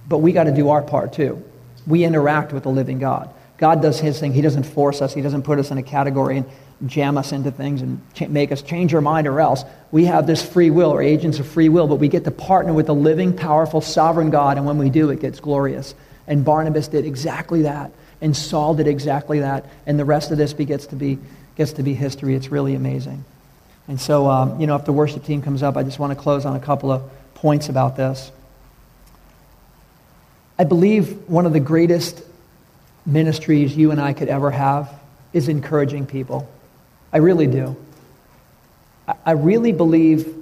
but 0.08 0.22
we 0.22 0.32
got 0.32 0.44
to 0.44 0.54
do 0.54 0.70
our 0.70 0.80
part 0.80 1.12
too. 1.12 1.44
We 1.86 2.04
interact 2.04 2.54
with 2.54 2.62
the 2.62 2.70
living 2.70 2.98
God. 2.98 3.28
God 3.60 3.82
does 3.82 4.00
his 4.00 4.18
thing. 4.18 4.32
He 4.32 4.40
doesn't 4.40 4.62
force 4.62 5.02
us, 5.02 5.12
He 5.12 5.20
doesn't 5.20 5.42
put 5.42 5.58
us 5.58 5.70
in 5.70 5.76
a 5.76 5.82
category 5.82 6.38
and 6.38 6.46
jam 6.86 7.18
us 7.18 7.30
into 7.30 7.50
things 7.50 7.82
and 7.82 8.00
ch- 8.14 8.28
make 8.28 8.52
us 8.52 8.62
change 8.62 8.94
our 8.94 9.02
mind 9.02 9.26
or 9.26 9.38
else. 9.38 9.64
We 9.90 10.06
have 10.06 10.26
this 10.26 10.42
free 10.42 10.70
will, 10.70 10.90
or 10.90 11.02
agents 11.02 11.38
of 11.38 11.46
free 11.46 11.68
will, 11.68 11.86
but 11.86 11.96
we 11.96 12.08
get 12.08 12.24
to 12.24 12.30
partner 12.30 12.72
with 12.72 12.86
the 12.86 12.94
living, 12.94 13.36
powerful, 13.36 13.82
sovereign 13.82 14.30
God, 14.30 14.56
and 14.56 14.64
when 14.64 14.78
we 14.78 14.88
do, 14.88 15.10
it 15.10 15.20
gets 15.20 15.40
glorious. 15.40 15.94
And 16.26 16.42
Barnabas 16.42 16.88
did 16.88 17.04
exactly 17.04 17.62
that, 17.62 17.92
and 18.22 18.34
Saul 18.34 18.74
did 18.74 18.86
exactly 18.86 19.40
that, 19.40 19.66
and 19.84 19.98
the 19.98 20.06
rest 20.06 20.30
of 20.30 20.38
this 20.38 20.54
gets 20.54 20.86
to 20.86 20.96
be, 20.96 21.18
gets 21.54 21.74
to 21.74 21.82
be 21.82 21.92
history. 21.92 22.34
It's 22.34 22.48
really 22.48 22.74
amazing. 22.74 23.26
And 23.88 24.00
so, 24.00 24.30
um, 24.30 24.58
you 24.58 24.66
know, 24.66 24.76
if 24.76 24.86
the 24.86 24.92
worship 24.92 25.22
team 25.24 25.42
comes 25.42 25.62
up, 25.62 25.76
I 25.76 25.82
just 25.82 25.98
want 25.98 26.16
to 26.16 26.18
close 26.18 26.46
on 26.46 26.56
a 26.56 26.60
couple 26.60 26.90
of 26.90 27.02
points 27.34 27.68
about 27.68 27.96
this. 27.98 28.32
I 30.58 30.64
believe 30.64 31.28
one 31.28 31.44
of 31.44 31.52
the 31.52 31.60
greatest 31.60 32.22
ministries 33.06 33.76
you 33.76 33.90
and 33.90 34.00
I 34.00 34.12
could 34.12 34.28
ever 34.28 34.50
have 34.50 34.92
is 35.32 35.48
encouraging 35.48 36.06
people. 36.06 36.48
I 37.12 37.18
really 37.18 37.46
do. 37.46 37.76
I 39.24 39.32
really 39.32 39.72
believe 39.72 40.34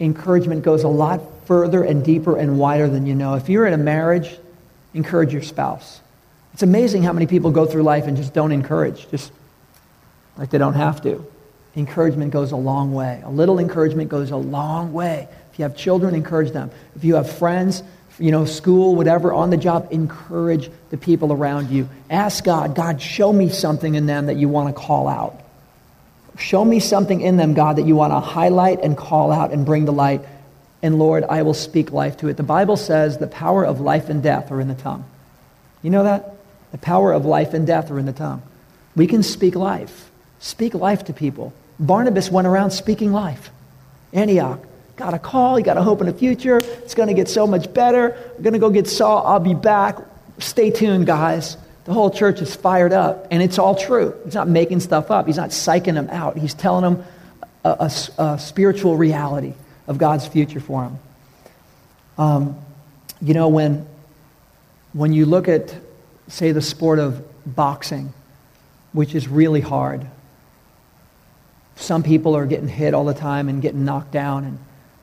encouragement 0.00 0.62
goes 0.62 0.84
a 0.84 0.88
lot 0.88 1.20
further 1.46 1.82
and 1.82 2.04
deeper 2.04 2.36
and 2.36 2.58
wider 2.58 2.88
than 2.88 3.06
you 3.06 3.14
know. 3.14 3.34
If 3.34 3.48
you're 3.48 3.66
in 3.66 3.74
a 3.74 3.78
marriage, 3.78 4.38
encourage 4.94 5.32
your 5.32 5.42
spouse. 5.42 6.00
It's 6.54 6.62
amazing 6.62 7.02
how 7.02 7.12
many 7.12 7.26
people 7.26 7.50
go 7.50 7.66
through 7.66 7.82
life 7.82 8.06
and 8.06 8.16
just 8.16 8.34
don't 8.34 8.52
encourage, 8.52 9.08
just 9.10 9.32
like 10.36 10.50
they 10.50 10.58
don't 10.58 10.74
have 10.74 11.02
to. 11.02 11.24
Encouragement 11.76 12.32
goes 12.32 12.52
a 12.52 12.56
long 12.56 12.92
way. 12.94 13.20
A 13.24 13.30
little 13.30 13.58
encouragement 13.58 14.08
goes 14.08 14.30
a 14.30 14.36
long 14.36 14.92
way. 14.92 15.28
If 15.52 15.58
you 15.58 15.62
have 15.64 15.76
children, 15.76 16.14
encourage 16.14 16.52
them. 16.52 16.70
If 16.96 17.04
you 17.04 17.16
have 17.16 17.30
friends, 17.30 17.82
you 18.18 18.30
know, 18.30 18.44
school, 18.44 18.96
whatever, 18.96 19.32
on 19.32 19.50
the 19.50 19.56
job, 19.56 19.88
encourage 19.90 20.70
the 20.90 20.96
people 20.96 21.32
around 21.32 21.70
you. 21.70 21.88
Ask 22.10 22.44
God, 22.44 22.74
God, 22.74 23.00
show 23.00 23.32
me 23.32 23.48
something 23.48 23.94
in 23.94 24.06
them 24.06 24.26
that 24.26 24.36
you 24.36 24.48
want 24.48 24.74
to 24.74 24.80
call 24.80 25.08
out. 25.08 25.40
Show 26.38 26.64
me 26.64 26.80
something 26.80 27.20
in 27.20 27.36
them, 27.36 27.54
God, 27.54 27.76
that 27.76 27.86
you 27.86 27.96
want 27.96 28.12
to 28.12 28.20
highlight 28.20 28.80
and 28.82 28.96
call 28.96 29.32
out 29.32 29.52
and 29.52 29.66
bring 29.66 29.86
to 29.86 29.92
light. 29.92 30.22
And 30.82 30.98
Lord, 30.98 31.24
I 31.24 31.42
will 31.42 31.54
speak 31.54 31.90
life 31.92 32.16
to 32.18 32.28
it. 32.28 32.36
The 32.36 32.42
Bible 32.44 32.76
says 32.76 33.18
the 33.18 33.26
power 33.26 33.64
of 33.64 33.80
life 33.80 34.08
and 34.08 34.22
death 34.22 34.50
are 34.52 34.60
in 34.60 34.68
the 34.68 34.74
tongue. 34.74 35.04
You 35.82 35.90
know 35.90 36.04
that? 36.04 36.34
The 36.72 36.78
power 36.78 37.12
of 37.12 37.24
life 37.24 37.54
and 37.54 37.66
death 37.66 37.90
are 37.90 37.98
in 37.98 38.06
the 38.06 38.12
tongue. 38.12 38.42
We 38.94 39.06
can 39.06 39.22
speak 39.22 39.54
life. 39.54 40.10
Speak 40.38 40.74
life 40.74 41.04
to 41.04 41.12
people. 41.12 41.52
Barnabas 41.80 42.30
went 42.30 42.46
around 42.46 42.70
speaking 42.70 43.12
life. 43.12 43.50
Antioch, 44.12 44.60
got 44.98 45.14
a 45.14 45.18
call, 45.18 45.58
you 45.58 45.64
got 45.64 45.76
a 45.76 45.82
hope 45.82 46.00
in 46.00 46.06
the 46.06 46.12
future. 46.12 46.58
It's 46.58 46.94
going 46.94 47.08
to 47.08 47.14
get 47.14 47.28
so 47.28 47.46
much 47.46 47.72
better. 47.72 48.16
I'm 48.36 48.42
going 48.42 48.52
to 48.52 48.58
go 48.58 48.68
get 48.68 48.88
Saul. 48.88 49.26
I'll 49.26 49.40
be 49.40 49.54
back. 49.54 49.96
Stay 50.38 50.70
tuned, 50.70 51.06
guys. 51.06 51.56
The 51.84 51.94
whole 51.94 52.10
church 52.10 52.42
is 52.42 52.54
fired 52.54 52.92
up, 52.92 53.28
and 53.30 53.42
it's 53.42 53.58
all 53.58 53.74
true. 53.74 54.14
He's 54.24 54.34
not 54.34 54.48
making 54.48 54.80
stuff 54.80 55.10
up. 55.10 55.26
He's 55.26 55.38
not 55.38 55.50
psyching 55.50 55.94
them 55.94 56.10
out. 56.10 56.36
He's 56.36 56.52
telling 56.52 56.82
them 56.82 57.04
a, 57.64 57.90
a, 58.18 58.22
a 58.22 58.38
spiritual 58.38 58.96
reality 58.96 59.54
of 59.86 59.96
God's 59.96 60.26
future 60.26 60.60
for 60.60 60.82
them. 60.82 60.98
Um, 62.18 62.58
you 63.22 63.32
know, 63.32 63.48
when, 63.48 63.86
when 64.92 65.12
you 65.12 65.24
look 65.24 65.48
at, 65.48 65.74
say, 66.26 66.52
the 66.52 66.60
sport 66.60 66.98
of 66.98 67.24
boxing, 67.46 68.12
which 68.92 69.14
is 69.14 69.28
really 69.28 69.62
hard, 69.62 70.06
some 71.76 72.02
people 72.02 72.36
are 72.36 72.44
getting 72.44 72.68
hit 72.68 72.92
all 72.92 73.04
the 73.04 73.14
time 73.14 73.48
and 73.48 73.62
getting 73.62 73.84
knocked 73.84 74.10
down. 74.10 74.44
And 74.44 74.58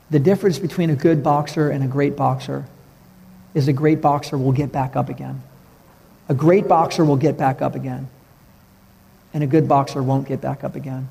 the 0.10 0.20
difference 0.20 0.60
between 0.60 0.89
a 0.89 0.95
good 0.95 1.24
boxer 1.24 1.70
and 1.70 1.84
a 1.84 1.88
great 1.88 2.16
boxer 2.16 2.66
is 3.53 3.68
a 3.68 3.74
great 3.74 4.01
boxer 4.01 4.38
will 4.38 4.51
get 4.51 4.72
back 4.72 4.95
up 4.95 5.10
again. 5.10 5.41
A 6.30 6.34
great 6.34 6.68
boxer 6.68 7.06
will 7.06 7.18
get 7.18 7.38
back 7.38 7.62
up 7.62 7.76
again, 7.76 8.08
and 9.34 9.43
a 9.43 9.47
good 9.47 9.68
boxer 9.68 10.01
won't 10.01 10.28
get 10.28 10.41
back 10.41 10.64
up 10.64 10.76
again. 10.76 11.08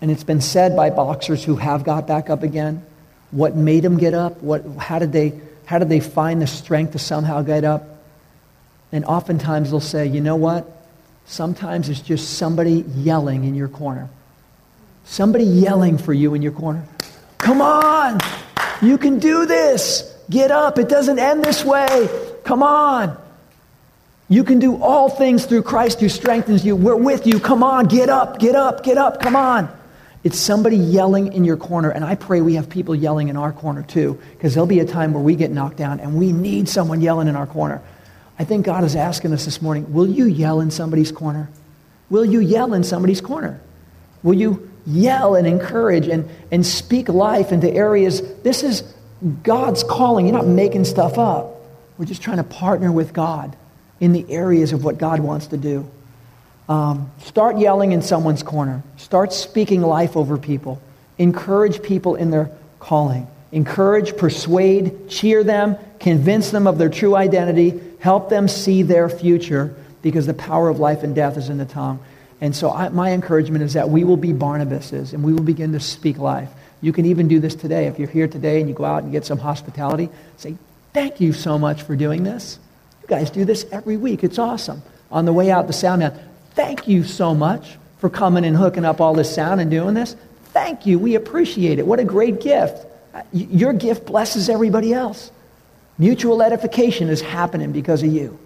And 0.00 0.10
it's 0.10 0.24
been 0.24 0.40
said 0.40 0.76
by 0.76 0.90
boxers 0.90 1.42
who 1.42 1.56
have 1.56 1.84
got 1.84 2.06
back 2.06 2.30
up 2.30 2.42
again 2.42 2.84
what 3.30 3.56
made 3.56 3.82
them 3.82 3.98
get 3.98 4.14
up, 4.14 4.42
what, 4.42 4.64
how, 4.78 4.98
did 4.98 5.12
they, 5.12 5.38
how 5.66 5.78
did 5.78 5.88
they 5.88 6.00
find 6.00 6.40
the 6.40 6.46
strength 6.46 6.92
to 6.92 6.98
somehow 6.98 7.42
get 7.42 7.64
up. 7.64 7.84
And 8.90 9.04
oftentimes 9.04 9.70
they'll 9.70 9.80
say, 9.80 10.06
you 10.06 10.20
know 10.20 10.36
what? 10.36 10.66
Sometimes 11.26 11.90
it's 11.90 12.00
just 12.00 12.38
somebody 12.38 12.84
yelling 12.96 13.44
in 13.44 13.54
your 13.54 13.68
corner. 13.68 14.08
Somebody 15.04 15.44
yelling 15.44 15.98
for 15.98 16.14
you 16.14 16.34
in 16.34 16.42
your 16.42 16.52
corner. 16.52 16.84
Come 17.48 17.62
on! 17.62 18.18
You 18.82 18.98
can 18.98 19.18
do 19.18 19.46
this! 19.46 20.14
Get 20.28 20.50
up! 20.50 20.78
It 20.78 20.90
doesn't 20.90 21.18
end 21.18 21.42
this 21.42 21.64
way! 21.64 22.06
Come 22.44 22.62
on! 22.62 23.16
You 24.28 24.44
can 24.44 24.58
do 24.58 24.82
all 24.82 25.08
things 25.08 25.46
through 25.46 25.62
Christ 25.62 25.98
who 26.00 26.10
strengthens 26.10 26.62
you. 26.62 26.76
We're 26.76 26.94
with 26.94 27.26
you. 27.26 27.40
Come 27.40 27.62
on, 27.62 27.86
get 27.86 28.10
up, 28.10 28.38
get 28.38 28.54
up, 28.54 28.84
get 28.84 28.98
up, 28.98 29.22
come 29.22 29.34
on. 29.34 29.74
It's 30.24 30.38
somebody 30.38 30.76
yelling 30.76 31.32
in 31.32 31.42
your 31.42 31.56
corner, 31.56 31.88
and 31.88 32.04
I 32.04 32.16
pray 32.16 32.42
we 32.42 32.56
have 32.56 32.68
people 32.68 32.94
yelling 32.94 33.28
in 33.28 33.36
our 33.38 33.52
corner 33.52 33.82
too, 33.82 34.20
because 34.32 34.52
there'll 34.52 34.66
be 34.66 34.80
a 34.80 34.84
time 34.84 35.14
where 35.14 35.22
we 35.22 35.34
get 35.34 35.50
knocked 35.50 35.78
down 35.78 36.00
and 36.00 36.16
we 36.16 36.32
need 36.32 36.68
someone 36.68 37.00
yelling 37.00 37.28
in 37.28 37.34
our 37.34 37.46
corner. 37.46 37.80
I 38.38 38.44
think 38.44 38.66
God 38.66 38.84
is 38.84 38.94
asking 38.94 39.32
us 39.32 39.46
this 39.46 39.62
morning 39.62 39.90
will 39.94 40.06
you 40.06 40.26
yell 40.26 40.60
in 40.60 40.70
somebody's 40.70 41.10
corner? 41.10 41.48
Will 42.10 42.26
you 42.26 42.40
yell 42.40 42.74
in 42.74 42.84
somebody's 42.84 43.22
corner? 43.22 43.58
Will 44.22 44.34
you 44.34 44.68
yell 44.88 45.34
and 45.34 45.46
encourage 45.46 46.08
and, 46.08 46.28
and 46.50 46.64
speak 46.64 47.08
life 47.08 47.52
into 47.52 47.70
areas? 47.70 48.22
This 48.42 48.62
is 48.62 48.82
God's 49.42 49.84
calling. 49.84 50.26
You're 50.26 50.36
not 50.36 50.46
making 50.46 50.84
stuff 50.84 51.18
up. 51.18 51.54
We're 51.98 52.06
just 52.06 52.22
trying 52.22 52.38
to 52.38 52.44
partner 52.44 52.90
with 52.90 53.12
God 53.12 53.56
in 54.00 54.12
the 54.12 54.24
areas 54.30 54.72
of 54.72 54.84
what 54.84 54.98
God 54.98 55.20
wants 55.20 55.48
to 55.48 55.56
do. 55.56 55.88
Um, 56.68 57.10
start 57.24 57.58
yelling 57.58 57.92
in 57.92 58.02
someone's 58.02 58.42
corner. 58.42 58.82
Start 58.96 59.32
speaking 59.32 59.82
life 59.82 60.16
over 60.16 60.38
people. 60.38 60.80
Encourage 61.18 61.82
people 61.82 62.14
in 62.14 62.30
their 62.30 62.50
calling. 62.78 63.26
Encourage, 63.50 64.16
persuade, 64.16 65.08
cheer 65.08 65.42
them, 65.42 65.76
convince 65.98 66.50
them 66.50 66.66
of 66.66 66.78
their 66.78 66.90
true 66.90 67.16
identity, 67.16 67.80
help 67.98 68.28
them 68.28 68.46
see 68.46 68.82
their 68.82 69.08
future 69.08 69.74
because 70.02 70.26
the 70.26 70.34
power 70.34 70.68
of 70.68 70.78
life 70.78 71.02
and 71.02 71.14
death 71.14 71.36
is 71.36 71.48
in 71.48 71.58
the 71.58 71.64
tongue. 71.64 71.98
And 72.40 72.54
so 72.54 72.70
I, 72.70 72.88
my 72.88 73.12
encouragement 73.12 73.64
is 73.64 73.72
that 73.74 73.90
we 73.90 74.04
will 74.04 74.16
be 74.16 74.32
Barnabases 74.32 75.12
and 75.12 75.24
we 75.24 75.32
will 75.32 75.42
begin 75.42 75.72
to 75.72 75.80
speak 75.80 76.18
life. 76.18 76.50
You 76.80 76.92
can 76.92 77.06
even 77.06 77.26
do 77.26 77.40
this 77.40 77.54
today. 77.54 77.86
If 77.86 77.98
you're 77.98 78.08
here 78.08 78.28
today 78.28 78.60
and 78.60 78.68
you 78.68 78.74
go 78.74 78.84
out 78.84 79.02
and 79.02 79.10
get 79.10 79.26
some 79.26 79.38
hospitality, 79.38 80.08
say, 80.36 80.56
Thank 80.92 81.20
you 81.20 81.32
so 81.32 81.58
much 81.58 81.82
for 81.82 81.96
doing 81.96 82.22
this. 82.22 82.58
You 83.02 83.08
guys 83.08 83.30
do 83.30 83.44
this 83.44 83.66
every 83.70 83.96
week. 83.96 84.24
It's 84.24 84.38
awesome. 84.38 84.82
On 85.10 85.24
the 85.24 85.32
way 85.32 85.50
out, 85.50 85.66
the 85.66 85.72
sound 85.72 86.00
man, 86.00 86.18
thank 86.52 86.88
you 86.88 87.04
so 87.04 87.34
much 87.34 87.76
for 87.98 88.08
coming 88.08 88.44
and 88.44 88.56
hooking 88.56 88.84
up 88.84 89.00
all 89.00 89.14
this 89.14 89.32
sound 89.32 89.60
and 89.60 89.70
doing 89.70 89.94
this. 89.94 90.16
Thank 90.46 90.86
you. 90.86 90.98
We 90.98 91.14
appreciate 91.14 91.78
it. 91.78 91.86
What 91.86 92.00
a 92.00 92.04
great 92.04 92.40
gift. 92.40 92.86
Uh, 93.14 93.22
your 93.32 93.72
gift 93.72 94.06
blesses 94.06 94.48
everybody 94.48 94.92
else. 94.92 95.30
Mutual 95.98 96.42
edification 96.42 97.08
is 97.08 97.20
happening 97.20 97.72
because 97.72 98.02
of 98.02 98.12
you. 98.12 98.38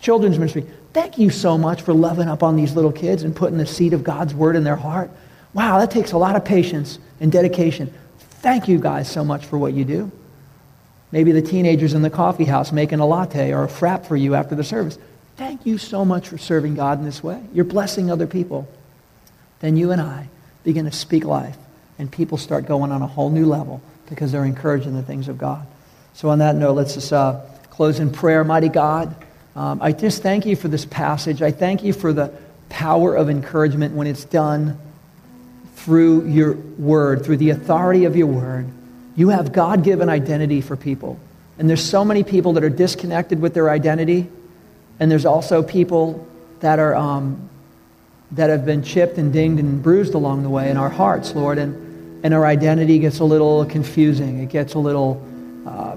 Children's 0.00 0.38
ministry, 0.38 0.66
thank 0.92 1.18
you 1.18 1.30
so 1.30 1.58
much 1.58 1.82
for 1.82 1.92
loving 1.92 2.28
up 2.28 2.42
on 2.42 2.56
these 2.56 2.74
little 2.74 2.92
kids 2.92 3.22
and 3.22 3.34
putting 3.34 3.58
the 3.58 3.66
seed 3.66 3.92
of 3.92 4.04
God's 4.04 4.34
word 4.34 4.56
in 4.56 4.64
their 4.64 4.76
heart. 4.76 5.10
Wow, 5.54 5.78
that 5.78 5.90
takes 5.90 6.12
a 6.12 6.18
lot 6.18 6.36
of 6.36 6.44
patience 6.44 6.98
and 7.20 7.32
dedication. 7.32 7.92
Thank 8.18 8.68
you 8.68 8.78
guys 8.78 9.10
so 9.10 9.24
much 9.24 9.46
for 9.46 9.58
what 9.58 9.74
you 9.74 9.84
do. 9.84 10.12
Maybe 11.10 11.32
the 11.32 11.42
teenagers 11.42 11.94
in 11.94 12.02
the 12.02 12.10
coffee 12.10 12.44
house 12.44 12.70
making 12.70 13.00
a 13.00 13.06
latte 13.06 13.52
or 13.52 13.64
a 13.64 13.68
frap 13.68 14.06
for 14.06 14.16
you 14.16 14.34
after 14.34 14.54
the 14.54 14.64
service. 14.64 14.98
Thank 15.36 15.64
you 15.64 15.78
so 15.78 16.04
much 16.04 16.28
for 16.28 16.36
serving 16.36 16.74
God 16.74 16.98
in 16.98 17.04
this 17.04 17.22
way. 17.22 17.40
You're 17.52 17.64
blessing 17.64 18.10
other 18.10 18.26
people. 18.26 18.68
Then 19.60 19.76
you 19.76 19.90
and 19.90 20.00
I 20.00 20.28
begin 20.64 20.84
to 20.84 20.92
speak 20.92 21.24
life, 21.24 21.56
and 21.98 22.10
people 22.10 22.38
start 22.38 22.66
going 22.66 22.92
on 22.92 23.02
a 23.02 23.06
whole 23.06 23.30
new 23.30 23.46
level 23.46 23.80
because 24.08 24.32
they're 24.32 24.44
encouraging 24.44 24.94
the 24.94 25.02
things 25.02 25.28
of 25.28 25.38
God. 25.38 25.66
So, 26.12 26.28
on 26.28 26.40
that 26.40 26.56
note, 26.56 26.74
let's 26.74 26.94
just 26.94 27.12
uh, 27.12 27.40
close 27.70 28.00
in 28.00 28.10
prayer. 28.10 28.44
Mighty 28.44 28.68
God, 28.68 29.14
um, 29.58 29.82
I 29.82 29.90
just 29.90 30.22
thank 30.22 30.46
you 30.46 30.54
for 30.54 30.68
this 30.68 30.84
passage. 30.84 31.42
I 31.42 31.50
thank 31.50 31.82
you 31.82 31.92
for 31.92 32.12
the 32.12 32.32
power 32.68 33.16
of 33.16 33.28
encouragement 33.28 33.92
when 33.96 34.06
it's 34.06 34.24
done 34.24 34.78
through 35.74 36.28
your 36.28 36.52
word, 36.52 37.24
through 37.24 37.38
the 37.38 37.50
authority 37.50 38.04
of 38.04 38.14
your 38.14 38.28
word. 38.28 38.68
You 39.16 39.30
have 39.30 39.52
God 39.52 39.82
given 39.82 40.08
identity 40.08 40.60
for 40.60 40.76
people. 40.76 41.18
And 41.58 41.68
there's 41.68 41.84
so 41.84 42.04
many 42.04 42.22
people 42.22 42.52
that 42.52 42.62
are 42.62 42.70
disconnected 42.70 43.40
with 43.40 43.52
their 43.52 43.68
identity. 43.68 44.28
And 45.00 45.10
there's 45.10 45.26
also 45.26 45.64
people 45.64 46.24
that 46.60 46.78
are 46.78 46.94
um, 46.94 47.48
that 48.30 48.50
have 48.50 48.64
been 48.64 48.84
chipped 48.84 49.18
and 49.18 49.32
dinged 49.32 49.58
and 49.58 49.82
bruised 49.82 50.14
along 50.14 50.44
the 50.44 50.50
way 50.50 50.70
in 50.70 50.76
our 50.76 50.90
hearts, 50.90 51.34
Lord. 51.34 51.58
And, 51.58 52.24
and 52.24 52.32
our 52.32 52.46
identity 52.46 53.00
gets 53.00 53.18
a 53.18 53.24
little 53.24 53.64
confusing. 53.64 54.38
It 54.38 54.50
gets 54.50 54.74
a 54.74 54.78
little, 54.78 55.20
uh, 55.66 55.96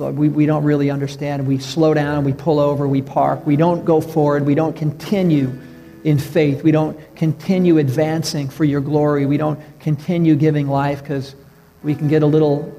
we, 0.00 0.28
we 0.28 0.46
don't 0.46 0.64
really 0.64 0.90
understand. 0.90 1.46
We 1.46 1.58
slow 1.58 1.94
down, 1.94 2.24
we 2.24 2.32
pull 2.32 2.58
over, 2.58 2.88
we 2.88 3.02
park. 3.02 3.46
We 3.46 3.56
don't 3.56 3.84
go 3.84 4.00
forward. 4.00 4.46
We 4.46 4.54
don't 4.54 4.74
continue 4.74 5.58
in 6.04 6.18
faith. 6.18 6.62
We 6.62 6.72
don't 6.72 6.98
continue 7.16 7.78
advancing 7.78 8.48
for 8.48 8.64
your 8.64 8.80
glory. 8.80 9.26
We 9.26 9.36
don't 9.36 9.60
continue 9.80 10.34
giving 10.34 10.68
life 10.68 11.02
because 11.02 11.34
we 11.82 11.94
can 11.94 12.08
get 12.08 12.22
a 12.22 12.26
little 12.26 12.74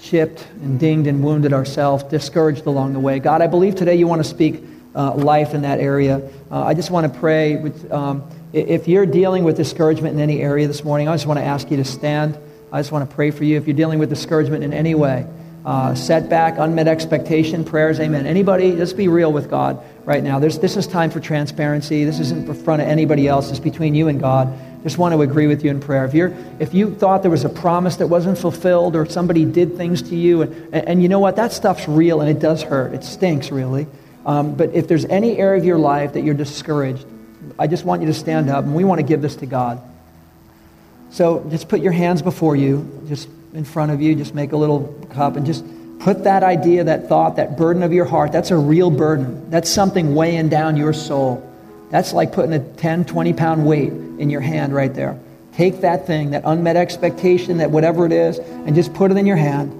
chipped 0.00 0.46
and 0.62 0.78
dinged 0.78 1.06
and 1.06 1.22
wounded 1.22 1.52
ourselves, 1.52 2.04
discouraged 2.04 2.66
along 2.66 2.92
the 2.92 3.00
way. 3.00 3.18
God, 3.18 3.42
I 3.42 3.46
believe 3.46 3.74
today 3.74 3.94
you 3.94 4.06
want 4.06 4.22
to 4.22 4.28
speak 4.28 4.62
uh, 4.94 5.14
life 5.14 5.54
in 5.54 5.62
that 5.62 5.80
area. 5.80 6.30
Uh, 6.50 6.64
I 6.64 6.74
just 6.74 6.90
want 6.90 7.12
to 7.12 7.18
pray. 7.18 7.56
With, 7.56 7.90
um, 7.92 8.28
if 8.52 8.86
you're 8.86 9.06
dealing 9.06 9.44
with 9.44 9.56
discouragement 9.56 10.14
in 10.14 10.20
any 10.20 10.40
area 10.40 10.66
this 10.66 10.84
morning, 10.84 11.08
I 11.08 11.14
just 11.14 11.26
want 11.26 11.38
to 11.38 11.44
ask 11.44 11.70
you 11.70 11.76
to 11.78 11.84
stand. 11.84 12.38
I 12.70 12.80
just 12.80 12.92
want 12.92 13.08
to 13.08 13.14
pray 13.14 13.30
for 13.30 13.44
you. 13.44 13.56
If 13.56 13.66
you're 13.66 13.76
dealing 13.76 13.98
with 13.98 14.08
discouragement 14.08 14.64
in 14.64 14.72
any 14.72 14.94
way, 14.94 15.26
uh, 15.64 15.94
setback, 15.94 16.58
unmet 16.58 16.88
expectation, 16.88 17.64
prayers, 17.64 17.98
amen. 17.98 18.26
Anybody, 18.26 18.72
let's 18.72 18.92
be 18.92 19.08
real 19.08 19.32
with 19.32 19.48
God 19.48 19.82
right 20.04 20.22
now. 20.22 20.38
There's, 20.38 20.58
this 20.58 20.76
is 20.76 20.86
time 20.86 21.10
for 21.10 21.20
transparency. 21.20 22.04
This 22.04 22.20
isn't 22.20 22.46
in 22.48 22.54
front 22.54 22.82
of 22.82 22.88
anybody 22.88 23.26
else. 23.26 23.50
It's 23.50 23.58
between 23.58 23.94
you 23.94 24.08
and 24.08 24.20
God. 24.20 24.52
Just 24.82 24.98
want 24.98 25.14
to 25.14 25.22
agree 25.22 25.46
with 25.46 25.64
you 25.64 25.70
in 25.70 25.80
prayer. 25.80 26.04
If, 26.04 26.12
you're, 26.12 26.36
if 26.58 26.74
you 26.74 26.94
thought 26.94 27.22
there 27.22 27.30
was 27.30 27.46
a 27.46 27.48
promise 27.48 27.96
that 27.96 28.08
wasn't 28.08 28.36
fulfilled 28.36 28.94
or 28.94 29.06
somebody 29.06 29.46
did 29.46 29.78
things 29.78 30.02
to 30.02 30.14
you, 30.14 30.42
and, 30.42 30.74
and, 30.74 30.88
and 30.88 31.02
you 31.02 31.08
know 31.08 31.20
what? 31.20 31.36
That 31.36 31.52
stuff's 31.52 31.88
real 31.88 32.20
and 32.20 32.28
it 32.28 32.40
does 32.40 32.62
hurt. 32.62 32.92
It 32.92 33.02
stinks, 33.02 33.50
really. 33.50 33.86
Um, 34.26 34.54
but 34.54 34.74
if 34.74 34.86
there's 34.86 35.06
any 35.06 35.38
area 35.38 35.58
of 35.58 35.64
your 35.64 35.78
life 35.78 36.12
that 36.12 36.22
you're 36.22 36.34
discouraged, 36.34 37.06
I 37.58 37.66
just 37.68 37.84
want 37.84 38.02
you 38.02 38.08
to 38.08 38.14
stand 38.14 38.50
up 38.50 38.64
and 38.64 38.74
we 38.74 38.84
want 38.84 39.00
to 39.00 39.06
give 39.06 39.22
this 39.22 39.36
to 39.36 39.46
God. 39.46 39.80
So 41.10 41.46
just 41.48 41.68
put 41.68 41.80
your 41.80 41.92
hands 41.92 42.20
before 42.20 42.56
you, 42.56 43.02
just 43.08 43.28
in 43.54 43.64
front 43.64 43.92
of 43.92 44.02
you, 44.02 44.14
just 44.14 44.34
make 44.34 44.52
a 44.52 44.56
little 44.56 44.88
cup 45.10 45.36
and 45.36 45.46
just 45.46 45.64
put 46.00 46.24
that 46.24 46.42
idea, 46.42 46.84
that 46.84 47.08
thought, 47.08 47.36
that 47.36 47.56
burden 47.56 47.82
of 47.82 47.92
your 47.92 48.04
heart. 48.04 48.32
That's 48.32 48.50
a 48.50 48.56
real 48.56 48.90
burden. 48.90 49.48
That's 49.48 49.70
something 49.70 50.14
weighing 50.14 50.48
down 50.48 50.76
your 50.76 50.92
soul. 50.92 51.50
That's 51.90 52.12
like 52.12 52.32
putting 52.32 52.52
a 52.52 52.58
10, 52.58 53.04
20 53.04 53.32
pound 53.32 53.66
weight 53.66 53.92
in 53.92 54.28
your 54.28 54.40
hand 54.40 54.74
right 54.74 54.92
there. 54.92 55.18
Take 55.54 55.82
that 55.82 56.06
thing, 56.06 56.32
that 56.32 56.42
unmet 56.44 56.74
expectation, 56.74 57.58
that 57.58 57.70
whatever 57.70 58.04
it 58.04 58.12
is, 58.12 58.38
and 58.38 58.74
just 58.74 58.92
put 58.92 59.12
it 59.12 59.16
in 59.16 59.24
your 59.24 59.36
hand 59.36 59.70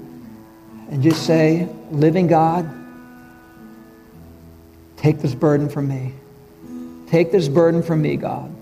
and 0.88 1.02
just 1.02 1.26
say, 1.26 1.68
Living 1.90 2.28
God, 2.28 2.70
take 4.96 5.18
this 5.18 5.34
burden 5.34 5.68
from 5.68 5.88
me. 5.88 6.14
Take 7.08 7.32
this 7.32 7.48
burden 7.48 7.82
from 7.82 8.02
me, 8.02 8.16
God. 8.16 8.53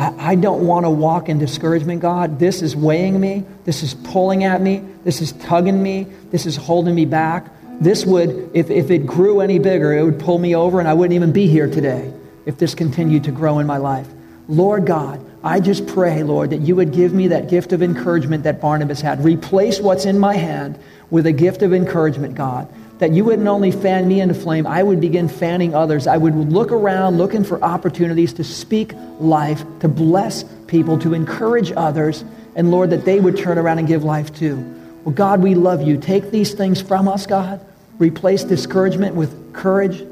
I, 0.00 0.30
I 0.30 0.34
don't 0.34 0.66
want 0.66 0.86
to 0.86 0.90
walk 0.90 1.28
in 1.28 1.38
discouragement, 1.38 2.00
God. 2.00 2.38
This 2.38 2.62
is 2.62 2.74
weighing 2.74 3.20
me. 3.20 3.44
This 3.64 3.82
is 3.82 3.92
pulling 3.92 4.44
at 4.44 4.62
me. 4.62 4.82
This 5.04 5.20
is 5.20 5.32
tugging 5.32 5.82
me. 5.82 6.04
This 6.30 6.46
is 6.46 6.56
holding 6.56 6.94
me 6.94 7.04
back. 7.04 7.50
This 7.82 8.06
would, 8.06 8.50
if, 8.54 8.70
if 8.70 8.90
it 8.90 9.06
grew 9.06 9.40
any 9.40 9.58
bigger, 9.58 9.92
it 9.92 10.02
would 10.02 10.18
pull 10.18 10.38
me 10.38 10.56
over 10.56 10.80
and 10.80 10.88
I 10.88 10.94
wouldn't 10.94 11.14
even 11.14 11.32
be 11.32 11.46
here 11.46 11.68
today 11.68 12.14
if 12.46 12.56
this 12.56 12.74
continued 12.74 13.24
to 13.24 13.30
grow 13.30 13.58
in 13.58 13.66
my 13.66 13.76
life. 13.76 14.08
Lord 14.48 14.86
God, 14.86 15.24
I 15.42 15.60
just 15.60 15.86
pray, 15.86 16.22
Lord, 16.22 16.50
that 16.50 16.60
you 16.60 16.76
would 16.76 16.92
give 16.92 17.14
me 17.14 17.28
that 17.28 17.48
gift 17.48 17.72
of 17.72 17.82
encouragement 17.82 18.44
that 18.44 18.60
Barnabas 18.60 19.00
had. 19.00 19.24
Replace 19.24 19.80
what's 19.80 20.04
in 20.04 20.18
my 20.18 20.36
hand 20.36 20.78
with 21.10 21.26
a 21.26 21.32
gift 21.32 21.62
of 21.62 21.72
encouragement, 21.72 22.34
God. 22.34 22.68
That 22.98 23.12
you 23.12 23.24
wouldn't 23.24 23.48
only 23.48 23.70
fan 23.70 24.06
me 24.06 24.20
into 24.20 24.34
flame, 24.34 24.66
I 24.66 24.82
would 24.82 25.00
begin 25.00 25.28
fanning 25.28 25.74
others. 25.74 26.06
I 26.06 26.18
would 26.18 26.34
look 26.34 26.70
around 26.70 27.16
looking 27.16 27.44
for 27.44 27.62
opportunities 27.64 28.34
to 28.34 28.44
speak 28.44 28.92
life, 29.18 29.64
to 29.80 29.88
bless 29.88 30.44
people, 30.66 30.98
to 30.98 31.14
encourage 31.14 31.72
others, 31.72 32.22
and 32.54 32.70
Lord, 32.70 32.90
that 32.90 33.06
they 33.06 33.18
would 33.18 33.38
turn 33.38 33.56
around 33.56 33.78
and 33.78 33.88
give 33.88 34.04
life 34.04 34.34
too. 34.34 34.58
Well, 35.04 35.14
God, 35.14 35.42
we 35.42 35.54
love 35.54 35.80
you. 35.80 35.96
Take 35.96 36.30
these 36.30 36.52
things 36.52 36.82
from 36.82 37.08
us, 37.08 37.26
God. 37.26 37.64
Replace 37.98 38.44
discouragement 38.44 39.14
with 39.14 39.54
courage 39.54 40.06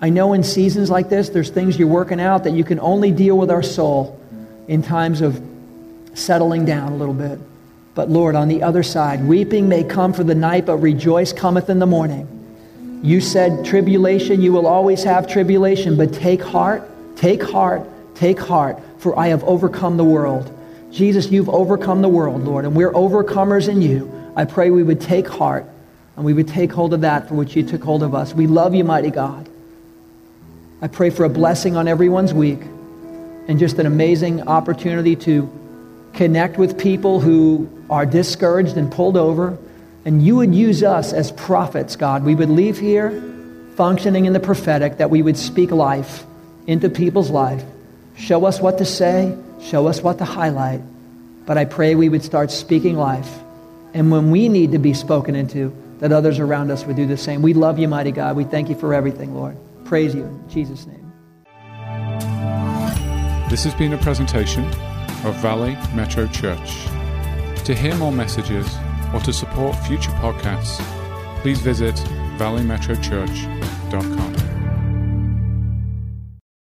I 0.00 0.10
know 0.10 0.32
in 0.32 0.44
seasons 0.44 0.90
like 0.90 1.08
this, 1.08 1.28
there's 1.30 1.50
things 1.50 1.78
you're 1.78 1.88
working 1.88 2.20
out 2.20 2.44
that 2.44 2.52
you 2.52 2.62
can 2.62 2.78
only 2.78 3.10
deal 3.10 3.36
with 3.36 3.50
our 3.50 3.62
soul 3.62 4.18
in 4.68 4.82
times 4.82 5.22
of 5.22 5.42
settling 6.14 6.64
down 6.64 6.92
a 6.92 6.96
little 6.96 7.14
bit. 7.14 7.38
But 7.94 8.10
Lord, 8.10 8.36
on 8.36 8.48
the 8.48 8.62
other 8.62 8.82
side, 8.82 9.24
weeping 9.24 9.68
may 9.68 9.82
come 9.82 10.12
for 10.12 10.22
the 10.22 10.34
night, 10.34 10.66
but 10.66 10.76
rejoice 10.76 11.32
cometh 11.32 11.68
in 11.68 11.78
the 11.78 11.86
morning. 11.86 12.28
You 13.02 13.20
said 13.20 13.64
tribulation, 13.64 14.40
you 14.40 14.52
will 14.52 14.66
always 14.66 15.02
have 15.04 15.26
tribulation, 15.26 15.96
but 15.96 16.12
take 16.12 16.42
heart, 16.42 16.88
take 17.16 17.42
heart, 17.42 17.88
take 18.14 18.38
heart, 18.38 18.78
for 18.98 19.18
I 19.18 19.28
have 19.28 19.42
overcome 19.44 19.96
the 19.96 20.04
world. 20.04 20.54
Jesus, 20.92 21.30
you've 21.30 21.48
overcome 21.48 22.02
the 22.02 22.08
world, 22.08 22.44
Lord, 22.44 22.64
and 22.64 22.74
we're 22.74 22.92
overcomers 22.92 23.68
in 23.68 23.82
you. 23.82 24.32
I 24.36 24.44
pray 24.44 24.70
we 24.70 24.82
would 24.82 25.00
take 25.00 25.28
heart 25.28 25.66
and 26.16 26.24
we 26.24 26.32
would 26.32 26.48
take 26.48 26.72
hold 26.72 26.94
of 26.94 27.02
that 27.02 27.28
for 27.28 27.34
which 27.34 27.56
you 27.56 27.62
took 27.62 27.82
hold 27.82 28.02
of 28.02 28.14
us. 28.14 28.34
We 28.34 28.46
love 28.46 28.74
you, 28.74 28.84
mighty 28.84 29.10
God. 29.10 29.48
I 30.80 30.88
pray 30.88 31.10
for 31.10 31.24
a 31.24 31.28
blessing 31.28 31.76
on 31.76 31.88
everyone's 31.88 32.34
week 32.34 32.60
and 33.48 33.58
just 33.58 33.78
an 33.78 33.86
amazing 33.86 34.46
opportunity 34.46 35.16
to 35.16 35.50
connect 36.14 36.58
with 36.58 36.78
people 36.78 37.20
who 37.20 37.68
are 37.90 38.06
discouraged 38.06 38.76
and 38.76 38.92
pulled 38.92 39.16
over. 39.16 39.58
And 40.04 40.22
you 40.24 40.36
would 40.36 40.54
use 40.54 40.82
us 40.82 41.12
as 41.12 41.32
prophets, 41.32 41.96
God. 41.96 42.24
We 42.24 42.34
would 42.34 42.50
leave 42.50 42.78
here 42.78 43.10
functioning 43.76 44.26
in 44.26 44.32
the 44.32 44.40
prophetic, 44.40 44.98
that 44.98 45.10
we 45.10 45.22
would 45.22 45.36
speak 45.36 45.70
life 45.70 46.24
into 46.66 46.90
people's 46.90 47.30
life. 47.30 47.62
Show 48.16 48.44
us 48.44 48.60
what 48.60 48.78
to 48.78 48.84
say, 48.84 49.36
show 49.62 49.86
us 49.86 50.02
what 50.02 50.18
to 50.18 50.24
highlight. 50.24 50.80
But 51.46 51.58
I 51.58 51.64
pray 51.64 51.94
we 51.94 52.08
would 52.08 52.24
start 52.24 52.50
speaking 52.50 52.96
life. 52.96 53.30
And 53.94 54.10
when 54.10 54.30
we 54.30 54.48
need 54.48 54.72
to 54.72 54.78
be 54.78 54.94
spoken 54.94 55.34
into, 55.34 55.74
that 56.00 56.12
others 56.12 56.38
around 56.38 56.70
us 56.70 56.84
would 56.84 56.96
do 56.96 57.06
the 57.06 57.16
same. 57.16 57.42
We 57.42 57.54
love 57.54 57.78
you, 57.78 57.88
mighty 57.88 58.12
God. 58.12 58.36
We 58.36 58.44
thank 58.44 58.68
you 58.68 58.74
for 58.74 58.94
everything, 58.94 59.34
Lord 59.34 59.56
praise 59.88 60.14
you 60.14 60.24
in 60.24 60.50
Jesus' 60.50 60.86
name. 60.86 60.97
This 63.50 63.64
has 63.64 63.74
been 63.74 63.94
a 63.94 63.98
presentation 63.98 64.64
of 65.24 65.34
Valley 65.36 65.78
Metro 65.94 66.26
Church. 66.26 66.84
To 67.64 67.74
hear 67.74 67.96
more 67.96 68.12
messages 68.12 68.66
or 69.14 69.20
to 69.20 69.32
support 69.32 69.74
future 69.86 70.10
podcasts, 70.12 70.78
please 71.40 71.58
visit 71.60 71.94
valleymetrochurch.com. 72.36 74.37